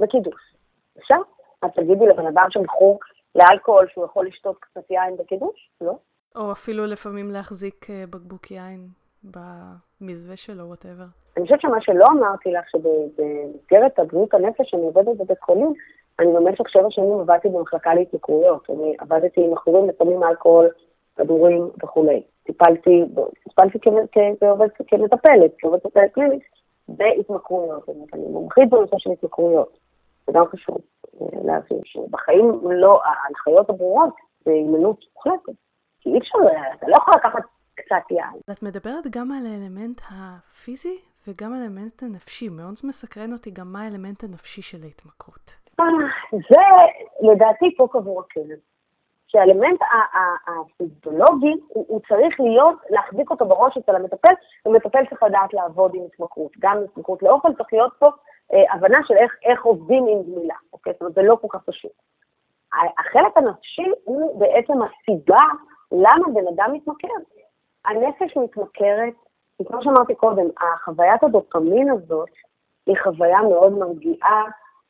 בקידוש. 0.00 0.54
אפשר? 0.98 1.18
אז 1.62 1.70
תגידי 1.76 2.06
לבן 2.06 2.26
אדם 2.26 2.46
שמכור 2.50 2.98
לאלכוהול 3.34 3.86
שהוא 3.92 4.04
יכול 4.04 4.26
לשתות 4.26 4.56
קצת 4.60 4.90
יין 4.90 5.16
בקידוש? 5.16 5.70
לא. 5.80 5.96
או 6.36 6.52
אפילו 6.52 6.86
לפעמים 6.86 7.30
להחזיק 7.30 7.84
uh, 7.84 8.10
בקבוק 8.10 8.50
יין 8.50 8.88
במזווה 9.24 10.36
שלו, 10.36 10.64
וואטאבר. 10.64 11.04
אני 11.36 11.44
חושבת 11.44 11.60
שמה 11.60 11.80
שלא 11.80 12.04
אמרתי 12.12 12.52
לך, 12.52 12.64
שבמסגרת 12.70 13.98
הבריאות 13.98 14.34
הנפש, 14.34 14.70
שאני 14.70 14.82
עובדת 14.82 15.16
בבית 15.18 15.40
חולים, 15.40 15.72
אני 16.18 16.32
במשך 16.32 16.68
שבע 16.68 16.90
שנים 16.90 17.20
עבדתי 17.20 17.48
במחלקה 17.48 17.94
להתמכרויות. 17.94 18.70
אני 18.70 18.96
עבדתי 18.98 19.40
עם 19.44 19.52
מכורים 19.52 19.88
לסמים, 19.88 20.22
אלכוהול, 20.22 20.68
כדורים 21.16 21.68
וכולי. 21.82 22.22
טיפלתי, 22.44 23.04
טיפלתי 23.44 23.78
כמטפלת, 24.88 25.50
כעובדת 25.58 26.12
קלינית, 26.12 26.42
בהתמכרויות. 26.88 27.88
אני 28.12 28.26
מומחית 28.26 28.70
בנושא 28.70 28.96
של 28.98 29.10
התמכרויות. 29.10 29.78
זה 30.26 30.32
גם 30.32 30.44
חשוב 30.52 30.78
אה, 31.20 31.26
להבין 31.44 31.80
שבחיים 31.84 32.60
לא, 32.70 33.02
ההנחיות 33.04 33.70
הברורות 33.70 34.14
זה 34.44 34.50
הימנעות 34.50 35.04
מוחלטת. 35.14 35.52
כי 36.00 36.10
אי 36.10 36.18
אפשר, 36.18 36.38
אתה 36.74 36.86
לא 36.88 36.96
יכול 36.96 37.14
לקחת 37.16 37.42
קצת 37.74 38.10
יין. 38.10 38.40
ואת 38.48 38.62
מדברת 38.62 39.04
גם 39.10 39.32
על 39.32 39.46
האלמנט 39.46 40.00
הפיזי 40.10 40.98
וגם 41.28 41.52
על 41.52 41.60
האלמנט 41.62 42.02
הנפשי. 42.02 42.48
מאוד 42.48 42.74
מסקרן 42.84 43.32
אותי 43.32 43.50
גם 43.50 43.72
מה 43.72 43.82
האלמנט 43.82 44.24
הנפשי 44.24 44.62
של 44.62 44.78
ההתמכרות. 44.82 45.54
אה, 45.80 45.84
זה 46.32 46.62
לדעתי 47.32 47.76
פה 47.76 47.88
קבור 47.92 48.20
הכלב. 48.20 48.58
שהאלמנט 49.34 49.80
הפיזיולוגי 50.46 51.54
הוא, 51.68 51.84
הוא 51.88 52.00
צריך 52.08 52.40
להיות, 52.40 52.76
להחזיק 52.90 53.30
אותו 53.30 53.44
בראש 53.46 53.76
אצל 53.76 53.96
המטפל, 53.96 54.34
ומטפל 54.66 55.06
צריך 55.10 55.22
לדעת 55.22 55.54
לעבוד 55.54 55.94
עם 55.94 56.02
התמכרות. 56.06 56.52
גם 56.58 56.76
התמכרות 56.84 57.22
לאוכל 57.22 57.48
צריך 57.56 57.72
להיות 57.72 57.92
פה 57.98 58.06
אה, 58.06 58.12
הבנה 58.52 58.98
של 59.06 59.14
איך, 59.16 59.36
איך 59.44 59.64
עובדים 59.64 60.06
עם 60.06 60.22
גמילה, 60.22 60.54
אוקיי? 60.72 60.92
זאת 60.92 61.02
אומרת, 61.02 61.14
זה 61.14 61.22
לא 61.22 61.36
כל 61.40 61.48
כך 61.50 61.64
פשוט. 61.64 61.92
החלק 62.98 63.36
הנפשי 63.36 63.90
הוא 64.04 64.40
בעצם 64.40 64.72
הסיבה 64.82 65.44
למה 65.92 66.28
בן 66.34 66.48
אדם 66.54 66.72
מתמכר. 66.72 67.08
הנפש 67.84 68.36
מתמכרת, 68.36 69.14
כי 69.58 69.64
כמו 69.64 69.82
שאמרתי 69.82 70.14
קודם, 70.14 70.46
החוויית 70.60 71.22
הדופמין 71.22 71.90
הזאת 71.90 72.30
היא 72.86 72.96
חוויה 73.02 73.42
מאוד 73.42 73.72
מרגיעה 73.72 74.44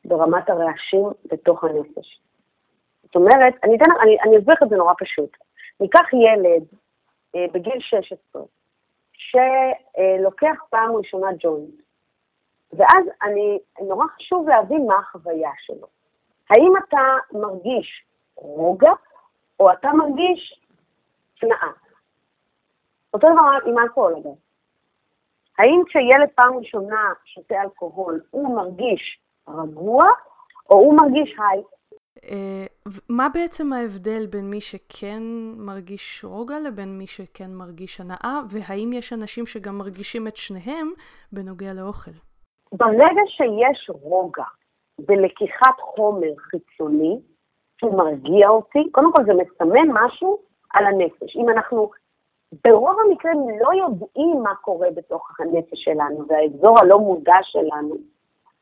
ברמת 0.05 0.49
הרעשים 0.49 1.05
בתוך 1.25 1.63
הנפש. 1.63 2.21
זאת 3.03 3.15
אומרת, 3.15 3.53
אני, 3.63 3.75
אתן, 3.75 3.91
אני, 4.01 4.17
אני 4.23 4.37
אסביר 4.37 4.55
את 4.63 4.69
זה 4.69 4.75
נורא 4.75 4.93
פשוט. 4.97 5.37
ניקח 5.79 6.13
ילד 6.13 6.63
אה, 7.35 7.45
בגיל 7.53 7.79
16, 7.79 8.43
שלוקח 9.13 10.63
פעם 10.69 10.95
ראשונה 10.95 11.27
ג'וינט, 11.39 11.81
ואז 12.77 13.05
אני, 13.23 13.59
נורא 13.81 14.05
חשוב 14.15 14.49
להבין 14.49 14.87
מה 14.87 14.95
החוויה 14.95 15.51
שלו. 15.59 15.87
האם 16.49 16.73
אתה 16.77 16.99
מרגיש 17.31 18.05
רוגע, 18.35 18.91
או 19.59 19.71
אתה 19.71 19.89
מרגיש 19.93 20.61
שנאה? 21.35 21.71
אותו 23.13 23.27
דבר 23.27 23.71
עם 23.71 23.79
אלכוהול 23.79 24.13
אגב. 24.13 24.35
האם 25.57 25.81
כשילד 25.87 26.29
פעם 26.35 26.57
ראשונה 26.57 27.13
שותה 27.25 27.61
אלכוהול, 27.61 28.21
הוא 28.31 28.55
מרגיש 28.55 29.19
רגוע, 29.47 30.03
או 30.69 30.75
הוא 30.77 30.97
מרגיש 30.97 31.35
היי? 31.39 31.63
אה, 32.23 32.65
מה 33.09 33.27
בעצם 33.33 33.73
ההבדל 33.73 34.25
בין 34.25 34.49
מי 34.49 34.61
שכן 34.61 35.23
מרגיש 35.57 36.25
רוגע 36.25 36.59
לבין 36.59 36.97
מי 36.97 37.07
שכן 37.07 37.53
מרגיש 37.53 38.01
הנאה, 38.01 38.39
והאם 38.49 38.93
יש 38.93 39.13
אנשים 39.13 39.45
שגם 39.45 39.77
מרגישים 39.77 40.27
את 40.27 40.35
שניהם 40.35 40.91
בנוגע 41.31 41.73
לאוכל? 41.73 42.11
ברגע 42.73 43.21
שיש 43.27 43.89
רוגע 43.89 44.43
בלקיחת 44.99 45.79
חומר 45.79 46.33
חיצוני, 46.37 47.19
שהוא 47.79 47.97
מרגיע 47.97 48.49
אותי, 48.49 48.91
קודם 48.91 49.13
כל 49.13 49.23
זה 49.25 49.33
מסמן 49.33 49.87
משהו 49.93 50.39
על 50.73 50.85
הנפש. 50.85 51.35
אם 51.35 51.49
אנחנו 51.49 51.91
ברוב 52.63 52.97
המקרים 52.99 53.39
לא 53.59 53.69
יודעים 53.73 54.43
מה 54.43 54.55
קורה 54.55 54.87
בתוך 54.91 55.39
הנפש 55.39 55.83
שלנו 55.83 56.25
והאזור 56.27 56.79
הלא 56.79 56.99
מודע 56.99 57.37
שלנו. 57.43 57.95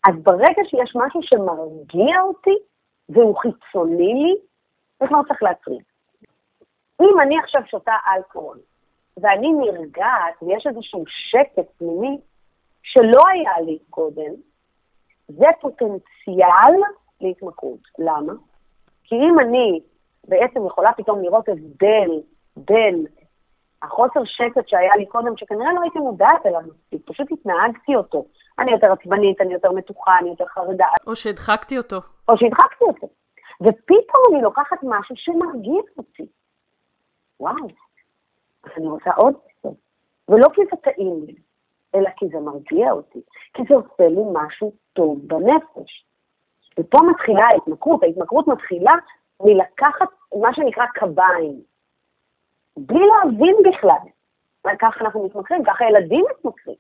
אז 0.08 0.16
ברגע 0.24 0.62
שיש 0.66 0.96
משהו 0.96 1.20
שמרגיע 1.24 2.22
אותי 2.22 2.58
והוא 3.10 3.38
חיצוני 3.38 4.14
לי, 4.14 4.36
זה 5.00 5.08
כבר 5.08 5.24
צריך 5.28 5.44
להטריד. 5.44 5.84
אם 7.02 7.20
אני 7.22 7.40
עכשיו 7.40 7.62
שותה 7.66 7.94
אלכוהול 8.16 8.60
ואני 9.18 9.52
נרגעת 9.52 10.34
ויש 10.42 10.68
איזשהו 10.68 11.04
שקט 11.08 11.72
פנימי 11.78 12.18
שלא 12.84 13.22
היה 13.32 13.62
לי 13.66 13.80
קודם, 13.90 14.34
זה 15.28 15.46
פוטנציאל 15.62 16.82
להתמכרות. 17.22 17.80
למה? 18.00 18.34
כי 19.04 19.16
אם 19.16 19.40
אני 19.40 19.80
בעצם 20.28 20.66
יכולה 20.68 20.94
פתאום 20.94 21.22
לראות 21.22 21.50
הבדל 21.50 22.10
בין 22.58 23.06
החוסר 23.82 24.24
שקט 24.26 24.68
שהיה 24.68 24.96
לי 24.98 25.06
קודם, 25.06 25.38
שכנראה 25.38 25.74
לא 25.74 25.82
הייתי 25.82 26.00
מודעת 26.00 26.46
אליו 26.46 26.62
מספיק, 26.62 27.02
פשוט 27.06 27.32
התנהגתי 27.32 27.96
אותו. 27.96 28.26
אני 28.60 28.72
יותר 28.72 28.92
עצבנית, 28.92 29.42
אני 29.42 29.54
יותר 29.54 29.72
מתוחה, 29.72 30.18
אני 30.20 30.30
יותר 30.30 30.46
חרדה. 30.46 30.88
או 31.08 31.16
שהדחקתי 31.16 31.78
אותו. 31.78 31.98
או 32.28 32.38
שהדחקתי 32.38 32.84
אותו. 32.84 33.08
ופתאום 33.62 34.24
אני 34.34 34.42
לוקחת 34.42 34.78
משהו 34.84 35.16
שמרגיע 35.18 35.82
אותי. 35.98 36.26
וואו, 37.40 37.68
אז 38.64 38.72
אני 38.78 38.88
רוצה 38.88 39.12
עוד 39.18 39.34
קצת. 39.34 39.70
ולא 40.30 40.48
כי 40.54 40.62
זה 40.72 40.78
טעים 40.82 41.26
לי, 41.28 41.36
אלא 41.96 42.10
כי 42.18 42.26
זה 42.32 42.40
מרגיע 42.40 42.92
אותי, 42.92 43.20
כי 43.54 43.64
זה 43.70 43.76
עושה 43.76 44.08
לי 44.08 44.22
משהו 44.34 44.74
טוב 44.94 45.20
בנפש. 45.28 46.06
ופה 46.80 47.00
מתחילה 47.12 47.44
ההתמכרות, 47.54 48.04
ההתמכרות 48.04 48.48
מתחילה 48.48 48.92
מלקחת 49.42 50.08
מה 50.42 50.54
שנקרא 50.54 50.86
קביים. 50.94 51.62
בלי 52.78 53.00
להבין 53.00 53.56
בכלל. 53.70 54.10
ככה 54.80 55.06
אנחנו 55.06 55.26
מתמכרים, 55.26 55.64
ככה 55.66 55.86
ילדים 55.86 56.26
מתמכרים. 56.32 56.76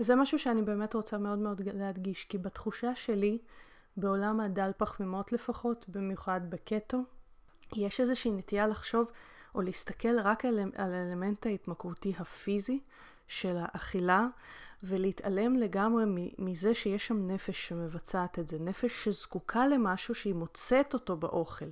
וזה 0.00 0.16
משהו 0.16 0.38
שאני 0.38 0.62
באמת 0.62 0.94
רוצה 0.94 1.18
מאוד 1.18 1.38
מאוד 1.38 1.60
להדגיש, 1.74 2.24
כי 2.24 2.38
בתחושה 2.38 2.94
שלי, 2.94 3.38
בעולם 3.96 4.40
הדל 4.40 4.70
פחמימות 4.76 5.32
לפחות, 5.32 5.88
במיוחד 5.88 6.40
בקטו, 6.48 6.98
יש 7.76 8.00
איזושהי 8.00 8.30
נטייה 8.30 8.66
לחשוב 8.66 9.10
או 9.54 9.60
להסתכל 9.60 10.18
רק 10.24 10.44
על, 10.44 10.58
על 10.58 10.94
האלמנט 10.94 11.46
ההתמכרותי 11.46 12.12
הפיזי, 12.20 12.80
של 13.28 13.56
האכילה, 13.60 14.26
ולהתעלם 14.82 15.56
לגמרי 15.56 16.04
מזה 16.38 16.74
שיש 16.74 17.06
שם 17.06 17.30
נפש 17.30 17.68
שמבצעת 17.68 18.38
את 18.38 18.48
זה, 18.48 18.58
נפש 18.60 19.04
שזקוקה 19.04 19.66
למשהו 19.66 20.14
שהיא 20.14 20.34
מוצאת 20.34 20.94
אותו 20.94 21.16
באוכל. 21.16 21.64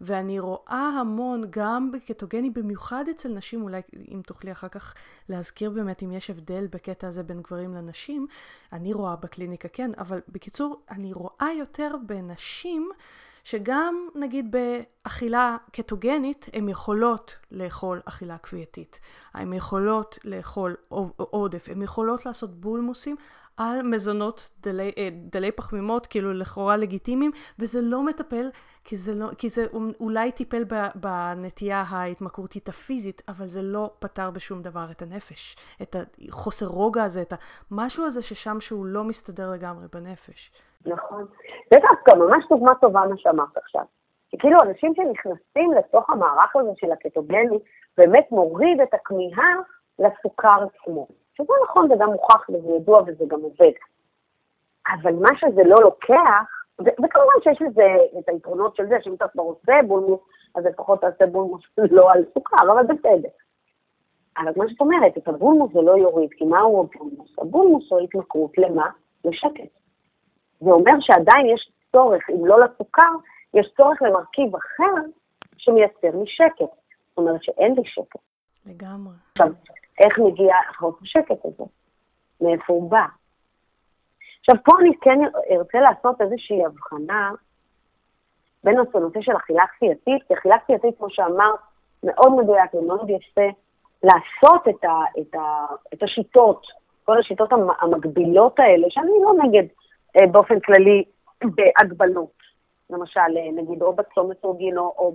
ואני 0.00 0.40
רואה 0.40 0.90
המון, 1.00 1.42
גם 1.50 1.92
בקטוגני, 1.92 2.50
במיוחד 2.50 3.04
אצל 3.10 3.28
נשים, 3.28 3.62
אולי 3.62 3.80
אם 4.10 4.20
תוכלי 4.26 4.52
אחר 4.52 4.68
כך 4.68 4.94
להזכיר 5.28 5.70
באמת 5.70 6.02
אם 6.02 6.12
יש 6.12 6.30
הבדל 6.30 6.66
בקטע 6.66 7.08
הזה 7.08 7.22
בין 7.22 7.42
גברים 7.42 7.74
לנשים, 7.74 8.26
אני 8.72 8.92
רואה 8.92 9.16
בקליניקה 9.16 9.68
כן, 9.68 9.90
אבל 9.98 10.20
בקיצור, 10.28 10.82
אני 10.90 11.12
רואה 11.12 11.48
יותר 11.58 11.96
בנשים 12.06 12.90
שגם 13.44 14.08
נגיד 14.14 14.56
באכילה 14.56 15.56
קטוגנית 15.72 16.46
הן 16.52 16.68
יכולות 16.68 17.36
לאכול 17.50 18.00
אכילה 18.04 18.38
כפייתית. 18.38 19.00
הן 19.34 19.52
יכולות 19.52 20.18
לאכול 20.24 20.76
עודף, 21.16 21.68
הן 21.68 21.82
יכולות 21.82 22.26
לעשות 22.26 22.60
בולמוסים 22.60 23.16
על 23.56 23.82
מזונות 23.82 24.50
דלי, 24.60 24.92
אה, 24.98 25.08
דלי 25.30 25.52
פחמימות, 25.52 26.06
כאילו 26.06 26.32
לכאורה 26.32 26.76
לגיטימיים, 26.76 27.30
וזה 27.58 27.80
לא 27.80 28.02
מטפל, 28.02 28.50
כי 28.84 28.96
זה, 28.96 29.14
לא, 29.14 29.30
כי 29.38 29.48
זה 29.48 29.66
אולי 30.00 30.32
טיפל 30.32 30.64
בנטייה 30.94 31.82
ההתמכרותית 31.82 32.68
הפיזית, 32.68 33.22
אבל 33.28 33.48
זה 33.48 33.62
לא 33.62 33.90
פתר 33.98 34.30
בשום 34.30 34.62
דבר 34.62 34.90
את 34.90 35.02
הנפש, 35.02 35.56
את 35.82 35.96
החוסר 36.28 36.66
רוגע 36.66 37.04
הזה, 37.04 37.22
את 37.22 37.32
המשהו 37.70 38.04
הזה 38.04 38.22
ששם 38.22 38.60
שהוא 38.60 38.86
לא 38.86 39.04
מסתדר 39.04 39.50
לגמרי 39.50 39.86
בנפש. 39.92 40.50
נכון. 40.86 41.24
זה 41.70 41.78
דווקא 41.80 42.14
ממש 42.14 42.44
דוגמה 42.50 42.74
טובה 42.74 43.00
מה 43.10 43.16
שאמרת 43.16 43.56
עכשיו. 43.56 43.84
כי 44.30 44.38
כאילו 44.38 44.58
אנשים 44.62 44.94
שנכנסים 44.94 45.72
לתוך 45.72 46.10
המערך 46.10 46.56
הזה 46.56 46.70
של 46.76 46.92
הקטוגני, 46.92 47.58
באמת 47.96 48.26
מוריד 48.30 48.80
את 48.80 48.94
הכמיהה 48.94 49.54
לסוכר 49.98 50.66
עצמו. 50.66 51.06
שזה 51.34 51.52
נכון, 51.64 51.88
זה 51.88 51.94
גם 51.98 52.10
מוכח 52.10 52.50
וזה 52.50 52.72
ידוע 52.72 53.02
וזה 53.06 53.24
גם 53.28 53.40
עובד. 53.40 53.72
אבל 54.88 55.12
מה 55.12 55.28
שזה 55.36 55.62
לא 55.64 55.76
לוקח, 55.80 56.64
וכמובן 56.78 57.38
שיש 57.42 57.62
לזה 57.62 57.96
את 58.18 58.28
היתרונות 58.28 58.76
של 58.76 58.86
זה, 58.86 58.96
שאם 59.00 59.14
אתה 59.14 59.28
כבר 59.28 59.42
עושה 59.42 59.72
בולמוס, 59.86 60.20
אז 60.54 60.64
לפחות 60.64 61.00
תעשה 61.00 61.26
בולמוס 61.26 61.62
לא 61.90 62.12
על 62.12 62.24
סוכר, 62.34 62.72
אבל 62.72 62.94
בסדר. 62.94 63.28
אבל 64.38 64.52
מה 64.56 64.64
שאת 64.68 64.80
אומרת, 64.80 65.18
את 65.18 65.28
הבולמוס 65.28 65.72
זה 65.72 65.80
לא 65.80 65.98
יוריד, 65.98 66.30
כי 66.36 66.44
מהו 66.44 66.80
הבולמוס? 66.80 67.38
הבולמוס 67.38 67.90
הוא 67.90 68.00
התמכרות 68.00 68.58
למה? 68.58 68.90
לשקט. 69.24 69.83
זה 70.64 70.70
אומר 70.70 70.92
שעדיין 71.00 71.46
יש 71.46 71.70
צורך, 71.92 72.30
אם 72.30 72.46
לא 72.46 72.60
לסוכר, 72.60 73.12
יש 73.54 73.72
צורך 73.76 74.02
למרכיב 74.02 74.56
אחר 74.56 75.00
שמייצר 75.56 76.18
לי 76.20 76.26
שקט. 76.26 76.72
זאת 77.08 77.18
אומרת 77.18 77.42
שאין 77.42 77.74
לי 77.74 77.82
שקט. 77.84 78.20
לגמרי. 78.66 79.14
עכשיו, 79.32 79.48
איך 80.04 80.18
מגיע 80.18 80.54
החוסר 80.70 81.04
שקט 81.04 81.44
הזה? 81.44 81.64
מאיפה 82.40 82.72
הוא 82.72 82.90
בא? 82.90 83.04
עכשיו, 84.40 84.54
פה 84.64 84.72
אני 84.80 84.90
כן 85.00 85.18
ארצה 85.50 85.80
לעשות 85.80 86.20
איזושהי 86.20 86.64
הבחנה 86.64 87.30
בין 88.64 88.78
הנושא 88.94 89.20
של 89.20 89.36
אכילה 89.36 89.62
כפייתית, 89.76 90.22
כי 90.28 90.34
אכילה 90.34 90.58
כפייתית, 90.58 90.98
כמו 90.98 91.10
שאמרת, 91.10 91.58
מאוד 92.04 92.32
מדויק 92.32 92.74
ומאוד 92.74 93.10
יפה, 93.10 93.48
לעשות 94.02 94.68
את, 94.68 94.84
ה, 94.84 95.20
את, 95.20 95.34
ה, 95.34 95.66
את 95.94 96.02
השיטות, 96.02 96.66
כל 97.04 97.18
השיטות 97.18 97.50
המקבילות 97.80 98.58
האלה, 98.58 98.86
שאני 98.90 99.12
לא 99.24 99.32
נגד 99.44 99.64
באופן 100.32 100.60
כללי 100.60 101.04
בהגבלות. 101.44 102.44
למשל, 102.90 103.20
אה, 103.20 103.62
נגיד, 103.62 103.82
או 103.82 103.92
בצום 103.92 104.30
מסורגין, 104.30 104.78
או, 104.78 104.94
או 104.98 105.14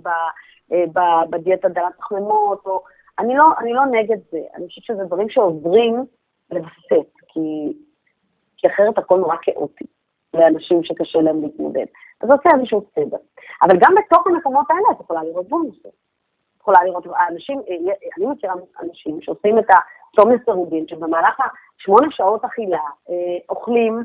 אה, 0.72 0.84
בדיאטה 1.30 1.68
דלת 1.68 1.96
פחמימות, 1.98 2.66
או... 2.66 2.82
אני 3.18 3.36
לא, 3.36 3.44
אני 3.58 3.72
לא 3.72 3.82
נגד 3.86 4.16
זה, 4.30 4.38
אני 4.54 4.66
חושבת 4.66 4.84
שזה 4.84 5.04
דברים 5.04 5.28
שעוזרים 5.28 6.04
לווסת, 6.50 7.10
כי, 7.28 7.72
כי 8.56 8.66
אחרת 8.66 8.98
הכל 8.98 9.18
נורא 9.18 9.36
כאוטי 9.42 9.84
לאנשים 10.34 10.84
שקשה 10.84 11.20
להם 11.20 11.42
להתמודד. 11.42 11.86
אז 12.20 12.28
זה 12.28 12.34
עושה 12.34 12.56
איזשהו 12.56 12.86
סדר. 12.94 13.16
אבל 13.62 13.78
גם 13.80 13.94
בתוך 13.98 14.26
המקומות 14.26 14.66
האלה 14.70 14.88
את 14.92 15.00
יכולה 15.00 15.22
לראות 15.22 15.48
בונוסים. 15.48 15.90
את 16.56 16.60
יכולה 16.60 16.84
לראות, 16.84 17.06
אנשים, 17.30 17.60
אני 18.18 18.26
מכירה 18.26 18.54
אנשים 18.82 19.22
שעושים 19.22 19.58
את 19.58 19.64
הצום 19.70 20.32
מסורגין, 20.32 20.88
שבמהלך 20.88 21.40
השמונה 21.80 22.06
שעות 22.10 22.44
אכילה 22.44 22.80
אוכלים 23.48 24.02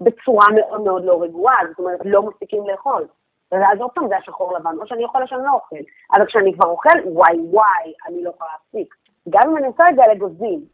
בצורה 0.00 0.46
מאוד 0.54 0.80
מאוד 0.80 1.04
לא 1.04 1.22
רגועה, 1.22 1.56
זאת 1.70 1.78
אומרת, 1.78 2.00
לא 2.04 2.22
מפסיקים 2.22 2.68
לאכול. 2.68 3.06
ואז 3.52 3.80
עוד 3.80 3.90
פעם 3.94 4.08
זה 4.08 4.16
השחור 4.16 4.56
לבן, 4.56 4.76
או 4.80 4.86
שאני 4.86 5.04
אוכל 5.04 5.22
או 5.22 5.28
שאני 5.28 5.42
לא 5.44 5.52
אוכל. 5.52 5.76
אבל 6.16 6.26
כשאני 6.26 6.54
כבר 6.54 6.68
אוכל, 6.68 6.98
וואי 7.04 7.38
וואי, 7.40 7.92
אני 8.06 8.24
לא 8.24 8.30
יכולה 8.30 8.50
להפסיק. 8.52 8.94
גם 9.28 9.50
אם 9.50 9.56
אני 9.56 9.66
עושה 9.66 9.84
את 9.90 9.96
זה 9.96 10.04
על 10.04 10.10
אגוזים. 10.10 10.64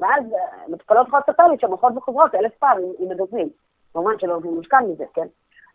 ואז 0.00 0.24
אה, 0.32 0.68
מטופלות 0.68 1.06
יכולות 1.06 1.28
לספר 1.28 1.44
לי 1.44 1.56
שהן 1.60 1.70
הולכות 1.70 1.92
וחוזרות 1.96 2.34
אלף 2.34 2.52
פעם 2.58 2.78
עם, 2.78 2.92
עם 2.98 3.10
אגוזים. 3.10 3.48
כמובן 3.92 4.18
שלא 4.18 4.40
מושקע 4.40 4.80
מזה, 4.80 5.04
כן? 5.14 5.26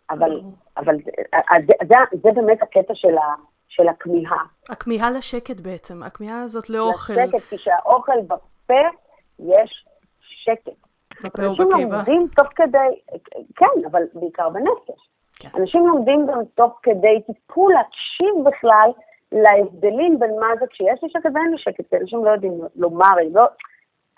אבל, 0.09 0.41
אבל 0.77 0.95
אה, 1.33 1.39
זה, 1.67 1.73
זה, 1.87 1.95
זה 2.23 2.29
באמת 2.35 2.61
הקטע 2.61 2.95
של, 2.95 3.17
ה, 3.17 3.35
של 3.67 3.87
הכמיהה. 3.87 4.43
הכמיהה 4.69 5.11
לשקט 5.11 5.59
בעצם, 5.59 6.03
הכמיהה 6.03 6.43
הזאת 6.43 6.69
לאוכל. 6.69 7.13
לשקט, 7.13 7.41
כי 7.49 7.57
כשהאוכל 7.57 8.21
בפה, 8.27 8.81
יש 9.39 9.85
שקט. 10.21 10.90
אנשים 11.25 11.67
לומדים 11.71 12.27
תוך 12.35 12.47
כדי, 12.55 12.77
כן, 13.55 13.85
אבל 13.91 14.03
בעיקר 14.13 14.49
בנפש. 14.49 15.09
כן. 15.35 15.49
אנשים 15.55 15.87
לומדים 15.87 16.27
גם 16.27 16.39
תוך 16.55 16.79
כדי 16.83 17.21
טיפול 17.27 17.73
להקשיב 17.73 18.33
בכלל 18.45 18.91
להבדלים 19.31 20.19
בין 20.19 20.39
מה 20.39 20.47
זה 20.59 20.65
כשיש 20.67 21.03
לי 21.03 21.09
שקט 21.09 21.31
ואין 21.35 21.51
לי 21.51 21.57
שקט, 21.57 21.89
כי 21.89 21.97
אנשים 21.97 22.25
לא 22.25 22.29
יודעים 22.29 22.61
לומר, 22.75 23.11
לא... 23.31 23.43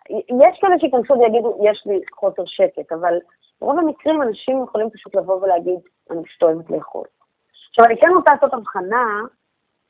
יש 0.10 0.60
כאלה 0.62 0.80
שייכנסו 0.80 1.14
ויגידו, 1.20 1.58
יש 1.64 1.84
לי 1.86 2.00
חוסר 2.14 2.46
שקט, 2.46 2.92
אבל 2.92 3.14
ברוב 3.62 3.80
המקרים 3.80 4.22
אנשים 4.22 4.64
יכולים 4.64 4.90
פשוט 4.90 5.16
לבוא 5.16 5.36
ולהגיד, 5.36 5.80
אני 6.12 6.24
פשוט 6.24 6.44
אוהבת 6.44 6.70
לאכול. 6.70 7.06
עכשיו, 7.70 7.86
אני 7.86 7.98
כן 7.98 8.10
רוצה 8.16 8.34
לעשות 8.34 8.54
הבחנה 8.54 9.22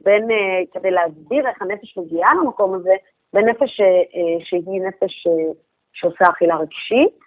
בין, 0.01 0.23
uh, 0.23 0.33
כדי 0.73 0.91
להסביר 0.91 1.47
איך 1.47 1.61
הנפש 1.61 1.97
מגיעה 1.97 2.35
למקום 2.35 2.73
הזה, 2.73 2.93
בין 3.33 3.49
נפש 3.49 3.81
uh, 3.81 4.43
שהיא 4.43 4.81
נפש 4.81 5.27
שעושה 5.93 6.25
אכילה 6.29 6.55
רגשית, 6.55 7.19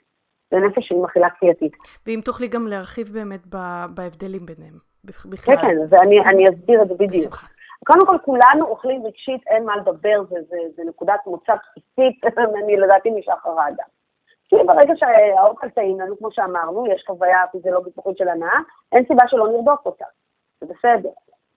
לנפש 0.53 0.87
שהיא 0.87 1.05
אכילה 1.05 1.31
כפייתית. 1.31 1.73
ואם 2.07 2.21
תוכלי 2.25 2.49
גם 2.49 2.67
להרחיב 2.67 3.09
באמת 3.09 3.47
בהבדלים 3.95 4.47
ביניהם, 4.47 4.75
בכלל. 5.05 5.57
כן, 5.57 5.63
כן, 5.63 5.77
ואני 5.91 6.45
אסביר 6.49 6.83
את 6.83 6.89
זה 6.89 6.95
בדיוק. 6.95 7.27
בשמחה. 7.27 7.47
קודם 7.87 8.07
כל, 8.07 8.17
כולנו 8.25 8.67
אוכלים 8.67 9.07
רגשית, 9.07 9.47
אין 9.47 9.65
מה 9.65 9.77
לדבר, 9.77 10.25
זה, 10.29 10.37
זה, 10.49 10.57
זה 10.77 10.83
נקודת 10.89 11.21
מוצא 11.27 11.53
בסיסית, 11.55 12.25
אני 12.65 12.77
לדעתי 12.77 13.11
משחר 13.11 13.61
האדם. 13.61 13.89
כי 14.49 14.57
ברגע 14.67 14.95
שהאוכל 14.97 15.71
טעים 15.71 16.01
לנו, 16.01 16.19
כמו 16.19 16.33
שאמרנו, 16.33 16.87
יש 16.87 17.05
חוויה 17.07 17.39
פיזיולוגית 17.53 17.97
בחוץ 17.97 18.19
של 18.19 18.29
הנאה, 18.29 18.59
אין 18.93 19.05
סיבה 19.09 19.29
שלא 19.29 19.49
נרדוף 19.49 19.87
אותה. 19.87 20.05
זה 20.61 20.67
בסדר. 20.67 21.11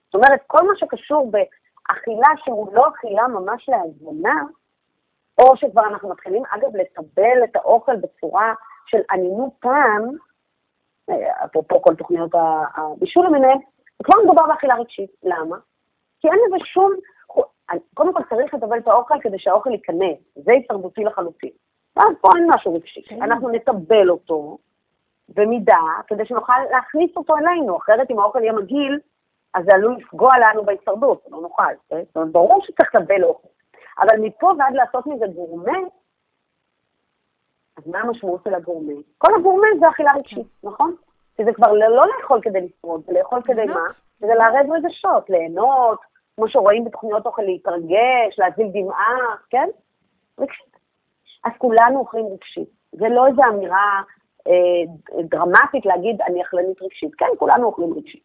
זאת 0.04 0.14
אומרת, 0.14 0.40
כל 0.46 0.66
מה 0.66 0.72
שקשור 0.76 1.30
באכילה 1.30 2.28
שהוא 2.44 2.74
לא 2.74 2.88
אכילה 2.88 3.28
ממש 3.28 3.68
להזמנה, 3.68 4.42
או 5.40 5.56
שכבר 5.56 5.86
אנחנו 5.86 6.08
מתחילים, 6.08 6.42
אגב, 6.50 6.76
לקבל 6.76 7.44
את 7.44 7.56
האוכל 7.56 7.96
בצורה 7.96 8.54
של 8.86 8.98
אנינות 9.10 9.52
פעם, 9.60 10.02
אה, 11.10 11.44
אפרופו 11.44 11.82
כל 11.82 11.94
תוכניות 11.94 12.30
הבישול 12.76 13.26
למיניהן, 13.26 13.58
זה 13.98 14.04
כבר 14.04 14.22
מדובר 14.24 14.46
באכילה 14.46 14.74
רגשית. 14.74 15.10
למה? 15.22 15.56
כי 16.20 16.28
אין 16.28 16.38
לזה 16.46 16.64
שום... 16.64 16.92
קודם 17.94 18.14
כל 18.14 18.22
צריך 18.30 18.54
לטבל 18.54 18.78
את 18.78 18.88
האוכל 18.88 19.14
כדי 19.20 19.38
שהאוכל 19.38 19.70
ייכנס, 19.70 20.18
זה 20.34 20.52
הישרדותי 20.52 21.04
לחלוטין. 21.04 21.50
ואז 21.96 22.08
פה 22.20 22.28
אין 22.36 22.46
משהו 22.54 22.74
רגשי. 22.74 23.02
כן. 23.02 23.22
אנחנו 23.22 23.48
נטבל 23.48 24.10
אותו 24.10 24.58
במידה 25.28 25.80
כדי 26.06 26.24
שנוכל 26.24 26.52
להכניס 26.70 27.10
אותו 27.16 27.36
אלינו, 27.36 27.76
אחרת 27.76 28.10
אם 28.10 28.18
האוכל 28.18 28.42
יהיה 28.42 28.52
מגעיל, 28.52 29.00
אז 29.54 29.64
זה 29.64 29.76
עלול 29.76 29.96
לפגוע 29.96 30.30
לנו 30.38 30.64
בהישרדות, 30.64 31.24
לא 31.30 31.40
נוכל. 31.40 31.72
כן? 31.88 32.02
זאת 32.06 32.16
אומרת, 32.16 32.32
ברור 32.32 32.62
שצריך 32.64 32.94
לטבל 32.94 33.24
אוכל. 33.24 33.48
אבל 33.98 34.20
מפה 34.20 34.52
ועד 34.58 34.74
לעשות 34.74 35.06
מזה 35.06 35.26
גורמה, 35.34 35.78
אז 37.76 37.86
מה 37.86 38.00
המשמעות 38.00 38.40
של 38.44 38.54
הגורמה? 38.54 38.92
כל 39.18 39.34
הגורמה 39.38 39.66
זה 39.80 39.88
אכילה 39.88 40.12
רגשית, 40.16 40.46
כן. 40.62 40.68
נכון? 40.68 40.94
כי 41.36 41.44
זה 41.44 41.52
כבר 41.52 41.72
לא 41.72 42.06
לאכול 42.06 42.40
כדי 42.42 42.60
לשרוד, 42.60 43.02
זה 43.06 43.12
לאכול 43.12 43.42
כדי 43.42 43.64
מה? 43.64 43.80
זה 44.18 44.34
לערב 44.34 44.66
רגשות, 44.72 45.30
ליהנות, 45.30 46.00
כמו 46.36 46.48
שרואים 46.48 46.84
בתוכניות 46.84 47.26
אוכל, 47.26 47.42
להתרגש, 47.42 48.38
להזיל 48.38 48.68
דמעה, 48.72 49.36
כן? 49.50 49.68
רגשית. 50.38 50.76
אז 51.44 51.52
כולנו 51.58 51.98
אוכלים 51.98 52.26
רגשית. 52.26 52.68
זה 52.92 53.08
לא 53.08 53.26
איזו 53.26 53.42
אמירה 53.48 54.02
אה, 54.46 55.22
דרמטית 55.24 55.86
להגיד, 55.86 56.22
אני 56.22 56.42
אכלנית 56.42 56.82
רגשית. 56.82 57.14
כן, 57.14 57.26
כולנו 57.38 57.66
אוכלים 57.66 57.94
רגשית. 57.94 58.24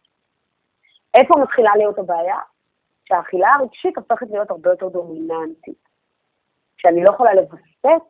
איפה 1.14 1.34
מתחילה 1.42 1.76
להיות 1.76 1.98
הבעיה? 1.98 2.38
שהאכילה 3.08 3.48
הרגשית 3.54 3.96
הופכת 3.96 4.26
להיות 4.30 4.50
הרבה 4.50 4.70
יותר 4.70 4.88
דומיננטית. 4.88 5.88
כשאני 6.76 7.04
לא 7.04 7.10
יכולה 7.14 7.34
לווסת 7.34 8.06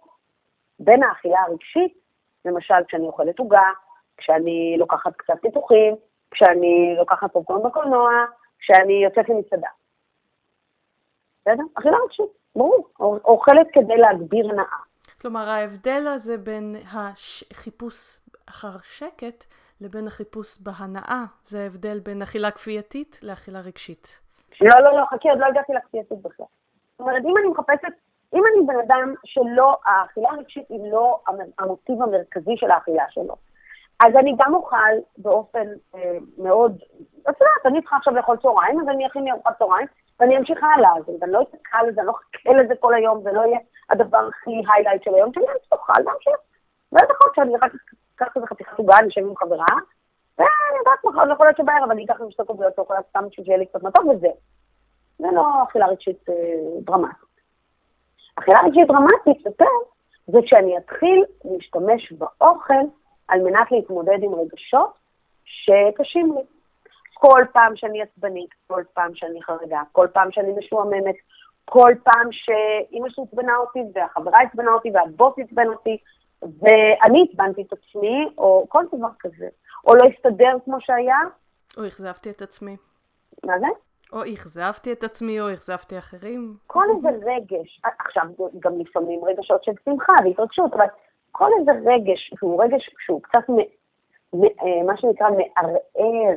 בין 0.78 1.02
האכילה 1.02 1.40
הרגשית, 1.40 1.98
למשל 2.44 2.74
כשאני 2.88 3.06
אוכלת 3.06 3.38
עוגה, 3.38 3.70
כשאני 4.16 4.76
לוקחת 4.78 5.16
קצת 5.16 5.34
פיתוחים, 5.42 5.96
כשאני 6.30 6.94
לוקחת 6.98 7.32
פופקורן 7.32 7.62
בקולנוע, 7.62 8.10
כשאני 8.58 9.04
יוצאת 9.04 9.28
למסעדה. 9.28 9.68
בסדר? 11.40 11.62
אכילה 11.74 11.96
רגשית, 12.04 12.30
ברור. 12.56 12.88
אוכלת 13.24 13.66
כדי 13.72 13.96
להגביר 13.96 14.50
הנאה. 14.50 14.64
כלומר, 15.20 15.48
ההבדל 15.48 16.02
הזה 16.14 16.38
בין 16.38 16.74
החיפוש 16.92 18.20
אחר 18.48 18.78
שקט 18.82 19.44
לבין 19.80 20.06
החיפוש 20.06 20.62
בהנאה, 20.62 21.24
זה 21.42 21.62
ההבדל 21.62 22.00
בין 22.00 22.22
אכילה 22.22 22.50
כפייתית 22.50 23.20
לאכילה 23.22 23.60
רגשית. 23.60 24.25
לא, 24.60 24.84
לא, 24.84 24.96
לא, 24.96 25.04
חכי, 25.04 25.30
עוד 25.30 25.38
לא 25.38 25.46
הגעתי 25.46 25.72
לכפייתית 25.72 26.22
בכלל. 26.22 26.46
זאת 26.92 27.00
אומרת, 27.00 27.22
אם 27.24 27.34
אני 27.38 27.48
מחפשת, 27.48 27.92
אם 28.34 28.42
אני 28.52 28.66
בן 28.66 28.78
אדם 28.86 29.14
שלא, 29.24 29.76
האכילה 29.84 30.30
הרגשית 30.30 30.68
היא 30.68 30.92
לא 30.92 31.20
המוטיב 31.58 32.02
המרכזי 32.02 32.56
של 32.56 32.70
האכילה 32.70 33.04
שלו, 33.10 33.36
אז 34.04 34.16
אני 34.16 34.34
גם 34.38 34.54
אוכל 34.54 34.94
באופן 35.18 35.66
אה, 35.94 36.18
מאוד, 36.38 36.76
את 37.22 37.34
יודעת, 37.40 37.66
אני 37.66 37.80
צריכה 37.80 37.96
עכשיו 37.96 38.14
לאכול 38.14 38.36
צהריים, 38.36 38.80
אז 38.80 38.88
אני 38.88 39.06
אכין 39.06 39.24
לי 39.24 39.30
ארוחת 39.32 39.58
צהריים, 39.58 39.86
ואני 40.20 40.36
אמשיך 40.38 40.58
הלאה, 40.62 40.96
אז 40.96 41.22
אני 41.22 41.32
לא 41.32 41.42
אתקע 41.42 41.78
לזה, 41.88 42.00
אני 42.00 42.06
לא 42.06 42.12
אחכה 42.12 42.62
לזה 42.62 42.74
כל 42.80 42.94
היום, 42.94 43.22
זה 43.22 43.32
לא 43.32 43.40
יהיה 43.40 43.58
הדבר 43.90 44.28
הכי 44.28 44.50
היילייט 44.50 45.02
של 45.02 45.14
היום 45.14 45.32
שלי, 45.32 45.44
אני 45.48 45.58
אוכל 45.72 45.92
להמשיך. 46.04 46.36
ואז 46.92 47.02
יכול 47.02 47.16
להיות 47.24 47.34
שאני 47.34 47.56
אקח 48.16 48.36
איזה 48.36 48.46
חתיכת 48.46 48.78
עוגה, 48.78 48.98
אני 48.98 49.08
אשב 49.08 49.20
עם 49.20 49.36
חברה, 49.36 49.66
ואני 50.38 50.78
יודעת 50.78 51.04
מה, 51.04 51.32
יכול 51.32 51.46
להיות 51.46 51.56
שבערב 51.56 51.90
אני 51.90 52.04
אקח 52.04 52.20
עם 52.20 52.30
שתי 52.30 52.42
קוביות 52.46 52.76
שוקולד 52.76 53.02
סתם 53.10 53.28
בשביל 53.28 53.46
שיהיה 53.46 53.58
לי 53.58 53.66
קצת 53.66 53.82
מתוק 53.82 54.04
וזה. 54.04 54.28
זה 55.18 55.26
לא 55.32 55.62
אכילה 55.62 55.86
רגשית 55.86 56.28
אה, 56.28 56.34
דרמטית. 56.80 57.40
אכילה 58.36 58.58
רגשית 58.64 58.88
דרמטית 58.88 59.46
יותר, 59.46 59.64
זה 60.26 60.38
כשאני 60.46 60.78
אתחיל 60.78 61.24
להשתמש 61.44 62.12
באוכל 62.12 62.84
על 63.28 63.40
מנת 63.42 63.72
להתמודד 63.72 64.18
עם 64.22 64.34
רגשות 64.34 64.92
שקשים 65.44 66.32
לי. 66.36 66.42
כל 67.14 67.44
פעם 67.52 67.76
שאני 67.76 68.02
עצבנית, 68.02 68.50
כל 68.66 68.82
פעם 68.94 69.14
שאני 69.14 69.42
חרדה, 69.42 69.82
כל 69.92 70.06
פעם 70.12 70.32
שאני 70.32 70.52
משועממת, 70.58 71.14
כל 71.64 71.92
פעם 72.02 72.28
שאימא 72.32 73.08
שלי 73.08 73.24
עצבנה 73.24 73.56
אותי, 73.56 73.78
והחברה 73.94 74.38
עצבנה 74.42 74.72
אותי, 74.72 74.90
והבוס 74.94 75.34
עצבן 75.38 75.66
אותי, 75.66 75.98
ואני 76.42 77.26
עצבנתי 77.30 77.62
את 77.62 77.72
עצמי, 77.72 78.28
או 78.38 78.66
כל 78.68 78.84
דבר 78.92 79.08
כזה. 79.20 79.48
או 79.86 79.94
לא 79.94 80.02
הסתדר 80.08 80.56
כמו 80.64 80.76
שהיה. 80.80 81.18
או 81.76 81.86
אכזבתי 81.86 82.30
את 82.30 82.42
עצמי. 82.42 82.76
מה 83.44 83.58
זה? 83.58 83.66
או 84.12 84.22
אכזבתי 84.34 84.92
את 84.92 85.04
עצמי, 85.04 85.40
או 85.40 85.52
אכזבתי 85.54 85.98
אחרים. 85.98 86.56
כל 86.66 86.84
איזה 86.96 87.08
רגש, 87.08 87.80
עכשיו 87.84 88.24
גם 88.58 88.78
לפעמים 88.78 89.24
רגשות 89.24 89.64
של 89.64 89.72
שמחה 89.84 90.12
והתרגשות, 90.24 90.72
אבל 90.74 90.86
כל 91.32 91.50
איזה 91.60 91.72
רגש 91.72 92.30
שהוא 92.38 92.64
רגש 92.64 92.90
שהוא 92.98 93.22
קצת, 93.22 93.48
מ, 93.48 93.56
מ, 94.32 94.44
אה, 94.44 94.82
מה 94.86 94.96
שנקרא, 94.96 95.28
מערער 95.30 96.36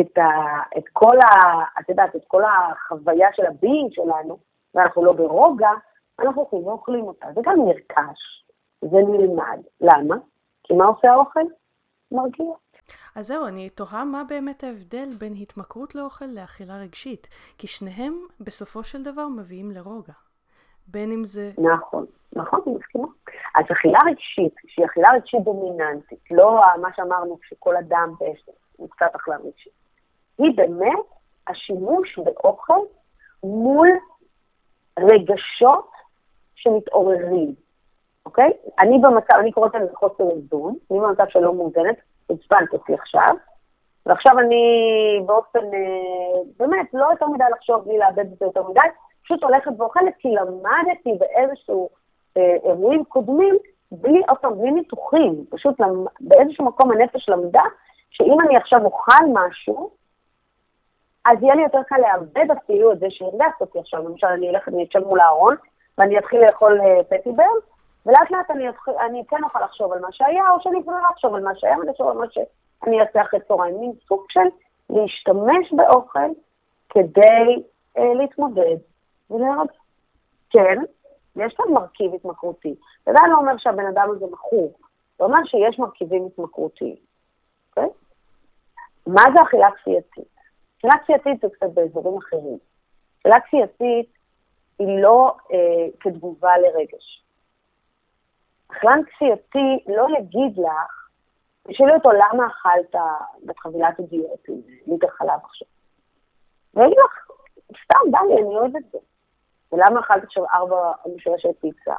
את, 0.00 0.18
ה, 0.18 0.30
את 0.78 0.84
כל 0.92 1.16
ה... 1.16 1.62
את 1.80 1.88
יודעת, 1.88 2.16
את 2.16 2.24
כל 2.26 2.42
החוויה 2.44 3.28
של 3.32 3.46
הבי 3.46 3.88
שלנו, 3.90 4.38
ואנחנו 4.74 5.04
לא 5.04 5.12
ברוגע, 5.12 5.70
אנחנו 6.20 6.42
הולכים 6.42 6.66
ואוכלים 6.66 7.04
אותה. 7.04 7.26
זה 7.34 7.40
גם 7.44 7.56
נרכש, 7.66 8.44
זה 8.80 8.96
נלמד. 8.96 9.60
למה? 9.80 10.16
כי 10.64 10.74
מה 10.74 10.84
עושה 10.84 11.12
האוכל? 11.12 11.40
מרגיע. 12.14 12.54
אז 13.14 13.26
זהו, 13.26 13.46
אני 13.46 13.70
תוהה 13.70 14.04
מה 14.04 14.24
באמת 14.28 14.64
ההבדל 14.64 15.08
בין 15.18 15.34
התמכרות 15.40 15.94
לאוכל 15.94 16.24
לאכילה 16.24 16.76
רגשית, 16.76 17.28
כי 17.58 17.66
שניהם 17.66 18.14
בסופו 18.40 18.84
של 18.84 19.02
דבר 19.02 19.28
מביאים 19.28 19.70
לרוגע. 19.70 20.12
בין 20.86 21.12
אם 21.12 21.24
זה... 21.24 21.50
נכון, 21.58 22.06
נכון, 22.32 22.60
אני 22.66 22.74
מסכימה. 22.76 23.06
אז 23.54 23.64
אכילה 23.72 23.98
רגשית, 24.06 24.54
שהיא 24.66 24.86
אכילה 24.86 25.08
רגשית 25.14 25.40
דומיננטית, 25.44 26.30
לא 26.30 26.60
מה 26.80 26.88
שאמרנו 26.96 27.38
שכל 27.48 27.76
אדם 27.76 28.14
הוא 28.76 28.90
קצת 28.90 29.14
אכילה 29.14 29.36
רגשית, 29.36 29.72
היא 30.38 30.56
באמת 30.56 31.06
השימוש 31.46 32.18
באוכל 32.18 32.80
מול 33.42 33.88
רגשות 34.98 35.90
שמתעוררים, 36.54 37.54
אוקיי? 38.26 38.52
אני 38.80 38.98
במצב, 38.98 39.34
אני 39.40 39.52
קוראת 39.52 39.74
לזה 39.74 39.94
חוסר 39.94 40.30
איזון, 40.30 40.74
אני 40.90 41.00
במצב 41.00 41.24
שלא 41.28 41.54
מאוזנת, 41.54 41.96
עצבנת 42.28 42.72
אותי 42.72 42.94
עכשיו, 42.94 43.36
ועכשיו 44.06 44.38
אני 44.38 44.64
באופן, 45.26 45.58
אה, 45.58 46.40
באמת, 46.58 46.86
לא 46.94 47.06
יותר 47.10 47.26
מדי 47.26 47.44
לחשוב 47.52 47.84
בלי 47.84 47.98
לאבד 47.98 48.32
את 48.32 48.38
זה 48.38 48.44
יותר 48.44 48.68
מדי, 48.68 48.80
פשוט 49.24 49.42
הולכת 49.42 49.70
ואוכלת, 49.78 50.14
כי 50.18 50.28
למדתי 50.28 51.10
באיזשהו 51.18 51.88
אה, 52.36 52.56
אירועים 52.64 53.04
קודמים, 53.04 53.54
בלי, 53.92 54.22
פעם, 54.40 54.58
בלי 54.58 54.70
ניתוחים, 54.70 55.44
פשוט 55.50 55.80
למ, 55.80 56.04
באיזשהו 56.20 56.64
מקום 56.64 56.92
הנפש 56.92 57.28
למדה, 57.28 57.62
שאם 58.10 58.40
אני 58.40 58.56
עכשיו 58.56 58.84
אוכל 58.84 59.24
משהו, 59.32 59.90
אז 61.26 61.42
יהיה 61.42 61.54
לי 61.54 61.62
יותר 61.62 61.82
קל 61.82 61.96
לאבד 61.98 62.50
אפילו 62.50 62.92
את 62.92 62.98
זה 62.98 63.06
שהרגשת 63.10 63.60
אותי 63.60 63.78
עכשיו. 63.78 64.08
למשל, 64.08 64.26
אני 64.26 64.50
אלך, 64.50 64.68
אני 64.68 64.86
אשב 64.90 65.06
מול 65.06 65.20
הארון, 65.20 65.56
ואני 65.98 66.18
אתחיל 66.18 66.40
לאכול 66.40 66.80
פטיבר, 67.08 67.50
ולאט 68.06 68.30
לאט 68.30 68.50
אני, 68.50 68.64
אני 69.06 69.22
כן 69.28 69.44
אוכל 69.44 69.64
לחשוב 69.64 69.92
על 69.92 70.00
מה 70.00 70.12
שהיה, 70.12 70.50
או 70.50 70.60
שאני 70.60 70.78
יכולה 70.78 70.98
לחשוב 71.10 71.34
על 71.34 71.42
מה 71.42 71.56
שהיה, 71.56 71.78
ואני 71.78 71.90
אחשוב 71.90 72.08
על 72.08 72.16
מה 72.16 72.26
שאני 72.30 73.00
אעשה 73.00 73.22
אחרי 73.22 73.40
צהריים. 73.48 73.80
מין 73.80 73.92
סוג 74.08 74.24
של 74.28 74.48
להשתמש 74.90 75.72
באוכל 75.72 76.28
כדי 76.88 77.62
אה, 77.98 78.14
להתמודד 78.14 78.76
ולהרג. 79.30 79.68
כן, 80.50 80.82
יש 81.36 81.54
כאן 81.54 81.72
מרכיב 81.72 82.14
התמכרותי. 82.14 82.74
זה 83.04 83.10
עדיין 83.10 83.30
לא 83.30 83.36
אומר 83.36 83.56
שהבן 83.58 83.86
אדם 83.86 84.08
הזה 84.10 84.26
מכור, 84.32 84.72
זה 85.18 85.24
אומר 85.24 85.44
שיש 85.44 85.78
מרכיבים 85.78 86.26
התמכרותיים, 86.26 86.96
אוקיי? 87.70 87.88
מה 89.06 89.22
זה 89.36 89.42
אכילה 89.42 89.70
כפייתית? 89.70 90.34
אכילה 90.78 90.92
כפייתית 91.02 91.40
זה 91.40 91.48
קצת 91.52 91.70
באזורים 91.74 92.16
אחרים. 92.16 92.58
אכילה 93.20 93.40
כפייתית 93.40 94.12
היא 94.78 95.02
לא 95.02 95.36
אה, 95.52 95.86
כתגובה 96.00 96.58
לרגש. 96.58 97.23
אכלן 98.76 99.00
כפייתי 99.04 99.84
לא 99.86 100.06
יגיד 100.18 100.58
לך, 100.58 101.08
תשאלי 101.68 101.94
אותו 101.94 102.10
למה 102.12 102.46
אכלת 102.46 102.94
את 103.50 103.58
חבילת 103.58 104.00
עדיות 104.00 104.48
עם 104.48 104.60
ליטר 104.86 105.08
חלב 105.08 105.40
עכשיו. 105.44 105.68
ויגיד 106.74 106.98
לך, 107.04 107.28
סתם, 107.84 108.10
בא 108.10 108.18
לי, 108.28 108.34
אני 108.34 108.56
אוהב 108.56 108.76
את 108.76 108.82
זה. 108.92 108.98
ולמה 109.72 110.00
אכלת 110.00 110.24
עכשיו 110.24 110.44
ארבע 110.54 110.92
משולשי 111.16 111.48
פיצה? 111.60 111.94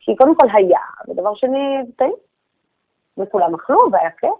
כי 0.00 0.16
קודם 0.16 0.34
כל 0.34 0.46
היה, 0.52 0.80
ודבר 1.08 1.34
שני, 1.34 1.78
זה 1.86 1.92
טעים. 1.96 2.14
וכולם 3.18 3.54
אכלו 3.54 3.78
והיה 3.92 4.10
כיף. 4.10 4.30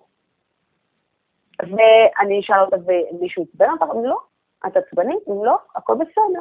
ואני 1.61 2.41
אשאל 2.41 2.61
אותה, 2.61 2.77
ומישהו 2.77 3.43
עצבן 3.43 3.71
אותך? 3.71 3.95
לא. 4.05 4.19
את 4.67 4.77
עצבנית? 4.77 5.23
לא, 5.45 5.57
הכל 5.75 5.95
בסדר. 5.95 6.41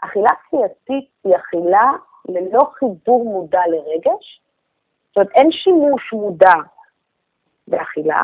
אכילה 0.00 0.30
כפייתית 0.46 1.10
היא 1.24 1.36
אכילה 1.36 1.90
ללא 2.28 2.60
חיבור 2.78 3.24
מודע 3.24 3.60
לרגש, 3.66 4.42
זאת 5.08 5.16
אומרת, 5.16 5.30
אין 5.34 5.52
שימוש 5.52 6.12
מודע 6.12 6.52
באכילה, 7.68 8.16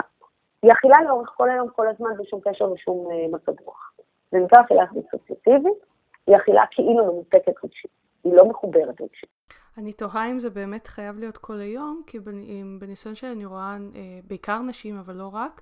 היא 0.62 0.72
אכילה 0.72 0.96
לאורך 1.08 1.32
כל 1.36 1.50
היום, 1.50 1.68
כל 1.68 1.88
הזמן, 1.88 2.16
בלי 2.16 2.26
שום 2.26 2.40
קשר 2.44 2.72
ושום 2.72 3.08
אה, 3.10 3.26
מצב 3.32 3.52
רוח. 3.64 3.92
זה 4.30 4.38
נקרא 4.38 4.62
אכילה 4.64 4.84
אסוציאטיבית, 4.84 5.78
היא 6.26 6.36
אכילה 6.36 6.62
כאילו 6.70 7.12
מנותקת 7.12 7.64
רגשית, 7.64 7.90
היא 8.24 8.32
לא 8.36 8.48
מחוברת 8.48 9.00
רגשית. 9.00 9.30
אני 9.78 9.92
תוהה 9.92 10.30
אם 10.30 10.40
זה 10.40 10.50
באמת 10.50 10.86
חייב 10.86 11.18
להיות 11.18 11.36
כל 11.36 11.60
היום, 11.60 12.02
כי 12.06 12.18
בניסיון 12.80 13.14
שאני 13.14 13.44
רואה 13.44 13.76
אה, 13.94 14.00
בעיקר 14.28 14.62
נשים, 14.62 14.98
אבל 14.98 15.14
לא 15.14 15.30
רק, 15.32 15.60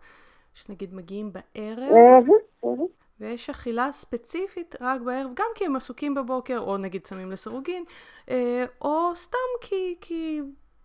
שנגיד 0.55 0.95
מגיעים 0.95 1.33
בערב, 1.33 2.25
ויש 3.21 3.51
אכילה 3.51 3.93
ספציפית 3.93 4.75
רק 4.81 5.01
בערב, 5.01 5.31
גם 5.35 5.47
כי 5.55 5.65
הם 5.67 5.77
עסוקים 5.77 6.15
בבוקר, 6.15 6.59
או 6.59 6.77
נגיד 6.77 7.07
שמים 7.07 7.31
לסירוגין, 7.31 7.85
אה, 8.31 8.65
או 8.81 9.17
סתם 9.17 9.49
כי, 9.61 9.97
כי, 10.01 10.41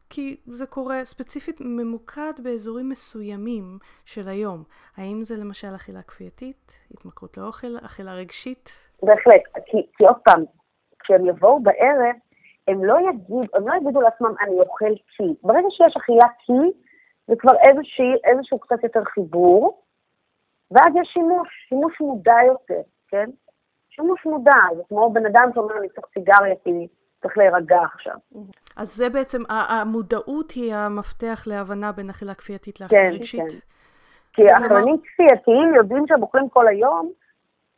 כי 0.09 0.37
זה 0.45 0.65
קורה 0.65 1.05
ספציפית 1.05 1.61
ממוקד 1.61 2.33
באזורים 2.43 2.89
מסוימים 2.89 3.77
של 4.05 4.27
היום. 4.27 4.63
האם 4.97 5.23
זה 5.23 5.35
למשל 5.37 5.75
אכילה 5.75 6.01
כפייתית, 6.01 6.79
התמכרות 6.91 7.37
לאוכל, 7.37 7.77
אכילה 7.85 8.13
רגשית? 8.13 8.69
בהחלט, 9.03 9.41
כי, 9.65 9.77
כי 9.97 10.05
עוד 10.05 10.17
פעם, 10.25 10.43
כשהם 10.99 11.25
יבואו 11.25 11.63
בערב, 11.63 12.15
הם 12.67 12.83
לא, 12.83 12.95
יגיד, 13.09 13.49
הם 13.53 13.67
לא 13.67 13.73
יגידו 13.75 14.01
לעצמם, 14.01 14.33
אני 14.41 14.59
אוכל 14.59 14.93
כי. 15.17 15.23
ברגע 15.43 15.67
שיש 15.69 15.97
אכילה 15.97 16.27
כי, 16.45 16.53
זה 17.27 17.35
כבר 17.39 17.51
איזושהי, 17.69 18.13
איזשהו 18.23 18.59
קצת 18.59 18.83
יותר 18.83 19.03
חיבור, 19.03 19.81
ואז 20.71 20.95
יש 21.01 21.09
שימוש, 21.13 21.47
שימוש 21.69 22.01
מודע 22.01 22.35
יותר, 22.47 22.81
כן? 23.07 23.29
שימוש 23.89 24.25
מודע, 24.25 24.57
זה 24.77 24.83
כמו 24.89 25.13
בן 25.13 25.25
אדם 25.25 25.49
שאומר, 25.53 25.77
אני 25.77 25.89
צריך 25.89 26.07
סיגריה 26.13 26.55
כי 26.63 26.87
צריך 27.21 27.37
להירגע 27.37 27.81
עכשיו. 27.93 28.15
אז 28.77 28.87
זה 28.97 29.09
בעצם, 29.09 29.41
המודעות 29.49 30.51
היא 30.51 30.73
המפתח 30.73 31.43
להבנה 31.47 31.91
בין 31.91 32.09
אכילה 32.09 32.33
כפייתית 32.33 32.81
לאכילה 32.81 33.01
כן, 33.01 33.11
רגשית? 33.13 33.41
כן, 33.41 33.57
כי 34.33 34.41
אכלנים 34.53 34.97
כפייתיים 35.03 35.75
יודעים 35.75 36.07
שהם 36.07 36.21
אוכלים 36.21 36.49
כל 36.49 36.67
היום, 36.67 37.11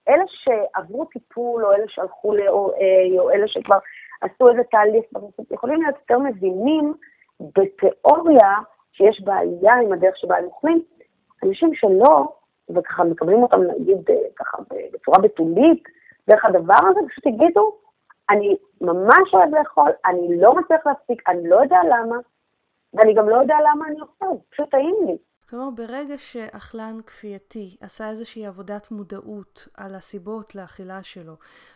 אלה 0.10 0.24
שעברו 0.28 1.06
טיפול, 1.06 1.66
או 1.66 1.72
אלה 1.72 1.86
שהלכו 1.88 2.34
ל-OA, 2.34 3.20
או 3.20 3.32
אלה 3.32 3.48
שכבר 3.48 3.78
עשו 4.22 4.50
איזה 4.50 4.62
תהליך, 4.72 5.06
יכולים 5.52 5.82
להיות 5.82 5.96
יותר 6.00 6.20
מבינים 6.20 6.94
בתיאוריה 7.40 8.58
שיש 8.92 9.22
בעיה 9.22 9.74
עם 9.76 9.94
הדרך 9.94 10.18
שבה 10.18 10.38
הם 10.38 10.44
אוכלים. 10.44 10.84
אנשים 11.44 11.74
שלא, 11.74 12.34
וככה 12.70 13.04
מקבלים 13.04 13.44
אותם, 13.44 13.62
נגיד, 13.62 14.10
אה, 14.10 14.16
ככה 14.36 14.58
בצורה 14.94 15.20
בתולית, 15.20 15.84
דרך 16.28 16.46
הדבר 16.46 16.88
הזה, 16.90 17.00
פשוט 17.10 17.26
יגידו, 17.26 17.76
אני 18.30 18.58
ממש 18.82 19.34
אוהב 19.34 19.56
לאכול, 19.56 19.90
אני 20.06 20.42
לא 20.42 20.56
מצליח 20.56 20.86
להפסיק, 20.86 21.30
אני 21.30 21.50
לא 21.50 21.56
יודע 21.56 21.78
למה, 21.90 22.16
ואני 22.94 23.14
גם 23.14 23.30
לא 23.30 23.36
יודע 23.36 23.56
למה 23.72 23.88
אני 23.88 24.02
אוכל, 24.02 24.26
פשוט 24.50 24.72
טעים 24.72 24.96
לי. 25.08 25.18
כלומר, 25.50 25.70
ברגע 25.70 26.18
שאכלן 26.18 26.98
כפייתי 27.08 27.78
עשה 27.82 28.10
איזושהי 28.10 28.46
עבודת 28.46 28.92
מודעות 28.92 29.68
על 29.78 29.96
הסיבות 29.96 30.56
לאכילה 30.56 31.04
שלו, 31.04 31.34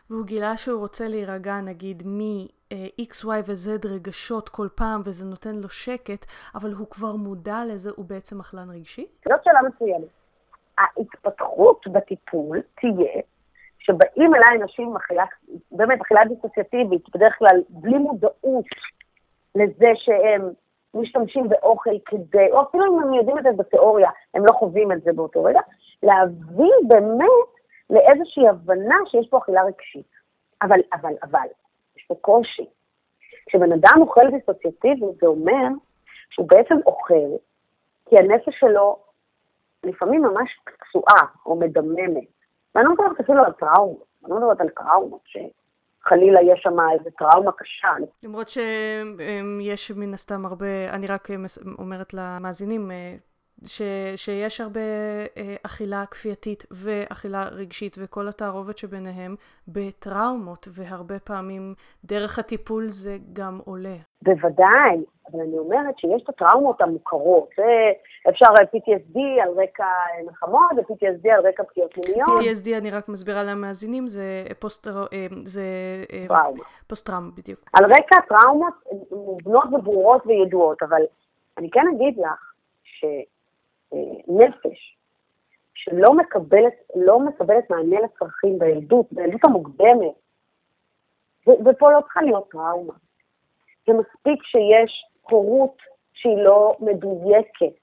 והוא 0.10 0.26
גילה 0.26 0.58
שהוא 0.58 0.80
רוצה 0.80 1.08
להירגע 1.08 1.62
נגיד 1.62 2.04
מ-X, 2.06 3.26
Y 3.26 3.28
ו-Z 3.28 3.88
רגשות 3.88 4.50
כל 4.50 4.68
פעם, 4.76 5.02
וזה 5.06 5.26
נותן 5.26 5.56
לו 5.56 5.70
שקט, 5.70 6.26
אבל 6.56 6.74
הוא 6.74 6.88
כבר 6.90 7.16
מודע 7.16 7.60
לזה, 7.68 7.90
הוא 7.96 8.06
בעצם 8.06 8.40
אכלן 8.40 8.70
רגשי? 8.70 9.08
זאת 9.30 9.44
שאלה 9.44 9.60
מצוינת. 9.62 10.25
ההתפתחות 10.78 11.88
בטיפול 11.88 12.62
תהיה 12.82 13.22
שבאים 13.80 14.36
אליי 14.36 14.62
אנשים 14.62 14.90
עם 14.90 14.96
אכילה, 14.96 15.26
באמת 15.72 16.02
אכילה 16.02 16.22
דיסוציאטיבית, 16.26 17.10
בדרך 17.16 17.36
כלל 17.38 17.62
בלי 17.70 17.98
מודעות 17.98 18.66
לזה 19.56 19.92
שהם 19.96 20.50
משתמשים 20.94 21.50
באוכל 21.50 22.00
כדי, 22.06 22.52
או 22.52 22.62
אפילו 22.62 22.86
אם 22.86 23.04
הם 23.04 23.14
יודעים 23.14 23.38
את 23.38 23.44
זה 23.44 23.50
בתיאוריה, 23.58 24.10
הם 24.34 24.46
לא 24.46 24.52
חווים 24.52 24.92
את 24.92 25.02
זה 25.02 25.14
באותו 25.14 25.44
רגע, 25.44 25.60
להביא 26.04 26.74
באמת 26.88 27.30
לאיזושהי 27.90 28.48
הבנה 28.48 28.96
שיש 29.08 29.30
פה 29.30 29.38
אכילה 29.38 29.64
רגשית. 29.64 30.16
אבל, 30.62 30.80
אבל, 30.94 31.14
אבל, 31.24 31.48
יש 31.98 32.06
פה 32.08 32.16
קושי. 32.22 32.66
כשבן 33.46 33.72
אדם 33.72 34.02
אוכל 34.02 34.32
דיסוציאטיבי, 34.32 35.06
זה 35.22 35.28
אומר 35.28 35.68
שהוא 36.30 36.48
בעצם 36.50 36.76
אוכל, 36.86 37.30
כי 38.10 38.16
הנפש 38.20 38.60
שלו 38.60 39.05
לפעמים 39.86 40.22
ממש 40.22 40.60
פצועה 40.64 41.28
או 41.46 41.56
מדממת. 41.56 42.28
ואני 42.76 42.86
לא 42.86 42.92
מדברת 42.92 43.20
אפילו 43.20 43.44
על 43.44 43.52
טראומות, 43.52 44.06
אני 44.26 44.32
לא 44.32 44.40
מדברת 44.40 44.62
על 44.62 44.70
טראומות 44.70 45.22
שחלילה 45.26 46.42
יש 46.42 46.60
שם 46.64 46.78
איזה 47.00 47.10
טראומה 47.18 47.52
קשה. 47.52 47.88
למרות 48.24 48.50
שיש 48.50 49.92
מן 49.92 50.14
הסתם 50.14 50.46
הרבה, 50.46 50.90
אני 50.90 51.08
רק 51.08 51.28
אומרת 51.80 52.14
למאזינים, 52.14 52.92
אה, 52.92 53.16
ש, 53.66 53.82
שיש 54.16 54.62
הרבה 54.62 54.80
אה, 55.38 55.56
אכילה 55.66 56.06
כפייתית 56.12 56.66
ואכילה 56.72 57.44
רגשית 57.52 57.98
וכל 58.00 58.28
התערובת 58.28 58.78
שביניהם 58.78 59.36
בטראומות, 59.68 60.68
והרבה 60.72 61.20
פעמים 61.20 61.74
דרך 62.06 62.40
הטיפול 62.40 62.84
זה 62.88 63.18
גם 63.34 63.60
עולה. 63.66 63.96
בוודאי, 64.22 65.04
אבל 65.32 65.40
אני 65.42 65.58
אומרת 65.58 66.00
שיש 66.00 66.22
את 66.24 66.30
הטראומות 66.30 66.82
המוכרות. 66.82 67.50
אפשר 68.30 68.46
PTSD 68.46 69.20
על 69.44 69.50
רקע 69.64 69.86
מלחמות 70.26 70.72
ו-PTSD 70.78 71.30
על 71.38 71.48
רקע 71.48 71.64
פגיעות 71.64 71.98
מיניות. 71.98 72.40
PTSD, 72.40 72.78
אני 72.78 72.92
רק 72.92 73.10
מסבירה 73.10 73.44
למאזינים, 73.44 74.08
זה 74.08 74.44
פוסט... 74.60 74.88
אה. 74.88 74.94
אה, 75.14 76.26
טראומה. 76.28 76.64
פוסט-טראומה, 76.88 77.30
בדיוק. 77.38 77.60
על 77.74 77.86
רקע 77.86 78.16
טראומות 78.30 78.74
מובנות 79.12 79.74
וברורות 79.74 80.22
וידועות, 80.26 80.84
אבל 80.84 81.02
אני 81.58 81.70
כן 81.70 81.86
אגיד 81.96 82.18
לך 82.18 82.54
ש... 82.84 83.06
נפש 84.28 84.98
שלא 85.74 86.14
מקבלת, 86.14 86.74
לא 86.96 87.20
מקבלת 87.20 87.70
מענה 87.70 88.00
לצרכים 88.00 88.60
בילדות, 88.60 89.06
בילדות 89.12 89.46
המוקדמת, 89.46 90.14
ופה 91.48 91.92
לא 91.92 92.02
צריכה 92.02 92.22
להיות 92.22 92.50
טראומה. 92.52 92.94
זה 93.88 93.94
מספיק 93.94 94.44
שיש 94.44 95.06
הורות 95.22 95.78
שהיא 96.14 96.38
לא 96.38 96.76
מדויקת, 96.80 97.76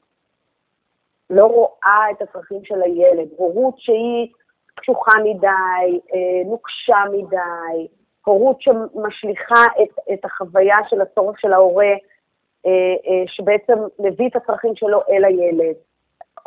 לא 1.30 1.44
רואה 1.44 2.10
את 2.10 2.22
הצרכים 2.22 2.64
של 2.64 2.82
הילד, 2.82 3.28
הורות 3.36 3.74
שהיא 3.78 4.28
קשוחה 4.74 5.12
מדי, 5.24 6.00
אה, 6.14 6.50
נוקשה 6.50 6.96
מדי, 7.12 7.88
הורות 8.24 8.62
שמשליכה 8.62 9.64
את, 9.82 9.98
את 10.12 10.24
החוויה 10.24 10.76
של 10.88 11.00
הצורך 11.00 11.40
של 11.40 11.52
ההורה, 11.52 11.92
אה, 12.66 12.70
אה, 13.06 13.24
שבעצם 13.26 13.78
מביא 13.98 14.28
את 14.28 14.36
הצרכים 14.36 14.76
שלו 14.76 15.00
אל 15.10 15.24
הילד. 15.24 15.76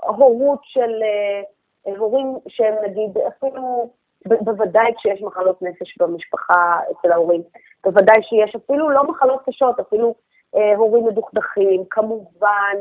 הורות 0.08 0.60
של 0.64 1.04
אה, 1.04 1.98
הורים 1.98 2.38
שהם 2.48 2.74
נגיד 2.84 3.18
אפילו, 3.18 3.90
בוודאי 4.26 4.92
כשיש 4.98 5.22
מחלות 5.22 5.62
נפש 5.62 5.98
במשפחה 5.98 6.80
אצל 6.92 7.12
ההורים, 7.12 7.42
בוודאי 7.84 8.24
שיש 8.24 8.56
אפילו 8.56 8.90
לא 8.90 9.04
מחלות 9.04 9.42
קשות, 9.46 9.80
אפילו 9.80 10.16
אה, 10.56 10.76
הורים 10.76 11.06
מדוכדכים, 11.06 11.84
כמובן 11.90 12.76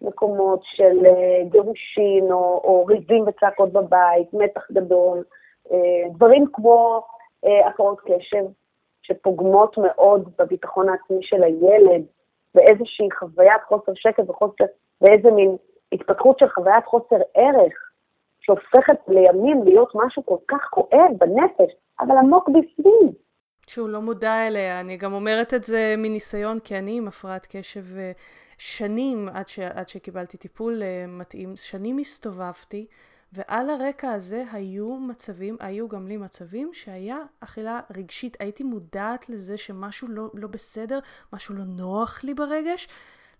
מקומות 0.00 0.60
של 0.64 1.06
אה, 1.06 1.44
גירושין 1.50 2.32
או, 2.32 2.60
או 2.64 2.84
ריבים 2.86 3.24
וצעקות 3.26 3.72
בבית, 3.72 4.32
מתח 4.32 4.70
גדול, 4.72 5.24
אה, 5.72 6.08
דברים 6.14 6.44
כמו 6.52 7.02
אה, 7.44 7.68
הפרעות 7.68 8.00
קשב, 8.00 8.44
שפוגמות 9.02 9.78
מאוד 9.78 10.30
בביטחון 10.38 10.88
העצמי 10.88 11.22
של 11.22 11.42
הילד, 11.42 12.02
ואיזושהי 12.54 13.08
חוויית 13.18 13.62
חוסר 13.68 13.92
שקט 13.94 14.30
וחוסר, 14.30 14.64
ואיזה 15.00 15.30
מין 15.30 15.56
התפתחות 15.92 16.38
של 16.38 16.48
חוויית 16.48 16.84
חוסר 16.86 17.16
ערך, 17.34 17.74
שהופכת 18.40 18.98
לימים 19.08 19.62
להיות 19.64 19.92
משהו 19.94 20.26
כל 20.26 20.36
כך 20.48 20.68
כואב 20.70 21.10
בנפש, 21.18 21.72
אבל 22.00 22.16
עמוק 22.16 22.48
בפנים. 22.48 23.12
שהוא 23.66 23.88
לא 23.88 24.00
מודע 24.00 24.46
אליה, 24.46 24.80
אני 24.80 24.96
גם 24.96 25.12
אומרת 25.12 25.54
את 25.54 25.64
זה 25.64 25.94
מניסיון, 25.98 26.58
כי 26.60 26.78
אני 26.78 26.98
עם 26.98 27.08
הפרעת 27.08 27.46
קשב 27.50 27.96
אה, 27.96 28.12
שנים 28.58 29.28
עד, 29.28 29.48
ש, 29.48 29.58
עד 29.58 29.88
שקיבלתי 29.88 30.36
טיפול 30.36 30.82
אה, 30.82 31.04
מתאים, 31.08 31.56
שנים 31.56 31.98
הסתובבתי, 31.98 32.86
ועל 33.32 33.70
הרקע 33.70 34.12
הזה 34.12 34.44
היו 34.52 34.96
מצבים, 34.96 35.56
היו 35.60 35.88
גם 35.88 36.08
לי 36.08 36.16
מצבים 36.16 36.70
שהיה 36.74 37.18
אכילה 37.40 37.80
רגשית, 37.96 38.36
הייתי 38.40 38.64
מודעת 38.64 39.28
לזה 39.28 39.58
שמשהו 39.58 40.08
לא, 40.08 40.30
לא 40.34 40.48
בסדר, 40.48 40.98
משהו 41.32 41.54
לא 41.54 41.64
נוח 41.64 42.24
לי 42.24 42.34
ברגש, 42.34 42.88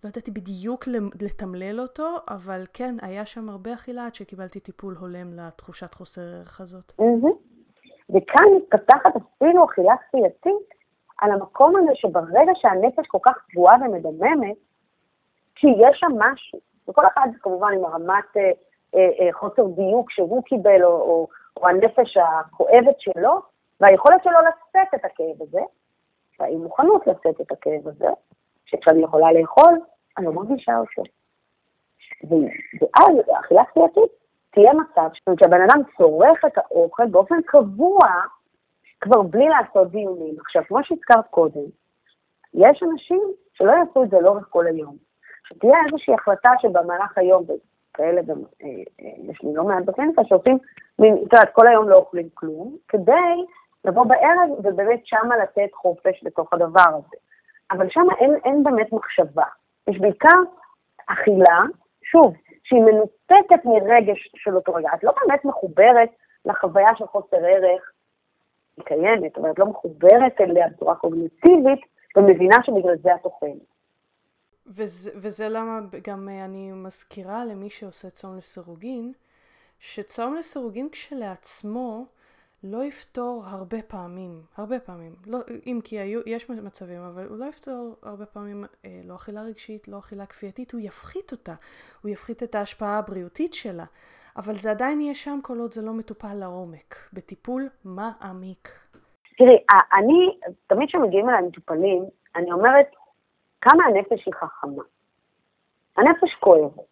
לא 0.03 0.09
ידעתי 0.09 0.31
בדיוק 0.31 0.87
לתמלל 1.21 1.79
אותו, 1.79 2.15
אבל 2.29 2.63
כן, 2.73 2.95
היה 3.01 3.25
שם 3.25 3.49
הרבה 3.49 3.73
אכילה 3.73 4.05
עד 4.05 4.13
שקיבלתי 4.13 4.59
טיפול 4.59 4.95
הולם 4.99 5.33
לתחושת 5.33 5.93
חוסר 5.93 6.21
ערך 6.21 6.61
הזאת. 6.61 6.93
וכאן 8.09 8.45
מתפתחת 8.57 9.15
אפילו 9.15 9.65
אכילה 9.65 9.93
כפייתית 9.97 10.73
על 11.21 11.31
המקום 11.31 11.75
הזה 11.75 11.91
שברגע 11.95 12.51
שהנפש 12.55 13.07
כל 13.07 13.17
כך 13.21 13.33
פגועה 13.49 13.75
ומדממת, 13.75 14.57
שיש 15.55 15.99
שם 15.99 16.11
משהו, 16.19 16.59
וכל 16.89 17.01
אחד 17.13 17.27
כמובן 17.41 17.73
עם 17.73 17.85
הרמת 17.85 18.37
אה, 18.37 18.51
אה, 18.95 18.99
אה, 19.19 19.33
חוסר 19.33 19.67
דיוק 19.67 20.11
שהוא 20.11 20.43
קיבל, 20.43 20.83
או, 20.83 20.89
או, 20.89 21.27
או 21.57 21.67
הנפש 21.67 22.17
הכואבת 22.17 22.99
שלו, 22.99 23.41
והיכולת 23.81 24.23
שלו 24.23 24.39
לשאת 24.39 24.93
את 24.95 25.05
הכאב 25.05 25.41
הזה, 25.41 25.61
והאי 26.39 26.55
מוכנות 26.55 27.07
לשאת 27.07 27.41
את 27.41 27.51
הכאב 27.51 27.87
הזה, 27.87 28.07
שכשאני 28.69 29.03
יכולה 29.03 29.31
לאכול, 29.31 29.79
אני 30.17 30.25
לא 30.25 30.31
מרגישה 30.31 30.77
אותו. 30.77 31.03
ואז 32.79 33.15
אכילה 33.39 33.63
כפייתית 33.65 34.11
תהיה 34.51 34.73
מצב 34.73 35.09
שהבן 35.39 35.61
אדם 35.61 35.81
צורך 35.97 36.45
את 36.45 36.57
האוכל 36.57 37.05
באופן 37.05 37.41
קבוע, 37.45 37.99
כבר 39.01 39.21
בלי 39.21 39.49
לעשות 39.49 39.91
דיונים. 39.91 40.35
עכשיו, 40.39 40.63
כמו 40.67 40.79
שהזכרת 40.83 41.27
קודם, 41.29 41.65
יש 42.53 42.83
אנשים 42.83 43.21
שלא 43.53 43.71
יעשו 43.71 44.03
את 44.03 44.09
זה 44.09 44.19
לאורך 44.19 44.47
כל 44.49 44.67
היום. 44.67 44.97
שתהיה 45.47 45.77
איזושהי 45.85 46.13
החלטה 46.13 46.51
שבמהלך 46.61 47.17
היום, 47.17 47.43
וכאלה 47.43 48.21
גם, 48.21 48.37
אה, 48.63 48.67
אה, 49.01 49.31
יש 49.31 49.43
לי 49.43 49.53
לא 49.53 49.63
מעט 49.63 49.85
בקליניקה, 49.85 50.21
שעושים, 50.25 50.57
את 50.95 51.03
יודעת, 51.33 51.49
כל 51.53 51.67
היום 51.67 51.89
לא 51.89 51.95
אוכלים 51.95 52.29
כלום, 52.33 52.77
כדי 52.87 53.45
לבוא 53.85 54.05
בערב 54.05 54.49
ובאמת 54.59 55.01
שמה 55.03 55.37
לתת 55.37 55.73
חופש 55.73 56.23
בתוך 56.23 56.53
הדבר 56.53 56.89
הזה. 56.89 57.17
אבל 57.71 57.89
שם 57.89 58.05
אין, 58.19 58.35
אין 58.45 58.63
באמת 58.63 58.93
מחשבה. 58.93 59.45
יש 59.87 59.99
בעיקר 59.99 60.37
אכילה, 61.07 61.61
שוב, 62.03 62.33
שהיא 62.63 62.81
מנותקת 62.81 63.65
מרגש 63.65 64.31
של 64.35 64.55
אותו 64.55 64.73
רגע. 64.73 64.89
את 64.93 65.03
לא 65.03 65.11
באמת 65.21 65.45
מחוברת 65.45 66.09
לחוויה 66.45 66.95
של 66.95 67.07
חוסר 67.07 67.37
ערך, 67.37 67.91
היא 68.77 68.85
קיימת, 68.85 69.37
אבל 69.37 69.51
את 69.51 69.59
לא 69.59 69.65
מחוברת 69.65 70.41
אליה 70.41 70.67
בצורה 70.67 70.95
קוגניטיבית, 70.95 71.79
ומבינה 72.15 72.55
שבגלל 72.63 72.97
זה 73.03 73.15
את 73.15 73.25
אוכלת. 73.25 73.51
וזה, 74.67 75.11
וזה 75.15 75.49
למה 75.49 75.79
גם 76.07 76.29
אני 76.29 76.71
מזכירה 76.71 77.45
למי 77.45 77.69
שעושה 77.69 78.09
צום 78.09 78.37
לסירוגין, 78.37 79.13
שצום 79.79 80.35
לסירוגין 80.35 80.89
כשלעצמו 80.91 82.05
לא 82.63 82.83
יפתור 82.83 83.43
הרבה 83.45 83.81
פעמים, 83.87 84.41
הרבה 84.57 84.79
פעמים, 84.79 85.15
לא, 85.27 85.39
אם 85.65 85.79
כי 85.83 85.99
היו, 85.99 86.21
יש 86.25 86.49
מצבים, 86.49 87.01
אבל 87.01 87.27
הוא 87.27 87.37
לא 87.37 87.45
יפתור 87.45 87.95
הרבה 88.03 88.25
פעמים 88.25 88.65
אה, 88.85 89.01
לא 89.05 89.15
אכילה 89.15 89.41
רגשית, 89.41 89.87
לא 89.87 89.99
אכילה 89.99 90.25
כפייתית, 90.25 90.71
הוא 90.71 90.81
יפחית 90.81 91.31
אותה, 91.31 91.53
הוא 92.01 92.11
יפחית 92.11 92.43
את 92.43 92.55
ההשפעה 92.55 92.97
הבריאותית 92.97 93.53
שלה, 93.53 93.85
אבל 94.37 94.53
זה 94.53 94.71
עדיין 94.71 95.01
יהיה 95.01 95.15
שם 95.15 95.39
כל 95.43 95.59
עוד 95.59 95.71
זה 95.71 95.81
לא 95.81 95.93
מטופל 95.93 96.33
לעומק, 96.33 96.95
בטיפול 97.13 97.69
מעמיק. 97.85 98.69
תראי, 99.37 99.57
אני, 99.93 100.39
תמיד 100.67 100.89
כשמגיעים 100.89 101.29
אליי 101.29 101.41
מטופלים, 101.41 102.03
אני 102.35 102.51
אומרת 102.51 102.87
כמה 103.61 103.83
הנפש 103.85 104.25
היא 104.25 104.33
חכמה. 104.33 104.83
הנפש 105.97 106.35
כואבת, 106.39 106.85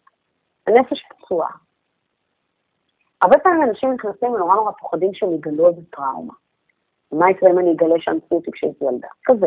הנפש 0.66 1.02
פצועה. 1.08 1.67
הרבה 3.22 3.38
פעמים 3.38 3.62
אנשים 3.62 3.92
נכנסים 3.92 4.32
ונורא 4.32 4.54
נורא 4.54 4.72
פוחדים 4.78 5.14
שהם 5.14 5.34
יגלו 5.34 5.68
איזה 5.68 5.80
טראומה. 5.90 6.34
מה 7.12 7.30
יקרה 7.30 7.50
אם 7.50 7.58
אני 7.58 7.72
אגלה 7.72 7.94
שאנסו 7.98 8.34
אותי 8.34 8.50
כשהייתי 8.52 8.84
ילדה? 8.84 9.08
כזה. 9.24 9.46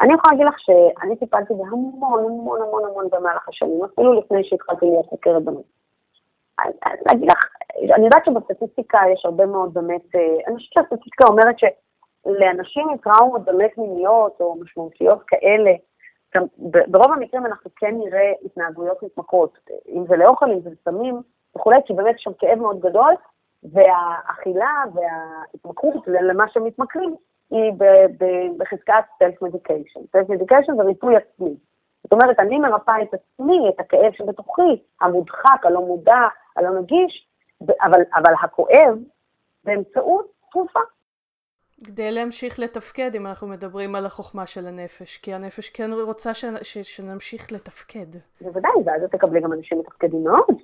אני 0.00 0.14
יכולה 0.14 0.32
להגיד 0.32 0.46
לך 0.46 0.58
שאני 0.58 1.16
טיפלתי 1.16 1.54
בהמון 1.54 1.92
המון 1.94 2.62
המון 2.62 2.84
המון 2.84 3.08
במהלך 3.10 3.48
השנים, 3.48 3.84
אפילו 3.84 4.12
לפני 4.12 4.44
שהתחלתי 4.44 4.86
להיות 4.86 5.06
חוקרת 5.06 5.44
בנושא. 5.44 5.68
להגיד 7.06 7.30
לך, 7.30 7.44
אני 7.94 8.04
יודעת 8.04 8.24
שבסטטיסטיקה 8.24 9.00
יש 9.12 9.24
הרבה 9.24 9.46
מאוד 9.46 9.74
באמת, 9.74 10.14
אה, 10.14 10.20
אני 10.46 10.56
חושבת 10.56 10.72
שהסטטיסטיקה 10.72 11.24
אומרת 11.28 11.56
שלאנשים 11.58 12.88
עם 12.88 12.96
טראומות 12.96 13.44
באמת 13.44 13.78
מיניות 13.78 14.40
או 14.40 14.56
משמעותיות 14.60 15.22
כאלה, 15.26 15.72
ברוב 16.64 17.12
המקרים 17.12 17.46
אנחנו 17.46 17.70
כן 17.76 17.94
נראה 17.98 18.32
התנהגויות 18.44 19.02
מתמכרות, 19.02 19.58
אם 19.88 20.04
זה 20.08 20.16
לאוכל, 20.16 20.50
אם 20.50 20.60
זה 20.60 20.70
לסמים 20.70 21.22
וכולי, 21.56 21.76
כי 21.86 21.92
באמת 21.92 22.14
יש 22.14 22.22
שם 22.22 22.32
כאב 22.38 22.58
מאוד 22.58 22.80
גדול, 22.80 23.14
והאכילה 23.62 24.84
וההתמכרות 24.94 26.06
למה 26.06 26.44
שמתמכרים 26.48 27.16
היא 27.50 27.72
בחזקת. 28.58 29.04
סלף 29.18 30.28
מדיקיישן 30.28 30.76
זה 30.76 30.82
ריפוי 30.82 31.16
עצמי. 31.16 31.56
זאת 32.02 32.12
אומרת, 32.12 32.40
אני 32.40 32.58
מרפאה 32.58 33.02
את 33.02 33.14
עצמי, 33.14 33.68
את 33.68 33.80
הכאב 33.80 34.12
שבתוכי, 34.12 34.82
המודחק, 35.00 35.66
הלא 35.66 35.80
מודע, 35.80 36.20
הלא 36.56 36.80
נגיש, 36.80 37.28
אבל, 37.62 38.02
אבל 38.14 38.34
הכואב, 38.42 38.98
באמצעות 39.64 40.32
תרופה. 40.52 40.80
כדי 41.86 42.12
להמשיך 42.12 42.58
לתפקד, 42.58 43.14
אם 43.14 43.26
אנחנו 43.26 43.46
מדברים 43.46 43.94
על 43.94 44.06
החוכמה 44.06 44.46
של 44.46 44.66
הנפש, 44.66 45.16
כי 45.16 45.34
הנפש 45.34 45.70
כן 45.70 45.90
רוצה 45.92 46.34
ש... 46.34 46.44
ש... 46.62 46.78
שנמשיך 46.78 47.52
לתפקד. 47.52 48.18
בוודאי, 48.40 48.70
ואז 48.84 49.02
את 49.04 49.10
תקבלי 49.10 49.40
גם 49.40 49.52
אנשים 49.52 49.78
מתפקדים 49.78 50.24
מאוד. 50.24 50.62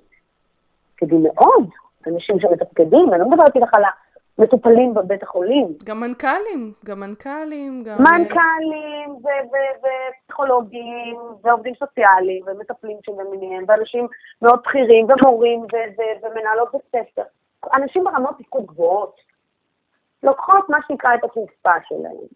מתפקדים 1.01 1.23
מאוד. 1.23 1.69
אנשים 2.07 2.39
שמתפקדים, 2.39 3.13
אני 3.13 3.19
לא 3.19 3.29
מדברת 3.29 3.55
איתך 3.55 3.73
על 3.73 3.83
המטופלים 4.37 4.93
בבית 4.93 5.23
החולים. 5.23 5.67
גם 5.83 5.99
מנכ"לים, 5.99 6.73
גם 6.85 6.99
מנכ"לים, 6.99 7.83
גם... 7.83 7.97
מנכ"לים 7.99 9.15
ופסיכולוגים 9.15 11.17
ועובדים 11.41 11.75
סוציאליים 11.75 12.43
ומטפלים 12.47 12.97
שבמיניהם, 13.05 13.63
ואנשים 13.67 14.07
מאוד 14.41 14.59
בכירים 14.65 15.07
ומורים 15.09 15.65
ומנהלות 16.23 16.71
בית 16.71 17.05
ספר. 17.05 17.23
אנשים 17.73 18.03
ברמות 18.03 18.37
תפקוד 18.37 18.65
גבוהות. 18.65 19.15
לוקחות 20.23 20.69
מה 20.69 20.77
שנקרא 20.87 21.15
את 21.15 21.23
התרופה 21.23 21.71
שלהם, 21.87 22.27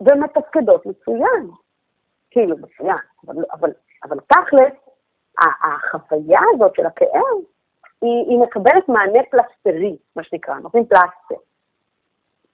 ומתפקדות 0.00 0.86
מצוין. 0.86 1.50
כאילו, 2.30 2.56
מצוין. 2.56 2.96
אבל, 3.26 3.34
אבל, 3.52 3.70
אבל 4.04 4.18
תכלס, 4.26 4.72
החוויה 5.38 6.38
הזאת 6.54 6.74
של 6.76 6.86
הכאב, 6.86 7.38
היא, 8.02 8.24
היא 8.28 8.38
מקבלת 8.38 8.88
מענה 8.88 9.20
פלסטרי, 9.30 9.96
מה 10.16 10.22
שנקרא, 10.24 10.54
נותנים 10.54 10.84
פלסטר. 10.84 11.34
Okay? 11.34 11.36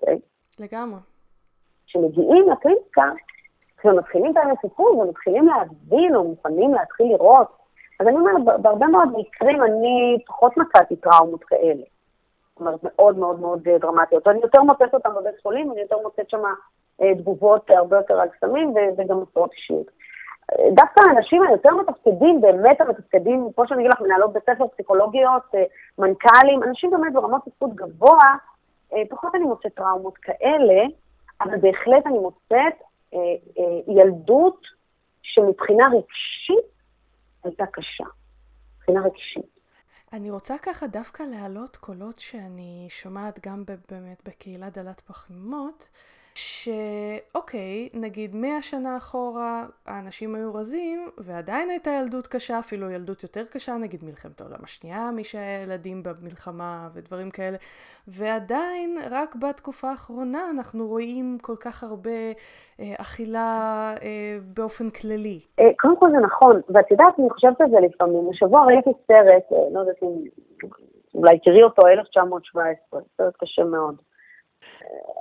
אוקיי? 0.01 0.19
לגמרי. 0.59 1.01
כשמגיעים 1.87 2.51
לקליניקה, 2.51 3.11
כשמתחילים 3.77 4.31
את 4.31 4.37
הטיפול 4.59 4.91
ומתחילים 4.91 5.47
להבין 5.47 6.15
או 6.15 6.25
מוכנים 6.25 6.75
להתחיל 6.75 7.07
לראות, 7.13 7.49
אז 8.01 8.07
אני 8.07 8.17
אומרת, 8.17 8.63
בהרבה 8.63 8.87
מאוד 8.87 9.09
מקרים 9.17 9.63
אני 9.63 10.19
פחות 10.27 10.57
מצאתי 10.57 10.97
טראומות 10.97 11.45
כאלה. 11.45 11.83
זאת 12.53 12.61
אומרת, 12.61 12.81
מאוד 12.83 13.19
מאוד 13.19 13.41
מאוד 13.41 13.69
אה, 13.69 13.79
דרמטיות. 13.79 14.29
אני 14.29 14.41
יותר 14.43 14.63
מוצאת 14.63 14.95
אותן 14.95 15.11
בבית 15.17 15.41
חולים, 15.43 15.73
אני 15.73 15.81
יותר 15.81 15.97
מוצאת 16.03 16.31
שם 16.31 16.43
אה, 17.03 17.15
תגובות 17.15 17.71
הרבה 17.71 17.97
יותר 17.97 18.21
על 18.21 18.29
קסמים 18.29 18.75
וגם 18.99 19.19
הפרעות 19.23 19.53
אישיות. 19.53 19.87
דווקא 20.55 21.01
האנשים 21.09 21.43
היותר 21.43 21.71
מתפקדים, 21.77 22.41
באמת 22.41 22.81
המתפקדים, 22.81 23.49
כמו 23.55 23.69
שאני 23.69 23.81
אגיד 23.81 23.93
לך, 23.95 24.01
מנהלות 24.01 24.33
בית 24.33 24.43
ספר, 24.43 24.67
פסיכולוגיות, 24.69 25.43
אה, 25.55 25.65
מנכ"לים, 25.99 26.63
אנשים 26.63 26.91
באמת 26.91 27.13
ברמות 27.13 27.45
תפקוד 27.45 27.75
גבוה, 27.75 28.37
אה, 28.93 29.03
פחות 29.11 29.35
אני 29.35 29.45
מוצאת 29.45 29.75
טראומות 29.75 30.19
כאלה, 30.19 30.83
אבל 31.41 31.57
בהחלט 31.57 32.07
אני 32.07 32.19
מוצאת 32.19 32.75
אה, 33.15 33.19
ילדות 33.87 34.61
שמבחינה 35.23 35.87
רגשית 35.87 36.67
הייתה 37.45 37.67
קשה. 37.67 38.05
מבחינה 38.77 39.01
רגשית. 39.01 39.57
אני 40.13 40.31
רוצה 40.31 40.59
ככה 40.59 40.87
דווקא 40.87 41.23
להעלות 41.23 41.77
קולות 41.77 42.19
שאני 42.19 42.87
שומעת 42.89 43.47
גם 43.47 43.65
באמת 43.91 44.23
בקהילה 44.25 44.71
דלת 44.71 45.01
פחמימות. 45.01 45.89
שאוקיי, 46.37 47.89
נגיד 47.95 48.35
מאה 48.35 48.63
שנה 48.63 48.97
אחורה 48.97 49.67
האנשים 49.87 50.35
היו 50.35 50.55
רזים 50.55 51.11
ועדיין 51.19 51.71
הייתה 51.71 51.91
ילדות 51.91 52.27
קשה, 52.27 52.59
אפילו 52.59 52.91
ילדות 52.91 53.23
יותר 53.23 53.45
קשה, 53.53 53.77
נגיד 53.77 54.05
מלחמת 54.05 54.41
העולם 54.41 54.59
השנייה, 54.65 55.11
מי 55.11 55.25
שהיה 55.25 55.63
ילדים 55.63 56.03
במלחמה 56.03 56.89
ודברים 56.95 57.31
כאלה, 57.31 57.57
ועדיין 58.09 58.99
רק 59.11 59.35
בתקופה 59.35 59.91
האחרונה 59.91 60.51
אנחנו 60.51 60.87
רואים 60.87 61.39
כל 61.43 61.57
כך 61.61 61.85
הרבה 61.85 62.11
אה, 62.81 62.95
אכילה 63.01 63.95
אה, 64.03 64.39
באופן 64.55 64.91
כללי. 64.91 65.41
אה, 65.61 65.71
קודם 65.79 65.97
כל 65.97 66.11
זה 66.11 66.19
נכון, 66.19 66.61
ואת 66.69 66.91
יודעת, 66.91 67.19
אני 67.19 67.31
חושבת 67.31 67.61
על 67.61 67.71
זה 67.71 67.77
לפעמים. 67.81 68.29
השבוע 68.31 68.65
ראיתי 68.67 68.91
סרט, 69.07 69.53
אה, 69.53 69.59
לא 69.73 69.81
יודעת 69.81 70.03
אם 70.03 70.09
אולי 71.15 71.39
תראי 71.39 71.63
אותו, 71.63 71.87
1917, 71.87 73.01
סרט 73.17 73.35
קשה 73.39 73.65
מאוד. 73.65 73.97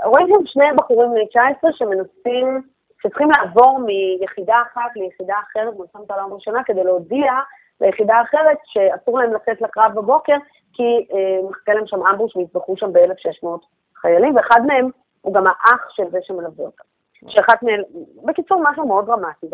רואים 0.05 0.27
שם 0.27 0.45
שני 0.45 0.65
בחורים 0.77 1.11
בני 1.11 1.27
19 1.27 1.73
שמנסים, 1.73 2.61
שצריכים 3.01 3.27
לעבור 3.37 3.79
מיחידה 4.19 4.55
אחת 4.61 4.91
ליחידה 4.95 5.35
אחרת 5.49 5.73
במלחמת 5.77 6.11
העולם 6.11 6.31
הראשונה 6.31 6.63
כדי 6.63 6.83
להודיע 6.83 7.33
ליחידה 7.81 8.21
אחרת 8.21 8.57
שאסור 8.65 9.19
להם 9.19 9.33
לצאת 9.33 9.61
לקרב 9.61 9.91
בבוקר, 9.95 10.35
כי 10.73 10.83
אה, 10.83 11.49
מחכה 11.49 11.73
להם 11.73 11.87
שם 11.87 12.07
אמבוש 12.07 12.35
ויטבחו 12.35 12.77
שם 12.77 12.93
ב-1600 12.93 13.47
חיילים, 13.95 14.35
ואחד 14.35 14.61
מהם 14.67 14.89
הוא 15.21 15.33
גם 15.33 15.47
האח 15.47 15.89
של 15.89 16.03
זה 16.11 16.19
שמלווה 16.21 16.65
אותם. 16.65 16.83
שאחת 17.27 17.63
מהם, 17.63 17.81
בקיצור, 18.25 18.63
משהו 18.71 18.87
מאוד 18.87 19.05
דרמטי. 19.05 19.47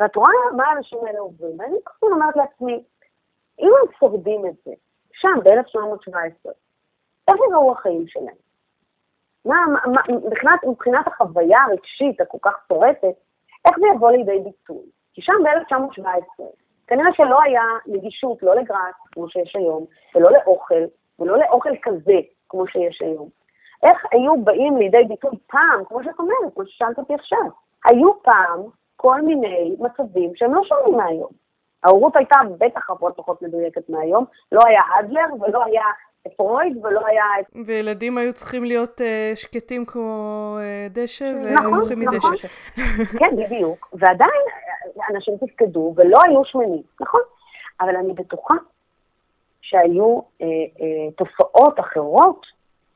ואת 0.00 0.16
רואה 0.16 0.32
מה 0.56 0.64
האנשים 0.66 0.98
האלה 1.06 1.18
עוברים, 1.18 1.60
ואני 1.60 1.76
פשוט 1.84 2.12
אומרת 2.12 2.36
לעצמי, 2.36 2.84
אם 3.60 3.70
הם 3.80 3.92
שורדים 3.98 4.46
את 4.46 4.54
זה, 4.64 4.72
שם, 5.12 5.40
ב-1717, 5.44 6.50
איך 7.28 7.36
יראו 7.50 7.72
החיים 7.72 8.08
שלהם? 8.08 8.43
מה, 9.44 9.56
מה, 9.86 10.00
מבחינת, 10.08 10.64
מבחינת 10.64 11.06
החוויה 11.06 11.58
הרגשית 11.62 12.20
הכל 12.20 12.38
כך 12.42 12.52
צורפת, 12.68 13.14
איך 13.64 13.78
זה 13.78 13.86
יבוא 13.94 14.10
לידי 14.10 14.38
ביטוי? 14.38 14.84
כי 15.12 15.22
שם 15.22 15.32
ב-1917, 15.44 16.42
כנראה 16.86 17.12
שלא 17.12 17.42
היה 17.42 17.62
נגישות 17.86 18.42
לא 18.42 18.56
לגראס, 18.56 18.94
כמו 19.12 19.28
שיש 19.28 19.56
היום, 19.56 19.84
ולא 20.14 20.30
לאוכל, 20.32 20.84
ולא 21.18 21.38
לאוכל 21.38 21.70
כזה, 21.82 22.18
כמו 22.48 22.66
שיש 22.66 23.02
היום. 23.02 23.28
איך 23.82 24.04
היו 24.12 24.44
באים 24.44 24.76
לידי 24.76 25.04
ביטוי 25.08 25.38
פעם, 25.46 25.84
כמו 25.84 26.04
שאת 26.04 26.18
אומרת, 26.18 26.54
כמו 26.54 26.66
ששאלת 26.66 26.98
אותי 26.98 27.14
עכשיו, 27.14 27.44
היו 27.84 28.22
פעם 28.22 28.60
כל 28.96 29.22
מיני 29.22 29.76
מצבים 29.78 30.32
שהם 30.34 30.54
לא 30.54 30.64
שונים 30.64 30.96
מהיום. 30.96 31.30
ההורות 31.84 32.16
הייתה 32.16 32.36
בטח 32.58 32.90
הרבה 32.90 33.10
פחות 33.10 33.42
מדויקת 33.42 33.88
מהיום, 33.88 34.24
לא 34.52 34.60
היה 34.66 34.82
אדלר 35.00 35.26
ולא 35.40 35.64
היה 35.64 35.84
פרויד 36.36 36.76
ולא 36.84 37.06
היה... 37.06 37.24
וילדים 37.66 38.18
היו 38.18 38.32
צריכים 38.32 38.64
להיות 38.64 39.00
uh, 39.00 39.36
שקטים 39.36 39.86
כמו 39.86 40.58
uh, 40.58 40.92
דשא, 40.92 41.32
והיו 41.44 41.74
הולכים 41.74 42.00
מדשא. 42.00 42.16
נכון, 42.16 42.34
נכון. 42.36 43.18
כן, 43.20 43.36
בדיוק. 43.36 43.88
ועדיין 43.92 44.42
אנשים 45.10 45.34
תפקדו 45.36 45.94
ולא 45.96 46.16
היו 46.24 46.44
שמנים, 46.44 46.82
נכון? 47.00 47.20
אבל 47.80 47.96
אני 47.96 48.12
בטוחה 48.12 48.54
שהיו 49.62 50.18
uh, 50.18 50.42
uh, 50.42 50.84
תופעות 51.16 51.80
אחרות 51.80 52.46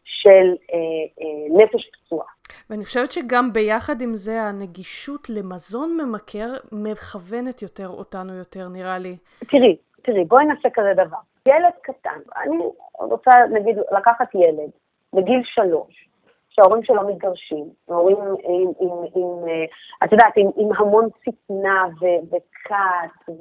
של 0.05 0.55
uh, 0.55 0.73
uh, 1.21 1.63
נפש 1.63 1.91
פצועה. 1.93 2.27
ואני 2.71 2.85
חושבת 2.85 3.13
שגם 3.13 3.53
ביחד 3.53 4.01
עם 4.01 4.15
זה 4.15 4.43
הנגישות 4.43 5.31
למזון 5.31 5.97
ממכר 6.01 6.53
מכוונת 6.73 7.63
יותר 7.63 7.89
אותנו 7.89 8.35
יותר, 8.35 8.69
נראה 8.69 8.99
לי. 8.99 9.17
תראי, 9.39 9.77
תראי, 10.03 10.25
בואי 10.25 10.45
נעשה 10.45 10.69
כזה 10.75 10.93
דבר. 10.95 11.17
ילד 11.49 11.73
קטן, 11.83 12.21
אני 12.37 12.59
רוצה 12.95 13.31
נגיד 13.51 13.79
לקחת 13.99 14.35
ילד 14.35 14.71
בגיל 15.13 15.41
שלוש, 15.45 16.09
שההורים 16.49 16.85
שלו 16.85 17.09
מתגרשים, 17.09 17.65
ההורים 17.89 18.17
עם, 18.17 18.35
עם, 18.49 18.73
עם, 18.81 18.91
עם 19.15 19.49
אה, 19.49 19.65
את 20.05 20.13
יודעת, 20.13 20.33
עם, 20.37 20.49
עם 20.57 20.69
המון 20.77 21.09
צטנה 21.11 21.85
וכעס 22.31 23.37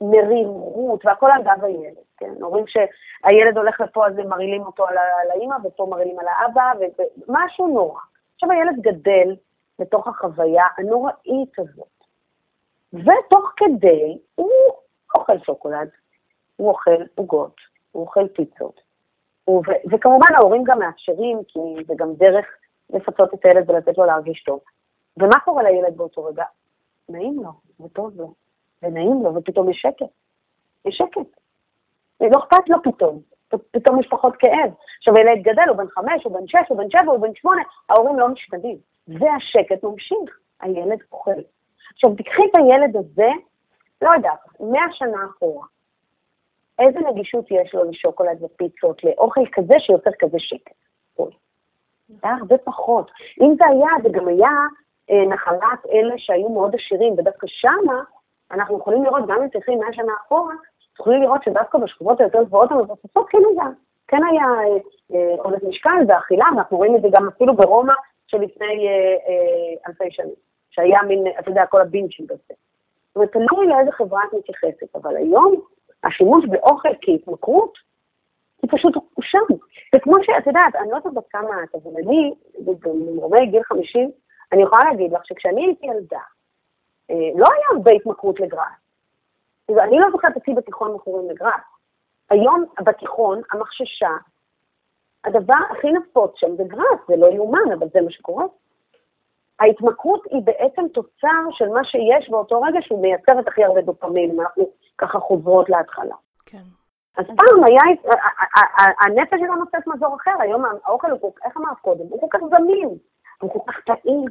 ומרירות, 0.00 1.06
והכל 1.06 1.30
על 1.34 1.42
גב 1.42 1.64
הילד, 1.64 2.04
כן? 2.16 2.32
הורים 2.40 2.64
שהילד 2.66 3.58
הולך 3.58 3.80
לפה 3.80 4.06
אז 4.06 4.18
הם 4.18 4.28
מרעילים 4.28 4.62
אותו 4.62 4.86
על, 4.86 4.98
על 4.98 5.30
האימא, 5.30 5.56
ופה 5.64 5.86
מרעילים 5.90 6.18
על 6.18 6.26
האבא, 6.28 6.72
ומשהו 7.28 7.66
נורא. 7.66 8.00
עכשיו 8.34 8.50
הילד 8.50 8.80
גדל 8.80 9.36
לתוך 9.78 10.08
החוויה 10.08 10.64
הנוראית 10.78 11.58
הזאת, 11.58 11.96
ותוך 12.94 13.52
כדי 13.56 14.18
הוא 14.34 14.50
אוכל 15.14 15.38
שוקולד, 15.38 15.88
הוא 16.56 16.68
אוכל 16.68 17.02
עוגות, 17.14 17.56
הוא 17.92 18.02
אוכל 18.02 18.28
פיצות. 18.28 18.80
ו- 19.50 19.90
וכמובן 19.90 20.34
ההורים 20.38 20.64
גם 20.64 20.78
מאפשרים, 20.78 21.38
כי 21.48 21.58
זה 21.86 21.94
גם 21.96 22.14
דרך 22.14 22.46
לפצות 22.90 23.34
את 23.34 23.44
הילד 23.44 23.70
ולתת 23.70 23.98
לו 23.98 24.04
להרגיש 24.04 24.42
טוב. 24.44 24.60
ומה 25.16 25.40
קורה 25.44 25.62
לילד 25.62 25.96
באותו 25.96 26.24
רגע? 26.24 26.44
נעים 27.08 27.42
לו, 27.42 27.50
וטוב 27.80 28.20
לו, 28.20 28.34
ונעים 28.82 29.22
לו, 29.22 29.34
ופתאום 29.34 29.70
יש 29.70 29.76
שקט. 29.80 30.12
יש 30.84 30.96
שקט. 30.96 31.40
לא 32.20 32.38
אכפת 32.38 32.68
לו 32.68 32.82
פתאום. 32.82 33.20
פתאום 33.70 34.00
יש 34.00 34.06
פחות 34.10 34.36
כאב. 34.38 34.70
עכשיו 34.98 35.14
ילד 35.18 35.42
גדל, 35.42 35.68
הוא 35.68 35.76
בן 35.76 35.88
חמש, 35.88 36.24
הוא 36.24 36.32
בן 36.32 36.46
שש, 36.46 36.68
הוא 36.68 36.78
בן 36.78 36.90
שבע, 36.90 37.12
הוא 37.12 37.20
בן 37.20 37.34
שמונה, 37.34 37.62
ההורים 37.88 38.18
לא 38.18 38.28
משתנים. 38.28 38.78
והשקט 39.08 39.84
ממשיך, 39.84 40.38
הילד 40.60 40.98
אוכל. 41.12 41.40
עכשיו, 41.92 42.14
תקחי 42.14 42.42
את 42.50 42.58
הילד 42.58 42.96
הזה, 42.96 43.28
לא 44.02 44.10
יודעת, 44.16 44.38
מאה 44.60 44.92
שנה 44.92 45.18
אחורה. 45.30 45.66
איזה 46.78 46.98
נגישות 47.00 47.44
יש 47.50 47.74
לו 47.74 47.84
לשוקולד 47.84 48.42
ופיצות, 48.42 49.04
לאוכל 49.04 49.40
כזה 49.52 49.74
שיוצר 49.78 50.10
כזה 50.18 50.38
שקט? 50.38 50.72
זה 52.08 52.14
היה 52.22 52.36
הרבה 52.40 52.58
פחות. 52.58 53.10
אם 53.42 53.54
זה 53.54 53.64
היה, 53.70 53.90
זה 54.02 54.08
גם 54.08 54.28
היה 54.28 54.50
אה, 55.10 55.26
נחלת 55.28 55.86
אלה 55.92 56.14
שהיו 56.16 56.48
מאוד 56.48 56.74
עשירים, 56.74 57.12
ודווקא 57.12 57.46
שמה 57.46 58.02
אנחנו 58.50 58.78
יכולים 58.78 59.04
לראות, 59.04 59.26
גם 59.28 59.42
אם 59.42 59.48
צריכים 59.48 59.78
מאה 59.78 59.92
שנה 59.92 60.12
אחורה, 60.26 60.54
יכולים 61.00 61.22
לראות 61.22 61.42
שדווקא 61.44 61.78
בשכבות 61.78 62.20
היותר 62.20 62.42
גבוהות 62.42 62.70
המבוססות 62.70 63.26
כן 63.28 63.38
היה, 63.50 63.66
כן 64.08 64.20
היה 64.30 64.46
עודף 65.38 65.64
אה, 65.64 65.68
משקל 65.68 65.98
ואכילה, 66.08 66.44
אנחנו 66.52 66.76
רואים 66.76 66.96
את 66.96 67.02
זה 67.02 67.08
גם 67.12 67.28
אפילו 67.28 67.56
ברומא 67.56 67.94
שלפני 68.26 68.88
אה, 68.88 68.92
אה, 69.28 69.88
אלפי 69.88 70.10
שנים, 70.10 70.34
שהיה 70.70 71.02
מין, 71.02 71.24
אתה 71.38 71.50
יודע, 71.50 71.66
כל 71.66 71.80
הבינצ'ינג 71.80 72.32
הזה. 72.32 72.42
זאת 73.08 73.16
אומרת, 73.16 73.32
תלוי 73.32 73.66
לאיזה 73.66 73.92
חברה 73.92 74.20
את 74.28 74.34
מתייחסת, 74.34 74.96
אבל 74.96 75.16
היום 75.16 75.54
השימוש 76.04 76.44
באוכל 76.48 76.88
כהתמכרות, 77.00 77.78
היא 78.62 78.70
פשוט 78.72 78.94
הוא 78.94 79.22
שם. 79.22 79.54
זה 79.94 80.00
כמו 80.00 80.14
שאת 80.22 80.46
יודעת, 80.46 80.76
אני 80.76 80.90
לא 80.90 80.98
יודעת 81.04 81.24
כמה 81.30 81.62
את, 81.64 81.74
אבל 81.74 81.90
אני, 82.04 82.34
במרומי 82.58 83.46
גיל 83.46 83.62
50, 83.62 84.10
אני 84.52 84.62
יכולה 84.62 84.82
להגיד 84.90 85.12
לך 85.12 85.26
שכשאני 85.26 85.66
הייתי 85.66 85.86
ילדה, 85.86 86.20
אה, 87.10 87.30
לא 87.34 87.46
היה 87.54 87.64
הרבה 87.72 87.90
התמכרות 87.90 88.40
לגראס. 88.40 88.86
אני 89.70 89.98
לא 89.98 90.06
זוכרת 90.12 90.36
אותי 90.36 90.54
בתיכון 90.54 90.94
מכורים 90.94 91.30
לגראס. 91.30 91.60
היום 92.30 92.64
בתיכון, 92.84 93.42
המחששה, 93.52 94.10
הדבר 95.24 95.58
הכי 95.70 95.92
נפוץ 95.92 96.32
שם 96.36 96.56
זה 96.56 96.64
גראס, 96.64 97.00
זה 97.08 97.16
לא 97.16 97.26
יאומן, 97.26 97.72
אבל 97.78 97.86
זה 97.94 98.00
מה 98.00 98.10
שקורה. 98.10 98.44
ההתמכרות 99.60 100.22
היא 100.30 100.42
בעצם 100.44 100.88
תוצר 100.88 101.50
של 101.50 101.68
מה 101.68 101.84
שיש 101.84 102.30
באותו 102.30 102.60
רגע 102.60 102.78
שהוא 102.82 103.02
מייצר 103.02 103.40
את 103.40 103.48
הכי 103.48 103.64
הרבה 103.64 103.80
דופמין, 103.80 104.40
אנחנו 104.40 104.70
ככה 104.98 105.18
חוזרות 105.18 105.70
להתחלה. 105.70 106.14
כן. 106.46 106.62
אז 107.16 107.24
פעם 107.26 107.64
היה, 107.64 107.82
הנפש 109.00 109.40
שלנו 109.40 109.54
נושאת 109.54 109.86
מזור 109.86 110.16
אחר, 110.16 110.34
היום 110.40 110.64
האוכל 110.84 111.10
הוא, 111.10 111.32
איך 111.44 111.56
אמרת 111.56 111.78
קודם, 111.78 112.06
הוא 112.10 112.20
כל 112.20 112.26
כך 112.30 112.38
זמין, 112.56 112.88
הוא 113.40 113.52
כל 113.52 113.72
כך 113.72 113.80
טעים, 113.86 114.24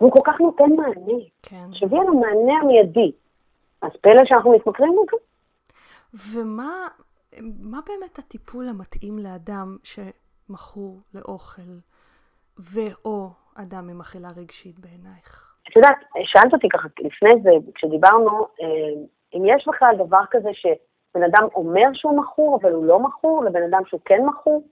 והוא 0.00 0.12
כל 0.12 0.20
כך 0.24 0.40
נותן 0.40 0.70
מענה. 0.76 1.22
כן. 1.42 1.72
שיביא 1.72 1.98
לנו 1.98 2.20
מענה 2.20 2.60
המיידי. 2.62 3.12
אז 3.82 3.90
פלא 4.00 4.24
שאנחנו 4.24 4.52
מתמכרים 4.52 4.92
לזה. 4.92 5.16
ומה 6.14 6.88
מה 7.60 7.78
באמת 7.86 8.18
הטיפול 8.18 8.68
המתאים 8.68 9.18
לאדם 9.18 9.76
שמכור 9.82 11.00
לאוכל, 11.14 11.72
ו/או 12.58 13.30
אדם 13.54 13.88
עם 13.88 14.00
אכילה 14.00 14.28
רגשית 14.36 14.78
בעינייך? 14.78 15.54
את 15.68 15.76
יודעת, 15.76 15.96
שאלת 16.24 16.52
אותי 16.52 16.68
ככה 16.68 16.88
לפני 16.98 17.30
זה, 17.42 17.50
כשדיברנו, 17.74 18.46
אה, 18.60 18.66
אם 19.34 19.42
יש 19.46 19.68
בכלל 19.68 19.94
דבר 19.98 20.22
כזה 20.30 20.50
שבן 20.52 21.22
אדם 21.22 21.48
אומר 21.54 21.86
שהוא 21.94 22.18
מכור, 22.18 22.58
אבל 22.62 22.72
הוא 22.72 22.84
לא 22.84 22.98
מכור, 22.98 23.44
לבן 23.44 23.62
אדם 23.62 23.82
שהוא 23.86 24.00
כן 24.04 24.24
מכור, 24.24 24.62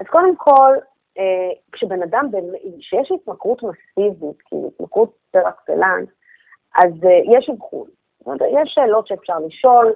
אז 0.00 0.06
קודם 0.06 0.36
כל, 0.36 0.76
אה, 1.18 1.50
כשבן 1.72 2.02
אדם, 2.02 2.30
שיש 2.80 3.12
התמכרות 3.12 3.62
מסיבית, 3.62 4.42
כאילו 4.44 4.68
התמכרות 4.68 5.12
פר 5.30 5.48
אקסלנס, 5.48 6.08
אז 6.76 6.92
אה, 7.04 7.38
יש 7.38 7.50
אבחון. 7.50 7.88
יש 8.62 8.74
שאלות 8.74 9.06
שאפשר 9.06 9.38
לשאול 9.38 9.94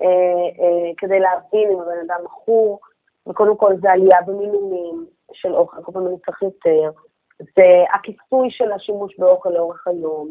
אה, 0.00 0.92
כדי 0.96 1.20
להבין 1.20 1.70
אם 1.70 1.80
הבן 1.80 2.00
אדם 2.06 2.24
מכור, 2.24 2.80
וקודם 3.28 3.56
כל 3.56 3.72
זה 3.82 3.92
עלייה 3.92 4.22
במינונים 4.26 5.06
של 5.32 5.54
אוכל, 5.54 5.82
כל 5.82 5.92
פעם 5.92 6.04
צריך 6.26 6.42
יותר, 6.42 6.90
זה 7.38 7.84
הכיסוי 7.94 8.50
של 8.50 8.72
השימוש 8.72 9.18
באוכל 9.18 9.50
לאורך 9.50 9.86
היום, 9.86 10.28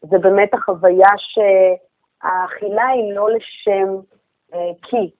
זה 0.00 0.18
באמת 0.18 0.54
החוויה 0.54 1.18
שהאכילה 2.22 2.86
היא 2.86 3.14
לא 3.14 3.30
לשם 3.30 3.96
כי, 4.82 5.10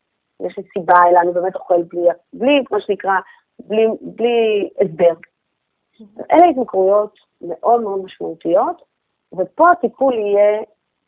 יש 0.41 0.59
לי 0.59 0.65
סיבה, 0.73 0.99
אלא 1.11 1.21
אני 1.21 1.33
באמת 1.33 1.55
אוכל 1.55 1.83
בלי, 1.83 2.09
בלי, 2.33 2.65
מה 2.71 2.81
שנקרא, 2.81 3.13
בלי, 3.59 3.87
בלי 4.01 4.69
הסבר. 4.81 5.15
אלה 6.31 6.47
התמכרויות 6.51 7.15
מאוד 7.41 7.81
מאוד 7.81 8.05
משמעותיות, 8.05 8.83
ופה 9.33 9.65
הטיפול 9.73 10.15
יהיה, 10.15 10.63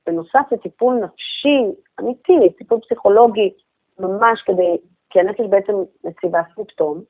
בנוסף 0.06 0.52
לטיפול 0.52 0.94
נפשי 0.94 1.62
אמיתי, 2.00 2.52
טיפול 2.58 2.80
פסיכולוגי, 2.80 3.54
ממש 3.98 4.42
כדי, 4.42 4.76
כי 5.10 5.20
הנפש 5.20 5.46
בעצם 5.50 5.72
מציבה 6.04 6.40
סימפטום, 6.54 7.00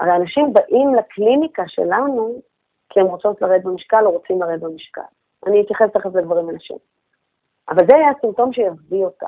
הרי 0.00 0.16
אנשים 0.16 0.52
באים 0.52 0.94
לקליניקה 0.94 1.62
שלנו 1.66 2.42
כי 2.88 3.00
הם 3.00 3.06
רוצות 3.06 3.42
לרדת 3.42 3.64
במשקל 3.64 4.06
או 4.06 4.10
רוצים 4.10 4.42
לרדת 4.42 4.60
במשקל. 4.60 5.00
אני 5.46 5.62
אתייחס 5.62 5.86
תכף 5.92 6.14
לדברים 6.14 6.50
אנשים. 6.50 6.76
אבל 7.68 7.86
זה 7.88 7.96
היה 7.96 8.10
הסימפטום 8.10 8.52
שיביא 8.52 9.04
אותה. 9.04 9.26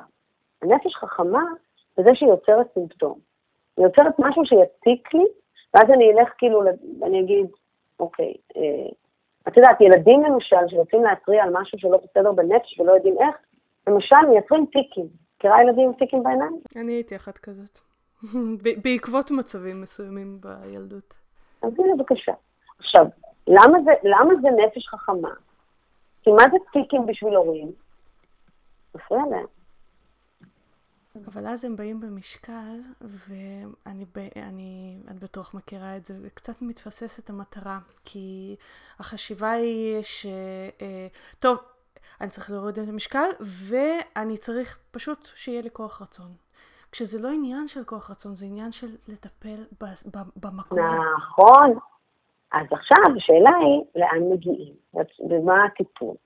הנפש 0.63 0.95
חכמה 0.95 1.43
בזה 1.99 2.11
שהיא 2.15 2.29
יוצרת 2.29 2.67
סימפטום. 2.75 3.19
אני 3.79 3.87
יוצרת 3.87 4.15
משהו 4.19 4.43
שיציק 4.47 5.15
לי, 5.15 5.25
ואז 5.75 5.91
אני 5.91 6.13
אלך 6.13 6.29
כאילו, 6.39 6.63
ואני 7.01 7.21
אגיד, 7.21 7.47
אוקיי, 8.01 8.35
אה, 8.57 8.89
את 9.49 9.57
יודעת, 9.57 9.81
ילדים 9.81 10.23
למשל, 10.23 10.57
שרוצים 10.69 11.05
להתריע 11.05 11.45
על 11.45 11.51
משהו 11.53 11.79
שלא 11.79 12.01
בסדר 12.05 12.33
בנפש 12.33 12.81
ולא 12.81 12.93
יודעים 12.93 13.15
איך, 13.21 13.37
למשל 13.87 14.27
מייצרים 14.31 14.67
טיקים. 14.67 15.07
מכירה 15.37 15.63
ילדים 15.63 15.89
עם 15.89 15.93
טיקים 15.93 16.23
בעיניים? 16.23 16.61
אני 16.77 16.93
הייתי 16.93 17.17
אחת 17.17 17.39
כזאת. 17.39 17.79
בעקבות 18.85 19.31
מצבים 19.31 19.81
מסוימים 19.81 20.41
בילדות. 20.41 21.15
אז 21.63 21.73
הנה 21.79 21.97
בבקשה. 21.97 22.33
עכשיו, 22.79 23.07
למה 23.47 23.79
זה, 23.85 23.91
למה 24.05 24.35
זה 24.43 24.49
נפש 24.51 24.89
חכמה? 24.89 25.31
כי 26.23 26.31
מה 26.31 26.43
זה 26.51 26.57
טיקים 26.73 27.07
בשביל 27.07 27.35
הורים? 27.35 27.73
מפריע 28.97 29.23
להם. 29.31 29.47
אבל 31.27 31.47
אז 31.47 31.65
הם 31.65 31.77
באים 31.77 32.01
במשקל, 32.01 32.81
ואני, 33.01 34.05
אני, 34.37 34.99
את 35.11 35.19
בטוח 35.19 35.55
מכירה 35.55 35.97
את 35.97 36.07
זה, 36.07 36.15
וקצת 36.23 36.63
מתפססת 36.63 37.31
המטרה, 37.31 37.79
כי 38.05 38.57
החשיבה 38.99 39.51
היא 39.51 40.03
ש... 40.03 40.27
אה, 40.83 41.07
טוב, 41.39 41.59
אני 42.21 42.31
צריך 42.31 42.51
להוריד 42.51 42.79
את 42.79 42.89
המשקל, 42.89 43.29
ואני 43.69 44.39
צריך 44.39 44.79
פשוט 44.91 45.29
שיהיה 45.35 45.63
לי 45.63 45.71
כוח 45.73 46.03
רצון. 46.03 46.33
כשזה 46.93 47.23
לא 47.23 47.33
עניין 47.33 47.69
של 47.69 47.85
כוח 47.85 48.11
רצון, 48.11 48.35
זה 48.35 48.47
עניין 48.47 48.73
של 48.73 48.87
לטפל 49.09 49.65
במקום. 50.37 50.79
נכון. 51.19 51.79
אז 52.53 52.67
עכשיו 52.71 53.17
השאלה 53.17 53.51
היא, 53.61 53.83
לאן 53.97 54.33
מגיעים? 54.33 54.75
ומה 55.31 55.65
הטיפול? 55.65 56.17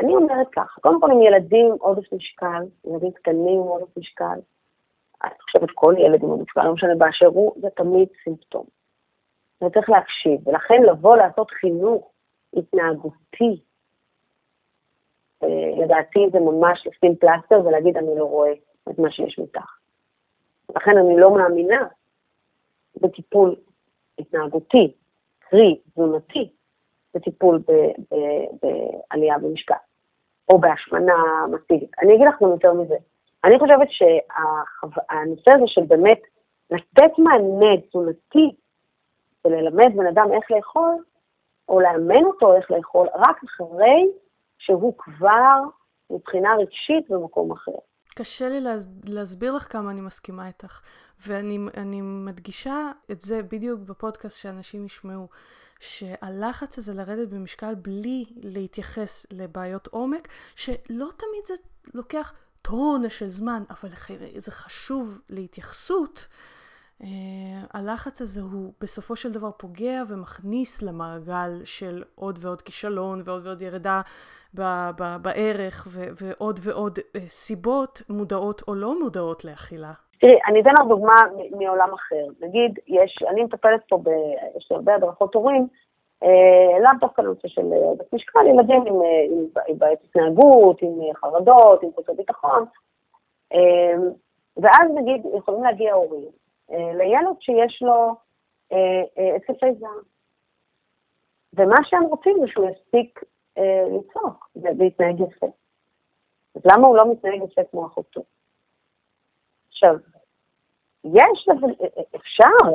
אני 0.00 0.16
אומרת 0.16 0.46
ככה, 0.52 0.80
קודם 0.80 1.00
כל 1.00 1.10
עם 1.10 1.22
ילדים 1.22 1.72
עודף 1.80 2.12
משקל, 2.12 2.62
ילדים 2.84 3.12
קטנים 3.12 3.60
עם 3.60 3.66
עודף 3.66 3.96
משקל, 3.96 4.38
אני 5.24 5.34
חושבת 5.42 5.68
כל 5.74 5.94
ילד 5.98 6.22
עם 6.22 6.28
עודף 6.28 6.42
משקל, 6.42 6.62
לא 6.62 6.72
משנה 6.72 6.94
באשר 6.94 7.26
הוא, 7.26 7.52
זה 7.60 7.68
תמיד 7.76 8.08
סימפטום. 8.24 8.64
וצריך 9.64 9.90
להקשיב, 9.90 10.48
ולכן 10.48 10.82
לבוא 10.82 11.16
לעשות 11.16 11.50
חינוך 11.50 12.10
התנהגותי, 12.56 13.60
אה, 15.42 15.84
לדעתי 15.84 16.26
זה 16.32 16.40
ממש 16.40 16.86
לשים 16.86 17.16
פלסטר 17.16 17.66
ולהגיד 17.66 17.96
אני 17.96 18.18
לא 18.18 18.24
רואה 18.24 18.52
את 18.90 18.98
מה 18.98 19.10
שיש 19.10 19.38
מתח. 19.38 19.78
לכן 20.76 20.90
אני 20.98 21.16
לא 21.16 21.34
מאמינה 21.34 21.86
בטיפול 22.96 23.56
התנהגותי, 24.18 24.94
קרי 25.38 25.80
תזונתי, 25.90 26.52
בטיפול 27.14 27.62
בעלייה 28.62 29.38
במשקל, 29.38 29.74
או 30.48 30.58
בהשמנה 30.58 31.46
מסיבית. 31.50 31.90
אני 32.02 32.14
אגיד 32.14 32.26
לך 32.28 32.42
גם 32.42 32.50
יותר 32.50 32.72
מזה. 32.72 32.96
אני 33.44 33.58
חושבת 33.58 33.88
שהנושא 33.90 35.50
הזה 35.54 35.66
של 35.66 35.82
באמת 35.82 36.20
לתת 36.70 37.18
מענה 37.18 37.80
תזונתי 37.88 38.54
וללמד 39.44 39.96
בן 39.96 40.06
אדם 40.06 40.32
איך 40.32 40.50
לאכול, 40.50 41.04
או 41.68 41.80
לאמן 41.80 42.24
אותו 42.24 42.54
איך 42.56 42.70
לאכול, 42.70 43.06
רק 43.14 43.44
אחרי 43.44 44.06
שהוא 44.58 44.94
כבר 44.98 45.58
מבחינה 46.10 46.56
רגשית 46.56 47.10
במקום 47.10 47.52
אחר. 47.52 47.72
קשה 48.14 48.48
לי 48.48 48.60
להסביר 49.04 49.52
לך 49.52 49.72
כמה 49.72 49.90
אני 49.90 50.00
מסכימה 50.00 50.46
איתך, 50.46 50.80
ואני 51.26 52.00
מדגישה 52.00 52.90
את 53.10 53.20
זה 53.20 53.42
בדיוק 53.42 53.80
בפודקאסט 53.80 54.38
שאנשים 54.38 54.86
ישמעו. 54.86 55.28
שהלחץ 55.80 56.78
הזה 56.78 56.94
לרדת 56.94 57.28
במשקל 57.28 57.74
בלי 57.74 58.24
להתייחס 58.36 59.26
לבעיות 59.30 59.86
עומק, 59.86 60.28
שלא 60.54 61.10
תמיד 61.16 61.46
זה 61.46 61.54
לוקח 61.94 62.32
טונה 62.62 63.10
של 63.10 63.30
זמן, 63.30 63.62
אבל 63.70 63.88
זה 64.36 64.50
חשוב 64.50 65.20
להתייחסות. 65.28 66.26
Uh, 67.02 67.06
הלחץ 67.74 68.20
הזה 68.20 68.40
הוא 68.40 68.72
בסופו 68.80 69.16
של 69.16 69.32
דבר 69.32 69.50
פוגע 69.50 70.02
ומכניס 70.08 70.82
למעגל 70.82 71.64
של 71.64 72.02
עוד 72.14 72.38
ועוד 72.42 72.62
כישלון 72.62 73.20
ועוד 73.24 73.46
ועוד 73.46 73.62
ירידה 73.62 74.00
ב- 74.54 74.90
ב- 74.98 75.16
בערך 75.22 75.86
ו- 75.90 76.10
ועוד 76.20 76.60
ועוד 76.62 76.98
uh, 76.98 77.18
סיבות 77.28 78.02
מודעות 78.08 78.62
או 78.68 78.74
לא 78.74 79.00
מודעות 79.00 79.44
לאכילה 79.44 79.92
תראי, 80.20 80.38
אני 80.48 80.60
אתן 80.60 80.70
לך 80.70 80.88
דוגמה 80.88 81.14
מעולם 81.50 81.94
אחר. 81.94 82.26
נגיד, 82.40 82.78
יש, 82.86 83.22
אני 83.30 83.42
מטפלת 83.42 83.80
פה, 83.88 83.98
ב, 84.02 84.08
יש 84.56 84.68
לי 84.70 84.76
הרבה 84.76 84.94
הדרכות 84.94 85.34
הורים, 85.34 85.68
אה, 86.22 86.78
לאו 86.80 86.90
דווקא 87.00 87.22
לנושא 87.22 87.48
של 87.48 87.62
עודף 87.72 88.12
משקל, 88.12 88.46
ילדים 88.46 88.82
עם, 88.86 88.94
עם, 89.30 89.46
עם 89.68 89.78
בעיית 89.78 89.98
התנהגות, 90.04 90.82
עם 90.82 91.14
חרדות, 91.14 91.82
עם 91.82 91.88
חוסר 91.94 92.12
ביטחון, 92.12 92.64
אה, 93.52 93.94
ואז 94.56 94.90
נגיד, 94.94 95.26
יכולים 95.38 95.64
להגיע 95.64 95.94
הורים 95.94 96.24
אה, 96.24 96.28
לילד 96.70 97.36
שיש 97.40 97.82
לו 97.82 98.16
התקפי 99.36 99.66
אה, 99.66 99.70
אה, 99.70 99.74
זעם. 99.74 100.02
ומה 101.52 101.76
שהם 101.84 102.02
רוצים 102.02 102.36
זה 102.40 102.46
שהוא 102.48 102.70
יספיק 102.70 103.20
אה, 103.58 103.84
לצעוק 103.98 104.48
ולהתנהג 104.56 105.20
יפה. 105.20 105.46
אז 106.54 106.62
למה 106.64 106.86
הוא 106.86 106.96
לא 106.96 107.12
מתנהג 107.12 107.42
יפה 107.42 107.60
כמו 107.70 107.86
אחותו? 107.86 108.22
עכשיו, 109.68 109.94
יש, 111.04 111.48
אפשר 112.16 112.68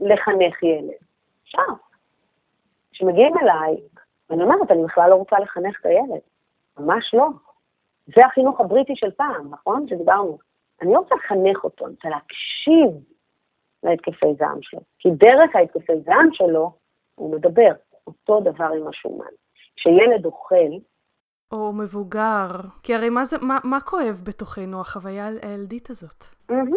לחנך 0.00 0.62
ילד, 0.62 0.94
אפשר. 1.42 1.62
כשמגיעים 2.92 3.34
אליי, 3.38 3.76
אני 4.30 4.42
אומרת, 4.42 4.70
אני 4.70 4.84
בכלל 4.84 5.10
לא 5.10 5.14
רוצה 5.14 5.38
לחנך 5.38 5.80
את 5.80 5.86
הילד, 5.86 6.20
ממש 6.78 7.14
לא. 7.14 7.28
זה 8.06 8.26
החינוך 8.26 8.60
הבריטי 8.60 8.92
של 8.96 9.10
פעם, 9.10 9.50
נכון? 9.50 9.88
שדיברנו. 9.88 10.38
אני 10.82 10.92
לא 10.92 10.98
רוצה 10.98 11.14
לחנך 11.14 11.64
אותו, 11.64 11.86
אני 11.86 11.94
רוצה 11.94 12.08
להקשיב 12.08 13.14
להתקפי 13.82 14.34
זעם 14.38 14.58
שלו. 14.62 14.80
כי 14.98 15.08
דרך 15.10 15.56
ההתקפי 15.56 16.00
זעם 16.04 16.28
שלו, 16.32 16.72
הוא 17.14 17.36
מדבר. 17.36 17.72
אותו 18.06 18.40
דבר 18.40 18.64
עם 18.64 18.88
השומן. 18.88 19.32
כשילד 19.76 20.24
אוכל... 20.24 20.72
או 21.52 21.72
מבוגר, 21.72 22.48
כי 22.82 22.94
הרי 22.94 23.10
מה, 23.10 23.24
זה, 23.24 23.36
מה, 23.42 23.58
מה 23.64 23.80
כואב 23.80 24.22
בתוכנו, 24.24 24.80
החוויה 24.80 25.28
הילדית 25.42 25.90
הזאת? 25.90 26.24
Mm-hmm. 26.50 26.76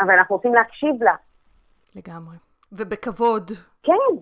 אבל 0.00 0.10
אנחנו 0.10 0.36
רוצים 0.36 0.54
להקשיב 0.54 1.02
לה. 1.02 1.14
לגמרי. 1.96 2.36
ובכבוד. 2.72 3.50
כן. 3.82 4.14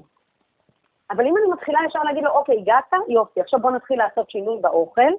אבל 1.11 1.27
אם 1.27 1.35
אני 1.37 1.53
מתחילה 1.53 1.79
ישר 1.89 2.03
להגיד 2.03 2.25
לו, 2.25 2.31
אוקיי, 2.31 2.61
הגעת? 2.61 2.93
יופי, 3.09 3.41
עכשיו 3.41 3.61
בוא 3.61 3.71
נתחיל 3.71 3.99
לעשות 3.99 4.31
שינוי 4.31 4.61
באוכל, 4.61 5.13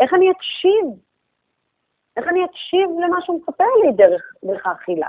איך 0.00 0.14
אני 0.14 0.30
אקשיב? 0.30 0.84
איך 2.18 2.28
אני 2.28 2.44
אקשיב 2.44 2.90
למה 3.00 3.16
שהוא 3.22 3.40
מספר 3.40 3.64
לי 3.84 3.92
דרך, 3.92 4.22
דרך 4.44 4.66
האכילה? 4.66 5.08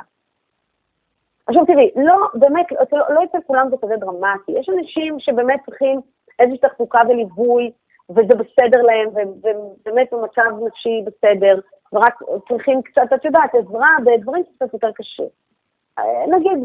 עכשיו 1.48 1.66
תראי, 1.66 1.92
לא, 1.96 2.16
באמת, 2.34 2.72
לא, 2.92 3.00
לא 3.10 3.24
אצל 3.24 3.38
כולם 3.48 3.70
זה 3.70 3.76
כזה 3.82 3.96
דרמטי. 3.96 4.52
יש 4.52 4.70
אנשים 4.70 5.20
שבאמת 5.20 5.60
צריכים 5.66 6.02
איזושהי 6.40 6.70
תחזוקה 6.70 7.02
וליווי, 7.10 7.72
וזה 8.10 8.36
בסדר 8.36 8.82
להם, 8.82 9.10
והם 9.14 9.28
באמת 9.86 10.08
במצב 10.14 10.66
נפשי 10.68 11.04
בסדר, 11.06 11.60
ורק 11.94 12.20
צריכים 12.48 12.82
קצת, 12.82 13.14
את 13.16 13.26
יודעת, 13.26 13.56
עזרה 13.56 13.90
בדברים 14.06 14.44
קצת 14.56 14.74
יותר 14.74 14.92
קשה. 14.92 15.24
אה, 16.00 16.28
נגיד, 16.28 16.58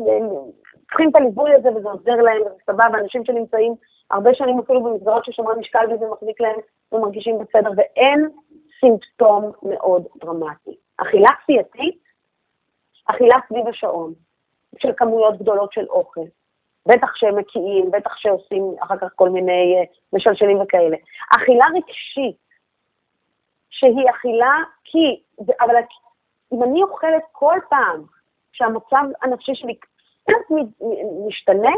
צריכים 0.88 1.10
את 1.10 1.16
הליווי 1.16 1.54
הזה 1.54 1.68
וזה 1.76 1.88
עוזר 1.88 2.16
להם, 2.16 2.40
וזה 2.40 2.54
סבבה, 2.66 2.98
אנשים 2.98 3.24
שנמצאים 3.24 3.74
הרבה 4.10 4.34
שנים 4.34 4.58
אפילו 4.58 4.82
במסגרות 4.82 5.24
ששומרי 5.24 5.54
משקל 5.58 5.92
וזה 5.92 6.06
מחזיק 6.12 6.40
להם 6.40 6.56
ומרגישים 6.92 7.38
בסדר, 7.38 7.70
ואין 7.76 8.28
סימפטום 8.84 9.52
מאוד 9.62 10.06
דרמטי. 10.16 10.76
אכילה 10.96 11.28
כפייתית, 11.42 12.02
אכילה 13.06 13.36
סביב 13.48 13.68
השעון. 13.68 14.14
של 14.78 14.92
כמויות 14.96 15.38
גדולות 15.38 15.72
של 15.72 15.86
אוכל. 15.88 16.24
בטח 16.86 17.14
שהם 17.14 17.36
מקיאים, 17.36 17.90
בטח 17.90 18.16
שעושים 18.16 18.74
אחר 18.80 18.96
כך 18.96 19.08
כל 19.14 19.30
מיני 19.30 19.82
uh, 19.82 19.96
משלשלים 20.12 20.60
וכאלה. 20.60 20.96
אכילה 21.36 21.64
רגשית, 21.74 22.36
שהיא 23.70 24.10
אכילה 24.10 24.52
כי, 24.84 25.22
אבל 25.60 25.74
אם 26.52 26.62
אני 26.62 26.82
אוכלת 26.82 27.22
כל 27.32 27.58
פעם 27.70 28.02
שהמצב 28.52 29.04
הנפשי 29.22 29.54
שלי 29.54 29.74
קצת 29.74 30.54
משתנה, 31.26 31.72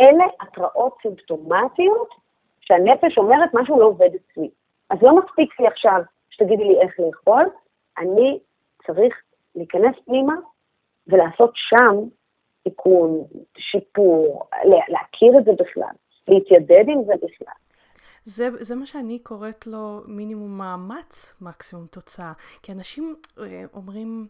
אלה 0.00 0.24
התראות 0.40 0.96
סימפטומטיות 1.02 2.08
שהנפש 2.60 3.18
אומרת 3.18 3.50
משהו 3.54 3.80
לא 3.80 3.84
עובד 3.84 4.10
אצלי. 4.14 4.50
אז 4.90 4.98
לא 5.02 5.16
מספיק 5.16 5.60
לי 5.60 5.66
עכשיו 5.66 6.00
שתגידי 6.34 6.64
לי 6.64 6.80
איך 6.82 7.00
לאכול, 7.00 7.44
אני 7.98 8.38
צריך 8.86 9.14
להיכנס 9.54 9.94
פנימה 10.04 10.34
ולעשות 11.06 11.50
שם 11.54 11.96
תיקון, 12.62 13.24
שיפור, 13.58 14.48
להכיר 14.88 15.38
את 15.38 15.44
זה 15.44 15.50
בכלל, 15.52 15.94
להתיידד 16.28 16.84
עם 16.88 17.04
זה 17.06 17.12
בכלל. 17.16 17.54
זה, 18.24 18.48
זה 18.60 18.74
מה 18.74 18.86
שאני 18.86 19.18
קוראת 19.18 19.66
לו 19.66 20.00
מינימום 20.06 20.58
מאמץ, 20.58 21.34
מקסימום 21.40 21.86
תוצאה. 21.86 22.32
כי 22.62 22.72
אנשים 22.72 23.16
אה, 23.38 23.64
אומרים, 23.74 24.26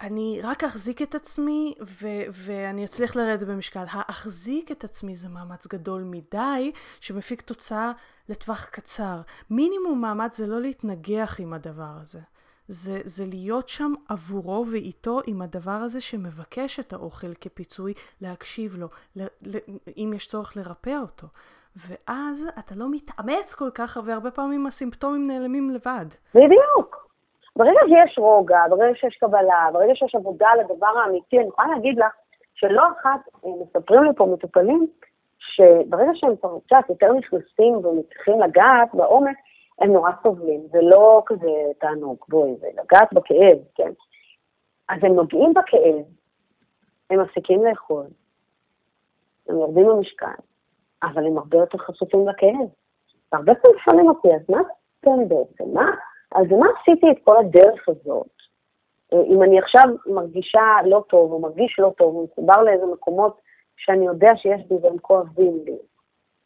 אני 0.00 0.40
רק 0.42 0.64
אחזיק 0.64 1.02
את 1.02 1.14
עצמי 1.14 1.74
ו- 1.82 2.24
ואני 2.30 2.84
אצליח 2.84 3.16
לרדת 3.16 3.48
במשקל. 3.48 3.84
האחזיק 3.90 4.72
את 4.72 4.84
עצמי 4.84 5.14
זה 5.14 5.28
מאמץ 5.28 5.66
גדול 5.66 6.02
מדי 6.02 6.72
שמפיק 7.00 7.40
תוצאה 7.40 7.92
לטווח 8.28 8.64
קצר. 8.64 9.20
מינימום 9.50 10.00
מאמץ 10.00 10.36
זה 10.36 10.46
לא 10.46 10.60
להתנגח 10.60 11.36
עם 11.40 11.52
הדבר 11.52 11.92
הזה. 12.02 12.20
זה, 12.68 13.00
זה 13.04 13.24
להיות 13.26 13.68
שם 13.68 13.92
עבורו 14.08 14.66
ואיתו 14.70 15.20
עם 15.26 15.42
הדבר 15.42 15.70
הזה 15.70 16.00
שמבקש 16.00 16.80
את 16.80 16.92
האוכל 16.92 17.34
כפיצוי, 17.34 17.94
להקשיב 18.20 18.76
לו, 18.76 18.88
ל, 19.16 19.26
ל, 19.42 19.56
אם 19.96 20.12
יש 20.16 20.26
צורך 20.26 20.56
לרפא 20.56 20.96
אותו. 21.02 21.26
ואז 21.76 22.48
אתה 22.58 22.74
לא 22.74 22.90
מתאמץ 22.90 23.54
כל 23.54 23.70
כך, 23.74 23.98
והרבה 24.04 24.30
פעמים 24.30 24.66
הסימפטומים 24.66 25.26
נעלמים 25.26 25.70
לבד. 25.70 26.06
בדיוק. 26.34 26.95
ברגע 27.56 27.80
שיש 27.88 28.18
רוגע, 28.18 28.68
ברגע 28.70 28.94
שיש 28.94 29.16
קבלה, 29.16 29.68
ברגע 29.72 29.94
שיש 29.94 30.14
עבודה 30.14 30.48
על 30.48 30.60
הדבר 30.60 30.98
האמיתי, 30.98 31.38
אני 31.38 31.48
יכולה 31.48 31.68
להגיד 31.68 31.98
לך 31.98 32.12
שלא 32.54 32.82
אחת 32.88 33.20
אה, 33.44 33.50
מספרים 33.62 34.02
לי 34.02 34.10
פה 34.16 34.26
מטופלים, 34.26 34.86
שברגע 35.38 36.10
שהם 36.14 36.36
כבר 36.36 36.58
קצת 36.66 36.90
יותר 36.90 37.12
נכנסים 37.12 37.74
ומצליחים 37.86 38.40
לגעת 38.40 38.94
בעומק, 38.94 39.36
הם 39.78 39.92
נורא 39.92 40.10
סובלים, 40.22 40.60
זה 40.72 40.78
לא 40.82 41.22
כזה 41.26 41.50
תענוג, 41.78 42.16
בואי, 42.28 42.56
זה 42.56 42.66
לגעת 42.72 43.12
בכאב, 43.12 43.58
כן? 43.74 43.90
אז 44.88 44.98
הם 45.02 45.14
נוגעים 45.14 45.54
בכאב, 45.54 46.04
הם 47.10 47.20
מפסיקים 47.20 47.64
לאכול, 47.64 48.06
הם 49.48 49.54
יורדים 49.54 49.86
במשקל, 49.86 50.26
אבל 51.02 51.26
הם 51.26 51.38
הרבה 51.38 51.58
יותר 51.58 51.78
חשופים 51.78 52.28
לכאב. 52.28 52.68
והרבה 53.32 53.54
פעמים 53.54 53.78
שואלים 53.78 54.08
אותי, 54.08 54.28
אז 54.34 54.40
מה 54.48 54.58
כן 55.02 55.28
בעצם? 55.28 55.74
מה? 55.74 55.90
אז 56.36 56.46
מה 56.50 56.66
עשיתי 56.80 57.06
את 57.10 57.24
כל 57.24 57.36
הדרך 57.36 57.88
הזאת? 57.88 58.36
אה, 59.12 59.22
אם 59.22 59.42
אני 59.42 59.58
עכשיו 59.58 59.84
מרגישה 60.06 60.60
לא 60.84 61.04
טוב, 61.08 61.32
או 61.32 61.40
מרגיש 61.40 61.78
לא 61.78 61.92
טוב, 61.96 62.16
ומחובר 62.16 62.62
לאיזה 62.62 62.86
מקומות 62.86 63.40
שאני 63.76 64.06
יודע 64.06 64.30
שיש 64.36 64.66
בי 64.68 64.74
והם 64.74 64.98
כואבים 64.98 65.64
לי, 65.64 65.78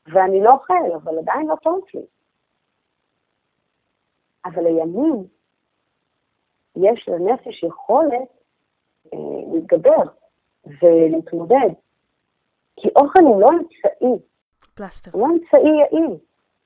ואני 0.06 0.40
לא 0.40 0.50
אוכל, 0.50 0.92
אבל 0.94 1.18
עדיין 1.18 1.46
לא 1.46 1.54
טוב 1.62 1.80
לי. 1.94 2.00
אבל 4.44 4.64
לימים 4.64 5.24
יש 6.76 7.08
לנפש 7.08 7.62
יכולת 7.62 8.28
אה, 9.14 9.18
להתגבר 9.52 10.02
ולהתמודד. 10.66 11.70
כי 12.76 12.88
אוכל 12.96 13.22
הוא 13.22 13.40
לא 13.40 13.48
אמצעי. 13.48 14.26
פלסטר. 14.74 15.10
הוא 15.12 15.28
לא 15.28 15.34
אמצעי 15.34 15.70
יעיל. 15.80 16.16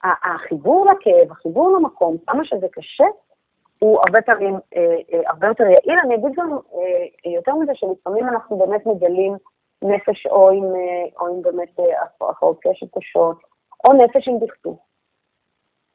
החיבור 0.04 0.86
לכאב, 0.86 1.32
החיבור 1.32 1.76
למקום, 1.76 2.16
כמה 2.26 2.44
שזה 2.44 2.66
קשה, 2.72 3.04
הוא 3.78 3.98
הרבה 4.06 4.22
פעמים 4.22 4.54
אה, 4.76 4.80
אה, 5.12 5.20
הרבה 5.26 5.46
יותר 5.46 5.64
יעיל. 5.64 5.98
אני 6.04 6.14
אגיד 6.14 6.32
גם 6.36 6.50
אה, 6.52 7.30
יותר 7.32 7.54
מזה 7.54 7.72
שלפעמים 7.74 8.28
אנחנו 8.28 8.58
באמת 8.58 8.86
מגלים 8.86 9.36
נפש 9.82 10.26
או 10.26 10.50
עם, 10.50 10.64
אה, 10.64 11.20
או 11.20 11.26
עם 11.26 11.42
באמת 11.42 11.80
אה, 11.80 11.84
הפרעות 12.02 12.58
קשב 12.62 12.86
קשות, 12.98 13.38
או 13.84 13.92
נפש 13.92 14.28
עם 14.28 14.38
דכדוך. 14.38 14.78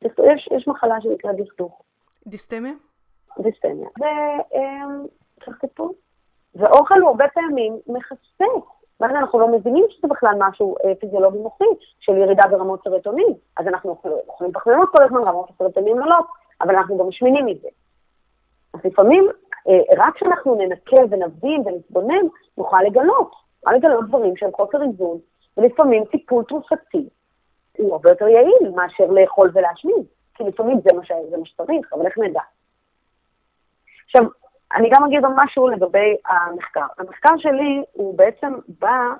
יש, 0.01 0.49
יש 0.57 0.67
מחלה 0.67 1.01
שנקראת 1.01 1.35
דכדוך. 1.35 1.81
דיסטמיה? 2.27 2.73
דיסטמיה. 3.39 3.87
וצריך 3.89 5.55
אמ, 5.63 5.67
טיפול. 5.67 5.91
ואוכל 6.55 6.99
הוא 6.99 7.09
הרבה 7.09 7.25
פעמים 7.33 7.77
מכסה. 7.87 8.45
ואז 8.99 9.11
אנחנו 9.11 9.39
לא 9.39 9.47
מבינים 9.47 9.85
שזה 9.89 10.07
בכלל 10.07 10.35
משהו 10.37 10.75
אה, 10.85 10.95
פיזיולוגי 10.95 11.37
מוחי 11.37 11.65
של 11.99 12.17
ירידה 12.17 12.43
ברמות 12.51 12.83
סרטונין. 12.83 13.33
אז 13.57 13.67
אנחנו 13.67 13.97
אוכלים 14.27 14.51
פחמימות 14.51 14.89
כל 14.91 15.03
הזמן, 15.03 15.19
רמות 15.19 15.49
הסרטונין 15.49 15.99
עולות, 15.99 16.25
אבל 16.61 16.75
אנחנו 16.75 16.97
גם 16.97 17.07
משמינים 17.07 17.45
מזה. 17.45 17.67
אז 18.73 18.79
לפעמים, 18.83 19.27
אה, 19.67 20.03
רק 20.03 20.15
כשאנחנו 20.15 20.55
ננקה 20.55 21.01
ונבין 21.09 21.63
ונתבונן, 21.65 22.25
נוכל 22.57 22.81
לגלות. 22.81 23.31
נוכל 23.63 23.75
לגלות 23.75 24.07
דברים 24.07 24.37
שהם 24.37 24.51
חוסר 24.51 24.83
איזון, 24.83 25.17
ולפעמים 25.57 26.05
טיפול 26.05 26.43
תרופתי 26.43 27.09
הוא 27.79 27.93
הרבה 27.93 28.09
יותר 28.09 28.27
יעיל 28.27 28.71
מאשר 28.75 29.05
לאכול 29.05 29.51
ולהשמין, 29.53 30.03
כי 30.33 30.43
לפעמים 30.43 30.79
זה 30.83 30.97
מה, 30.97 31.05
ש... 31.05 31.11
זה 31.29 31.37
מה 31.37 31.45
שצריך, 31.45 31.93
אבל 31.93 32.05
איך 32.05 32.17
נדע? 32.17 32.41
עכשיו, 34.05 34.23
אני 34.75 34.89
גם 34.89 35.03
אגיד 35.05 35.25
עוד 35.25 35.33
משהו 35.35 35.67
לגבי 35.67 36.15
המחקר. 36.27 36.85
המחקר 36.97 37.37
שלי 37.37 37.83
הוא 37.91 38.17
בעצם 38.17 38.53
בא 38.79 39.13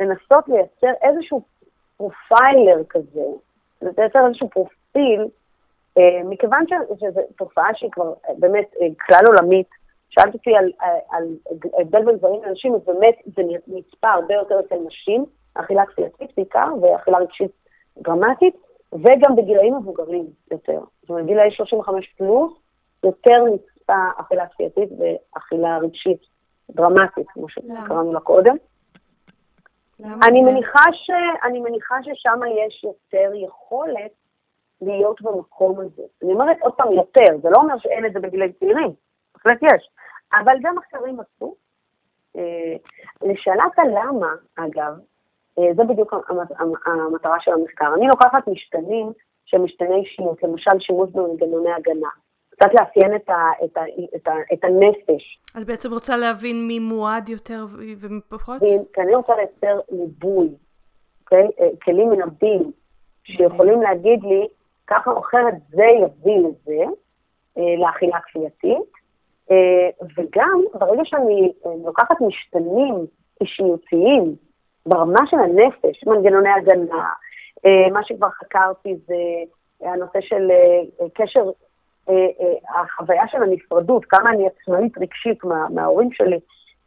לנסות 0.00 0.48
לייצר 0.48 0.92
איזשהו 1.02 1.42
profiler 1.96 2.84
כזה, 2.88 3.24
לייצר 3.82 4.26
איזשהו 4.26 4.50
פרופיל, 4.50 5.28
אה, 5.98 6.20
מכיוון 6.24 6.64
שזו 6.96 7.20
תופעה 7.36 7.74
שהיא 7.74 7.90
כבר 7.90 8.14
באמת 8.38 8.70
אה, 8.80 8.86
כלל 9.06 9.26
עולמית, 9.26 9.66
שאלת 10.10 10.34
אותי 10.34 10.56
על, 10.56 10.72
על 11.10 11.24
הבדל 11.78 12.04
בין 12.04 12.16
גברים 12.16 12.44
לנשים, 12.44 12.74
אז 12.74 12.80
באמת 12.86 13.14
זה 13.36 13.42
נצפה 13.66 14.10
הרבה 14.10 14.34
יותר 14.34 14.60
אצל 14.60 14.76
נשים, 14.86 15.24
אכילה 15.54 15.86
כפייתית 15.86 16.30
בעיקר, 16.36 16.68
ואכילה 16.82 17.18
רגשית 17.18 17.50
דרמטית, 17.98 18.56
וגם 18.92 19.36
בגילאים 19.36 19.76
מבוגרים 19.76 20.26
יותר. 20.50 20.80
זאת 21.00 21.10
אומרת, 21.10 21.26
גילאי 21.26 21.50
35 21.50 22.14
פלוס, 22.18 22.52
יותר 23.04 23.44
נצפה 23.44 23.79
אכילה 24.16 24.46
כפייתית 24.46 24.88
ואכילה 24.98 25.78
רגשית 25.78 26.20
דרמטית, 26.70 27.26
כמו 27.28 27.48
שקראנו 27.48 28.12
לה 28.12 28.20
קודם. 28.20 28.56
אני 30.28 30.42
מניחה, 30.42 30.82
ש... 30.92 31.10
אני 31.44 31.60
מניחה 31.60 31.94
ששם 32.02 32.40
יש 32.66 32.84
יותר 32.84 33.30
יכולת 33.34 34.10
להיות 34.82 35.22
במקום 35.22 35.80
הזה. 35.80 36.02
אני 36.22 36.32
אומרת 36.32 36.56
עוד 36.60 36.74
פעם 36.74 36.92
יותר, 36.92 37.38
זה 37.42 37.48
לא 37.50 37.60
אומר 37.62 37.78
שאין 37.78 38.06
את 38.06 38.12
זה 38.12 38.20
בגילי 38.20 38.52
צעירים, 38.52 38.92
בהחלט 39.34 39.62
יש. 39.62 39.90
אבל 40.32 40.56
גם 40.62 40.76
מחקרים 40.76 41.20
עשו. 41.20 41.54
אה, 42.36 42.76
לשאלת 43.22 43.78
הלמה, 43.78 44.34
אגב, 44.56 44.98
אה, 45.58 45.74
זה 45.76 45.84
בדיוק 45.84 46.14
המטרה 46.86 47.40
של 47.40 47.52
המחקר. 47.52 47.94
אני 47.94 48.06
לוקחת 48.06 48.48
משתנים 48.48 49.12
שהם 49.46 49.64
משתני 49.64 49.94
אישיות, 49.94 50.42
למשל 50.42 50.80
שימוש 50.80 51.10
במנגנוני 51.10 51.72
הגנה. 51.72 52.08
קצת 52.60 52.74
לאפיין 52.74 53.14
את, 53.16 53.28
ה, 53.28 53.50
את, 53.64 53.76
ה, 53.76 53.80
את, 54.16 54.28
ה, 54.28 54.32
את 54.52 54.64
הנפש. 54.64 55.38
את 55.58 55.66
בעצם 55.66 55.92
רוצה 55.92 56.16
להבין 56.16 56.66
מי 56.66 56.78
מועד 56.78 57.28
יותר 57.28 57.66
ומי 58.00 58.20
פחות? 58.28 58.60
כי 58.94 59.00
אני 59.00 59.14
רוצה 59.14 59.32
לייצר 59.36 59.80
ליבוי, 59.90 60.48
אוקיי? 61.20 61.48
אה, 61.60 61.68
כלים 61.82 62.10
מנבדים, 62.10 62.72
שיכולים 63.24 63.82
להגיד 63.82 64.22
לי, 64.22 64.46
ככה 64.86 65.10
או 65.10 65.20
אחרת 65.20 65.54
זה 65.68 65.84
יביא 65.84 66.38
לזה, 66.38 66.84
אה, 67.58 67.76
לאכילה 67.78 68.20
כפייתית, 68.20 68.92
אה, 69.50 69.88
וגם 70.16 70.60
ברגע 70.74 71.02
שאני 71.04 71.52
לוקחת 71.84 72.20
משתנים 72.20 72.94
אישיותיים 73.40 74.36
ברמה 74.86 75.26
של 75.26 75.36
הנפש, 75.36 76.04
מנגנוני 76.06 76.50
הגנה, 76.50 77.08
מה 77.92 78.00
שכבר 78.04 78.30
חקרתי 78.30 78.96
זה 79.06 79.14
הנושא 79.80 80.20
של 80.20 80.48
קשר 81.14 81.50
החוויה 82.76 83.22
של 83.28 83.42
הנפרדות, 83.42 84.04
כמה 84.04 84.30
אני 84.30 84.46
עצמאית 84.46 84.98
רגשית 84.98 85.44
מה, 85.44 85.68
מההורים 85.74 86.12
שלי, 86.12 86.40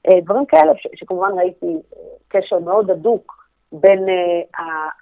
אה, 0.07 0.21
דברים 0.21 0.45
כאלה, 0.45 0.73
ש, 0.77 0.87
שכמובן 0.95 1.31
ראיתי 1.37 1.81
קשר 2.27 2.59
מאוד 2.59 2.91
הדוק 2.91 3.47
בין 3.71 4.05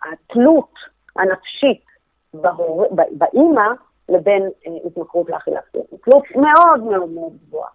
התלות 0.03 0.74
הנפשית 1.15 1.86
בהור... 2.34 2.95
באימא 3.11 3.67
לבין 4.09 4.49
התמכרות 4.86 5.30
לאכילה 5.30 5.59
תלות 6.03 6.24
מאוד 6.36 6.84
מאוד 6.84 7.09
מאוד 7.09 7.34
גבוהה. 7.47 7.69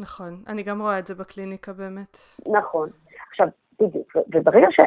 נכון, 0.00 0.42
אני 0.48 0.62
גם 0.62 0.82
רואה 0.82 0.98
את 0.98 1.06
זה 1.06 1.14
בקליניקה 1.14 1.72
באמת. 1.72 2.18
נכון. 2.46 2.88
עכשיו, 3.30 3.46
בדיוק, 3.80 4.16
וברגע 4.16 4.66
ש... 4.70 4.80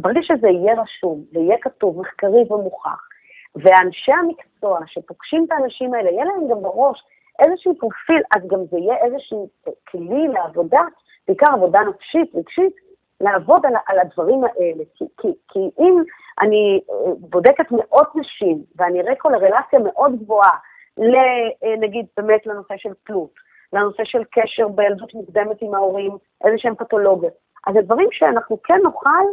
ברגע 0.00 0.20
שזה 0.22 0.48
יהיה 0.48 0.82
רשום 0.82 1.24
ויהיה 1.32 1.56
כתוב 1.62 2.00
מחקרי 2.00 2.44
ומוכח, 2.50 3.08
ואנשי 3.56 4.12
המקצוע 4.12 4.78
שפוגשים 4.86 5.44
את 5.44 5.52
האנשים 5.52 5.94
האלה, 5.94 6.10
יהיה 6.10 6.24
להם 6.24 6.48
גם 6.50 6.62
בראש 6.62 7.02
איזשהו 7.38 7.74
פרופיל, 7.78 8.22
אז 8.36 8.42
גם 8.46 8.58
זה 8.70 8.78
יהיה 8.78 8.96
איזשהו 8.96 9.48
כלי 9.90 10.28
לעבודה, 10.28 10.82
בעיקר 11.28 11.52
עבודה 11.52 11.80
נפשית, 11.80 12.34
רגשית, 12.34 12.74
לעבוד 13.20 13.66
על, 13.66 13.72
על 13.86 13.98
הדברים 13.98 14.44
האלה. 14.44 14.84
כי, 14.94 15.04
כי, 15.20 15.28
כי 15.48 15.58
אם 15.78 16.02
אני 16.40 16.80
אה, 16.90 17.12
בודקת 17.18 17.70
מאות 17.70 18.16
נשים, 18.16 18.62
ואני 18.76 19.00
אראה 19.00 19.14
קולרלציה 19.14 19.78
מאוד 19.84 20.18
גבוהה, 20.22 20.56
אה, 20.98 21.76
נגיד 21.78 22.06
באמת 22.16 22.46
לנושא 22.46 22.74
של 22.76 22.92
תלות, 23.06 23.34
לנושא 23.72 24.04
של 24.04 24.22
קשר 24.30 24.68
בילדות 24.68 25.14
מוקדמת 25.14 25.62
עם 25.62 25.74
ההורים, 25.74 26.10
איזה 26.44 26.58
שהם 26.58 26.74
פתולוגיות, 26.74 27.32
אז 27.66 27.74
זה 27.74 27.80
דברים 27.82 28.08
שאנחנו 28.12 28.62
כן 28.62 28.80
נוכל 28.82 29.24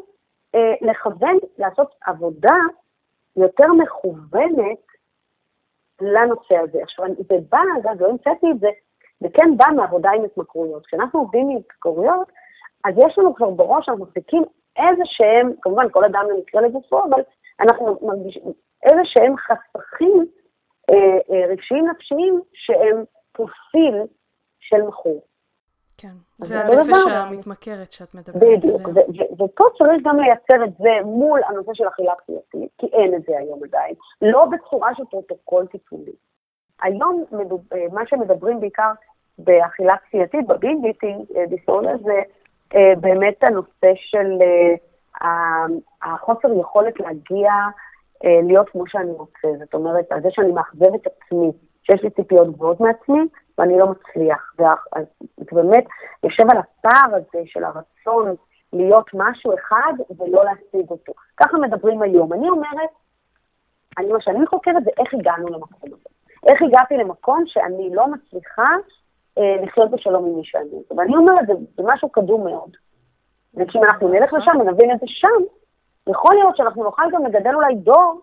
אה, 0.56 0.74
לכוון, 0.82 1.38
לעשות 1.58 1.96
עבודה 2.06 2.56
יותר 3.36 3.68
מכוונת 3.74 4.86
לנושא 6.02 6.58
הזה. 6.58 6.80
עכשיו, 6.84 7.06
זה 7.18 7.36
בא, 7.50 7.60
אגב, 7.82 8.02
לא 8.02 8.10
המצאתי 8.10 8.52
את 8.52 8.60
זה, 8.60 8.70
זה 9.20 9.28
כן 9.34 9.58
בא 9.58 9.66
מעבודה 9.76 10.10
עם 10.12 10.24
התמכרויות. 10.24 10.86
כשאנחנו 10.86 11.20
עובדים 11.20 11.50
עם 11.50 11.58
התמכרויות, 11.58 12.32
אז 12.86 12.94
יש 12.98 13.18
לנו 13.18 13.36
כבר 13.36 13.50
בראש, 13.50 13.90
אנחנו 13.90 14.06
מחזיקים 14.06 14.44
איזה 14.78 15.02
שהם, 15.06 15.52
כמובן 15.62 15.90
כל 15.92 16.06
אדם 16.06 16.26
למקרה 16.30 16.62
לגופו, 16.62 17.04
אבל 17.04 17.22
אנחנו 17.60 18.00
מרגישים 18.02 18.44
איזה 18.84 19.02
שהם 19.04 19.36
חסכים 19.38 20.26
אה, 20.90 20.96
אה, 21.32 21.46
רגשיים 21.48 21.88
נפשיים 21.88 22.42
שהם 22.54 23.04
פרופיל 23.32 23.96
של 24.60 24.82
מכור. 24.82 25.22
כן, 26.02 26.14
זה 26.38 26.60
הנפש 26.60 27.08
המתמכרת 27.10 27.92
שאת 27.92 28.16
מדברת 28.16 28.44
עליה. 28.44 28.58
בדיוק, 28.58 28.82
ופה 29.34 29.64
צריך 29.78 30.02
גם 30.04 30.20
לייצר 30.20 30.64
את 30.66 30.78
זה 30.78 30.90
מול 31.06 31.42
הנושא 31.48 31.72
של 31.74 31.88
אכילה 31.88 32.14
כפייתית, 32.18 32.70
כי 32.78 32.88
אין 32.88 33.16
את 33.16 33.22
זה 33.28 33.38
היום 33.38 33.60
עדיין, 33.64 33.94
לא 34.22 34.46
בצורה 34.46 34.96
של 34.96 35.04
פרוטוקול 35.06 35.68
טיפולי. 35.68 36.12
היום 36.82 37.24
אה, 37.74 37.86
מה 37.92 38.02
שמדברים 38.06 38.60
בעיקר 38.60 38.92
באכילה 39.38 39.98
כפייתית, 39.98 40.48
ב 40.48 40.54
binge 40.54 40.86
disorder, 41.48 41.98
זה 42.04 42.22
אה, 42.76 42.94
באמת 43.02 43.44
הנושא 43.44 43.92
של 43.96 44.38
אה, 45.22 45.66
החוסר 46.02 46.60
יכולת 46.60 47.00
להגיע, 47.00 47.52
להיות 48.24 48.70
כמו 48.70 48.84
שאני 48.88 49.12
רוצה. 49.12 49.48
זאת 49.60 49.74
אומרת, 49.74 50.12
על 50.12 50.22
זה 50.22 50.30
שאני 50.32 50.52
מאכזב 50.52 50.94
את 50.96 51.08
עצמי, 51.08 51.52
שיש 51.84 52.04
לי 52.04 52.10
ציפיות 52.10 52.52
גבוהות 52.52 52.80
מעצמי, 52.80 53.22
ואני 53.62 53.80
לא 53.80 53.88
מצליח. 53.88 54.54
זה 55.38 55.46
באמת 55.52 55.86
יושב 56.24 56.44
על 56.52 56.58
הפער 56.58 57.16
הזה 57.16 57.46
של 57.46 57.64
הרצון 57.64 58.36
להיות 58.74 59.06
משהו 59.14 59.54
אחד 59.54 59.94
ולא 60.20 60.44
להשיג 60.46 60.90
אותו. 60.90 61.14
ככה 61.38 61.58
מדברים 61.58 62.02
היום. 62.02 62.34
אני 62.34 62.50
אומרת, 62.50 62.90
אני, 63.98 64.12
מה 64.12 64.22
שאני 64.22 64.48
חוקרת 64.48 64.84
זה 64.84 64.92
איך 65.00 65.14
הגענו 65.14 65.48
למקום 65.48 65.94
הזה. 65.94 66.10
איך 66.50 66.62
הגעתי 66.62 66.98
למקום 66.98 67.44
שאני 67.48 67.96
לא 67.96 68.08
מצליחה 68.08 68.70
אה, 69.38 69.56
לחיות 69.64 69.92
בשלום 69.92 70.26
עם 70.26 70.36
מי 70.36 70.46
שאני. 70.46 70.98
ואני 70.98 71.16
אומרת, 71.16 71.48
זה, 71.48 71.54
זה 71.78 71.84
משהו 71.86 72.10
קדום 72.10 72.44
מאוד. 72.44 72.72
וכשאם 73.54 73.84
אנחנו 73.84 74.08
נלך 74.08 74.34
לשם 74.34 74.60
ונבין 74.60 74.92
את 74.92 75.00
זה 75.00 75.06
שם, 75.08 75.44
יכול 76.10 76.36
להיות 76.36 76.58
שאנחנו 76.58 76.84
נוכל 76.84 77.04
גם 77.12 77.26
לגדל 77.26 77.56
אולי 77.56 77.76
דור 77.76 78.22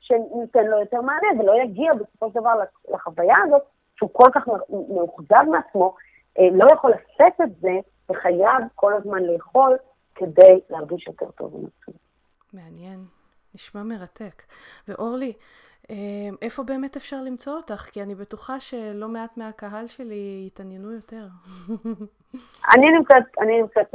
שניתן 0.00 0.64
לו 0.64 0.80
יותר 0.80 1.00
מענה 1.00 1.28
ולא 1.38 1.62
יגיע 1.62 1.94
בסופו 1.94 2.28
של 2.28 2.40
דבר 2.40 2.54
לחוויה 2.88 3.36
הזאת 3.44 3.62
שהוא 4.00 4.10
כל 4.12 4.30
כך 4.34 4.48
מאוכזב 4.88 5.44
מעצמו, 5.50 5.94
אה, 6.38 6.44
לא 6.52 6.66
יכול 6.74 6.90
לשאת 6.90 7.40
את 7.42 7.60
זה, 7.60 7.70
וחייב 8.10 8.62
כל 8.74 8.92
הזמן 8.94 9.22
לאכול 9.22 9.76
כדי 10.14 10.60
להרגיש 10.70 11.06
יותר 11.06 11.30
טוב 11.30 11.54
עם 11.54 11.64
עצמו. 11.66 11.94
מעניין, 12.52 13.04
נשמע 13.54 13.82
מרתק. 13.82 14.42
ואורלי, 14.88 15.32
אה, 15.90 15.96
איפה 16.42 16.62
באמת 16.62 16.96
אפשר 16.96 17.22
למצוא 17.22 17.52
אותך? 17.52 17.88
כי 17.92 18.02
אני 18.02 18.14
בטוחה 18.14 18.60
שלא 18.60 19.08
מעט 19.08 19.36
מהקהל 19.36 19.86
שלי 19.86 20.44
יתעניינו 20.46 20.92
יותר. 20.92 21.26
אני 22.74 22.86
נמצאת, 22.98 23.38
אני 23.40 23.62
נמצאת, 23.62 23.94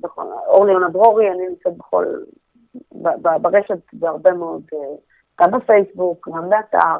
בכל, 0.00 0.22
אורלי 0.46 0.72
יונה 0.72 0.88
דרורי, 0.88 1.30
אני 1.30 1.48
נמצאת 1.48 1.76
בכל, 1.76 2.04
ברשת 3.42 3.78
בהרבה 3.92 4.32
מאוד, 4.32 4.62
גם 5.40 5.50
בפייסבוק, 5.50 6.28
גם 6.28 6.50
באתר. 6.50 6.98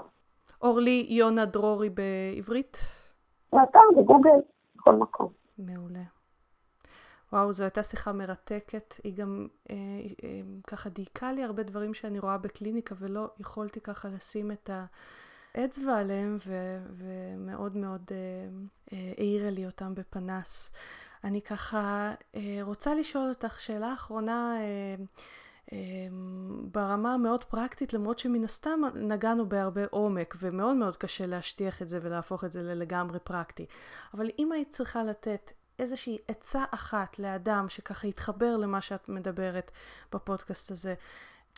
אורלי 0.63 1.07
יונה 1.09 1.45
דרורי 1.45 1.91
בעברית? 1.91 2.79
באתר, 3.53 3.79
בגוגל, 3.97 4.31
בכל 4.77 4.95
מקום. 4.95 5.33
מעולה. 5.59 6.03
וואו, 7.33 7.53
זו 7.53 7.65
הייתה 7.65 7.83
שיחה 7.83 8.13
מרתקת. 8.13 8.95
היא 9.05 9.15
גם 9.15 9.47
אה, 9.71 9.75
אה, 10.25 10.41
ככה 10.67 10.89
דייקה 10.89 11.33
לי 11.33 11.45
הרבה 11.45 11.63
דברים 11.63 11.95
שאני 11.95 12.19
רואה 12.19 12.39
בקליניקה 12.39 12.95
ולא 12.99 13.31
יכולתי 13.39 13.81
ככה 13.81 14.09
לשים 14.09 14.53
את 14.53 14.71
האצבע 15.55 15.99
עליהם 15.99 16.37
ו- 16.47 16.87
ומאוד 16.91 17.77
מאוד 17.77 18.03
אה, 18.11 18.17
אה, 18.93 19.13
העירה 19.19 19.51
לי 19.51 19.67
אותם 19.67 19.95
בפנס. 19.95 20.73
אני 21.25 21.43
ככה 21.43 22.15
אה, 22.35 22.59
רוצה 22.63 22.95
לשאול 22.95 23.29
אותך 23.29 23.61
שאלה 23.61 23.93
אחרונה. 23.93 24.57
אה, 24.61 25.05
ברמה 26.73 27.15
המאוד 27.15 27.45
פרקטית, 27.45 27.95
למרות 27.95 28.19
שמן 28.19 28.45
הסתם 28.45 28.81
נגענו 28.95 29.47
בהרבה 29.47 29.81
עומק, 29.91 30.35
ומאוד 30.41 30.77
מאוד 30.77 30.97
קשה 30.97 31.27
להשטיח 31.27 31.83
את 31.83 31.89
זה 31.89 31.99
ולהפוך 32.03 32.45
את 32.45 32.53
זה 32.53 32.63
ללגמרי 32.63 33.19
פרקטי. 33.19 33.67
אבל 34.15 34.31
אם 34.39 34.53
היית 34.53 34.69
צריכה 34.69 35.05
לתת 35.05 35.53
איזושהי 35.79 36.19
עצה 36.29 36.65
אחת 36.75 37.19
לאדם 37.19 37.65
שככה 37.69 38.07
יתחבר 38.07 38.57
למה 38.57 38.81
שאת 38.81 39.09
מדברת 39.09 39.71
בפודקאסט 40.15 40.71
הזה, 40.71 40.95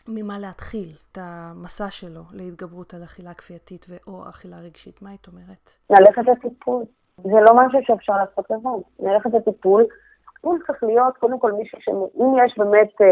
ממה 0.07 0.39
להתחיל 0.39 0.89
את 1.11 1.17
המסע 1.21 1.89
שלו 1.89 2.21
להתגברות 2.33 2.93
על 2.93 3.03
אכילה 3.03 3.33
כפייתית 3.33 3.85
ו/או 3.89 4.29
אכילה 4.29 4.59
רגשית, 4.59 5.01
מה 5.01 5.09
היית 5.09 5.27
אומרת? 5.27 5.69
ללכת 5.89 6.21
לטיפול. 6.31 6.83
זה 7.17 7.39
לא 7.45 7.53
משהו 7.55 7.79
שאפשר 7.83 8.13
לעשות 8.13 8.45
לבד. 8.51 8.81
ללכת 8.99 9.29
לטיפול, 9.33 9.85
הוא 10.41 10.57
צריך 10.67 10.83
להיות 10.83 11.17
קודם 11.17 11.39
כל 11.39 11.51
מישהו 11.51 11.77
שאם 11.81 12.45
יש 12.45 12.57
באמת 12.57 13.01
אה, 13.01 13.11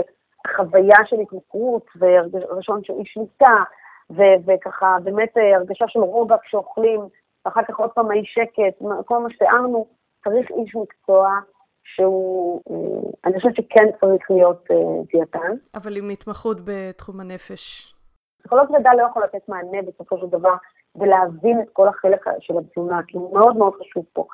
חוויה 0.56 0.98
של 1.06 1.16
התמכרות 1.20 1.86
וראשון 2.00 2.84
של 2.84 2.94
אי 2.94 3.06
שליטה, 3.06 3.64
ו- 4.10 4.40
וככה 4.46 4.98
באמת 5.04 5.38
אה, 5.38 5.56
הרגשה 5.56 5.86
של 5.88 6.00
רוגע 6.00 6.36
כשאוכלים, 6.44 7.02
ואחר 7.46 7.62
כך 7.68 7.80
עוד 7.80 7.90
פעם 7.90 8.12
האי 8.12 8.26
שקט, 8.26 8.86
כל 9.06 9.20
מה 9.20 9.30
שתיארנו, 9.30 9.88
צריך 10.24 10.52
איש 10.52 10.76
מקצוע 10.76 11.40
שהוא, 11.84 12.62
אה, 12.70 13.10
אני 13.26 13.38
חושבת 13.38 13.56
שכן 13.56 13.86
צריך 14.00 14.32
להיות 14.32 14.64
אה, 14.72 14.76
דיאטן. 15.12 15.56
אבל 15.76 15.98
עם 15.98 16.10
התמחות 16.10 16.58
בתחום 16.66 17.20
הנפש. 17.20 17.94
פסיכולוג 18.40 18.76
לידה 18.76 18.94
לא 18.94 19.04
יכול 19.04 19.24
לתת 19.24 19.50
מענה 19.50 19.82
בסופו 19.82 20.18
של 20.18 20.28
דבר 20.28 20.56
ולהבין 20.96 21.62
את 21.62 21.68
כל 21.74 21.88
החלק 21.88 22.26
של 22.40 22.54
התזונה, 22.58 23.00
כי 23.08 23.18
הוא 23.18 23.40
מאוד 23.40 23.58
מאוד 23.58 23.74
חשוב 23.74 24.06
פה. 24.14 24.28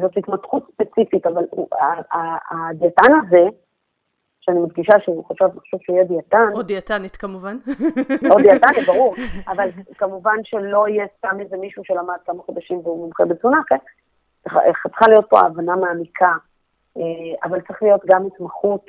זאת 0.00 0.16
התמתחות 0.16 0.70
ספציפית, 0.72 1.26
אבל 1.26 1.44
הדיאטן 2.50 3.12
הזה, 3.22 3.48
שאני 4.44 4.60
מדגישה 4.60 4.92
שהוא 5.04 5.24
חושב, 5.24 5.44
חושב 5.58 5.76
שיהיה 5.80 6.04
דיאטן. 6.04 6.52
או 6.54 6.62
דיאטנית 6.62 7.16
כמובן. 7.16 7.56
או 8.30 8.36
דיאטנית, 8.36 8.86
ברור, 8.86 9.14
אבל 9.48 9.68
כמובן 9.98 10.36
שלא 10.44 10.88
יהיה 10.88 11.06
סתם 11.18 11.40
איזה 11.40 11.56
מישהו 11.56 11.82
שלמד 11.84 12.16
כמה 12.26 12.42
חודשים 12.42 12.80
והוא 12.84 12.98
מומחה 12.98 13.24
בתזונה, 13.24 13.60
כן? 13.66 13.76
צריכה 14.82 15.08
להיות 15.08 15.26
פה 15.28 15.40
הבנה 15.40 15.76
מעמיקה, 15.76 16.32
אה, 16.96 17.02
אבל 17.44 17.60
צריך 17.60 17.82
להיות 17.82 18.00
גם 18.06 18.26
התמחות 18.26 18.86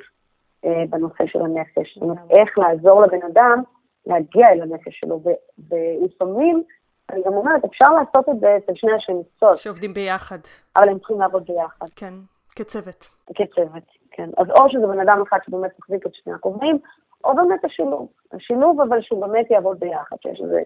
אה, 0.64 0.84
בנושא 0.90 1.24
של 1.26 1.38
הנפש. 1.40 1.94
זאת 1.94 2.02
אומרת, 2.02 2.18
איך 2.30 2.58
לעזור 2.58 3.02
לבן 3.02 3.26
אדם 3.32 3.62
להגיע 4.06 4.48
אל 4.52 4.62
הנפש 4.62 5.00
שלו, 5.00 5.22
ולפעמים, 5.70 6.62
אני 7.10 7.22
גם 7.26 7.32
אומרת, 7.32 7.64
אפשר 7.64 7.88
לעשות 7.88 8.28
את 8.28 8.40
זה 8.40 8.56
אצל 8.56 8.72
שני 8.74 8.92
אנשי 8.92 9.12
מקצוע. 9.12 9.56
שעובדים 9.56 9.94
ביחד. 9.94 10.38
אבל 10.76 10.88
הם 10.88 10.98
צריכים 10.98 11.20
לעבוד 11.20 11.44
ביחד. 11.46 11.86
כן, 11.96 12.14
כצוות. 12.56 13.10
כצוות, 13.34 13.84
כן. 14.10 14.30
אז 14.36 14.46
או 14.50 14.70
שזה 14.70 14.86
בן 14.86 15.00
אדם 15.00 15.22
אחד 15.28 15.38
שבאמת 15.46 15.70
מחזיק 15.78 16.06
את 16.06 16.14
שני 16.14 16.32
הכובעים, 16.32 16.78
או 17.24 17.36
באמת 17.36 17.64
השילוב. 17.64 18.08
השילוב, 18.32 18.80
אבל 18.80 19.02
שהוא 19.02 19.26
באמת 19.26 19.50
יעבוד 19.50 19.80
ביחד, 19.80 20.16
שיש 20.22 20.40
איזה, 20.40 20.62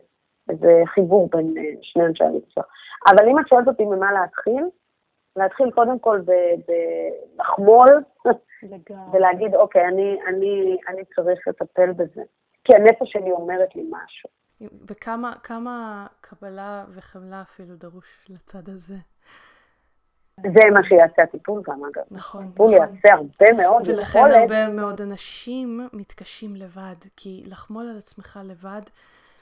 איזה 0.50 0.82
חיבור 0.86 1.28
בין 1.32 1.54
אה, 1.58 1.62
שני 1.82 2.06
אנשי 2.06 2.24
המקצוע. 2.24 2.64
אבל 3.06 3.28
אם 3.28 3.38
את 3.38 3.48
שואלת 3.48 3.68
אותי 3.68 3.84
ממה 3.84 4.12
להתחיל, 4.12 4.64
להתחיל 5.36 5.70
קודם 5.70 5.98
כל 5.98 6.20
בלחמול, 6.66 7.88
ולהגיד, 9.12 9.54
אוקיי, 9.54 9.88
אני, 9.88 10.18
אני, 10.26 10.76
אני 10.88 11.04
צריך 11.16 11.48
לטפל 11.48 11.92
בזה. 11.92 12.22
כי 12.64 12.74
הנפש 12.74 13.12
שלי 13.12 13.30
אומרת 13.30 13.76
לי 13.76 13.82
משהו. 13.90 14.30
וכמה 14.90 15.32
כמה 15.42 16.06
קבלה 16.20 16.84
וחמלה 16.88 17.42
אפילו 17.42 17.76
דרוש 17.76 18.30
לצד 18.30 18.68
הזה. 18.68 18.96
זה 20.42 20.60
מה 20.74 20.80
שיעשה 20.88 21.22
הטיפול 21.22 21.62
גם, 21.66 21.80
אגב. 21.84 22.04
נכון. 22.10 22.44
הטיפול 22.44 22.74
נכון. 22.74 22.94
יעשה 22.94 23.14
הרבה 23.14 23.62
מאוד 23.62 23.88
ולכן 23.88 24.18
יכולת. 24.18 24.34
הרבה 24.34 24.68
מאוד 24.68 25.00
אנשים 25.00 25.88
מתקשים 25.92 26.56
לבד, 26.56 26.96
כי 27.16 27.42
לחמול 27.46 27.88
על 27.90 27.98
עצמך 27.98 28.40
לבד 28.44 28.82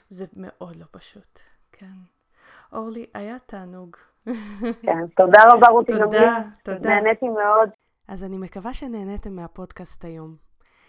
זה 0.09 0.25
מאוד 0.37 0.75
לא 0.75 0.85
פשוט, 0.91 1.39
כן. 1.71 1.85
אורלי, 2.73 3.05
היה 3.13 3.37
תענוג. 3.45 3.95
כן, 4.81 5.07
תודה 5.15 5.39
רבה 5.47 5.67
רותי. 5.67 5.91
תודה, 5.99 6.41
תודה. 6.63 6.89
נהניתי 6.89 7.29
מאוד. 7.29 7.69
אז 8.07 8.23
אני 8.23 8.37
מקווה 8.37 8.73
שנהניתם 8.73 9.35
מהפודקאסט 9.35 10.05
היום. 10.05 10.48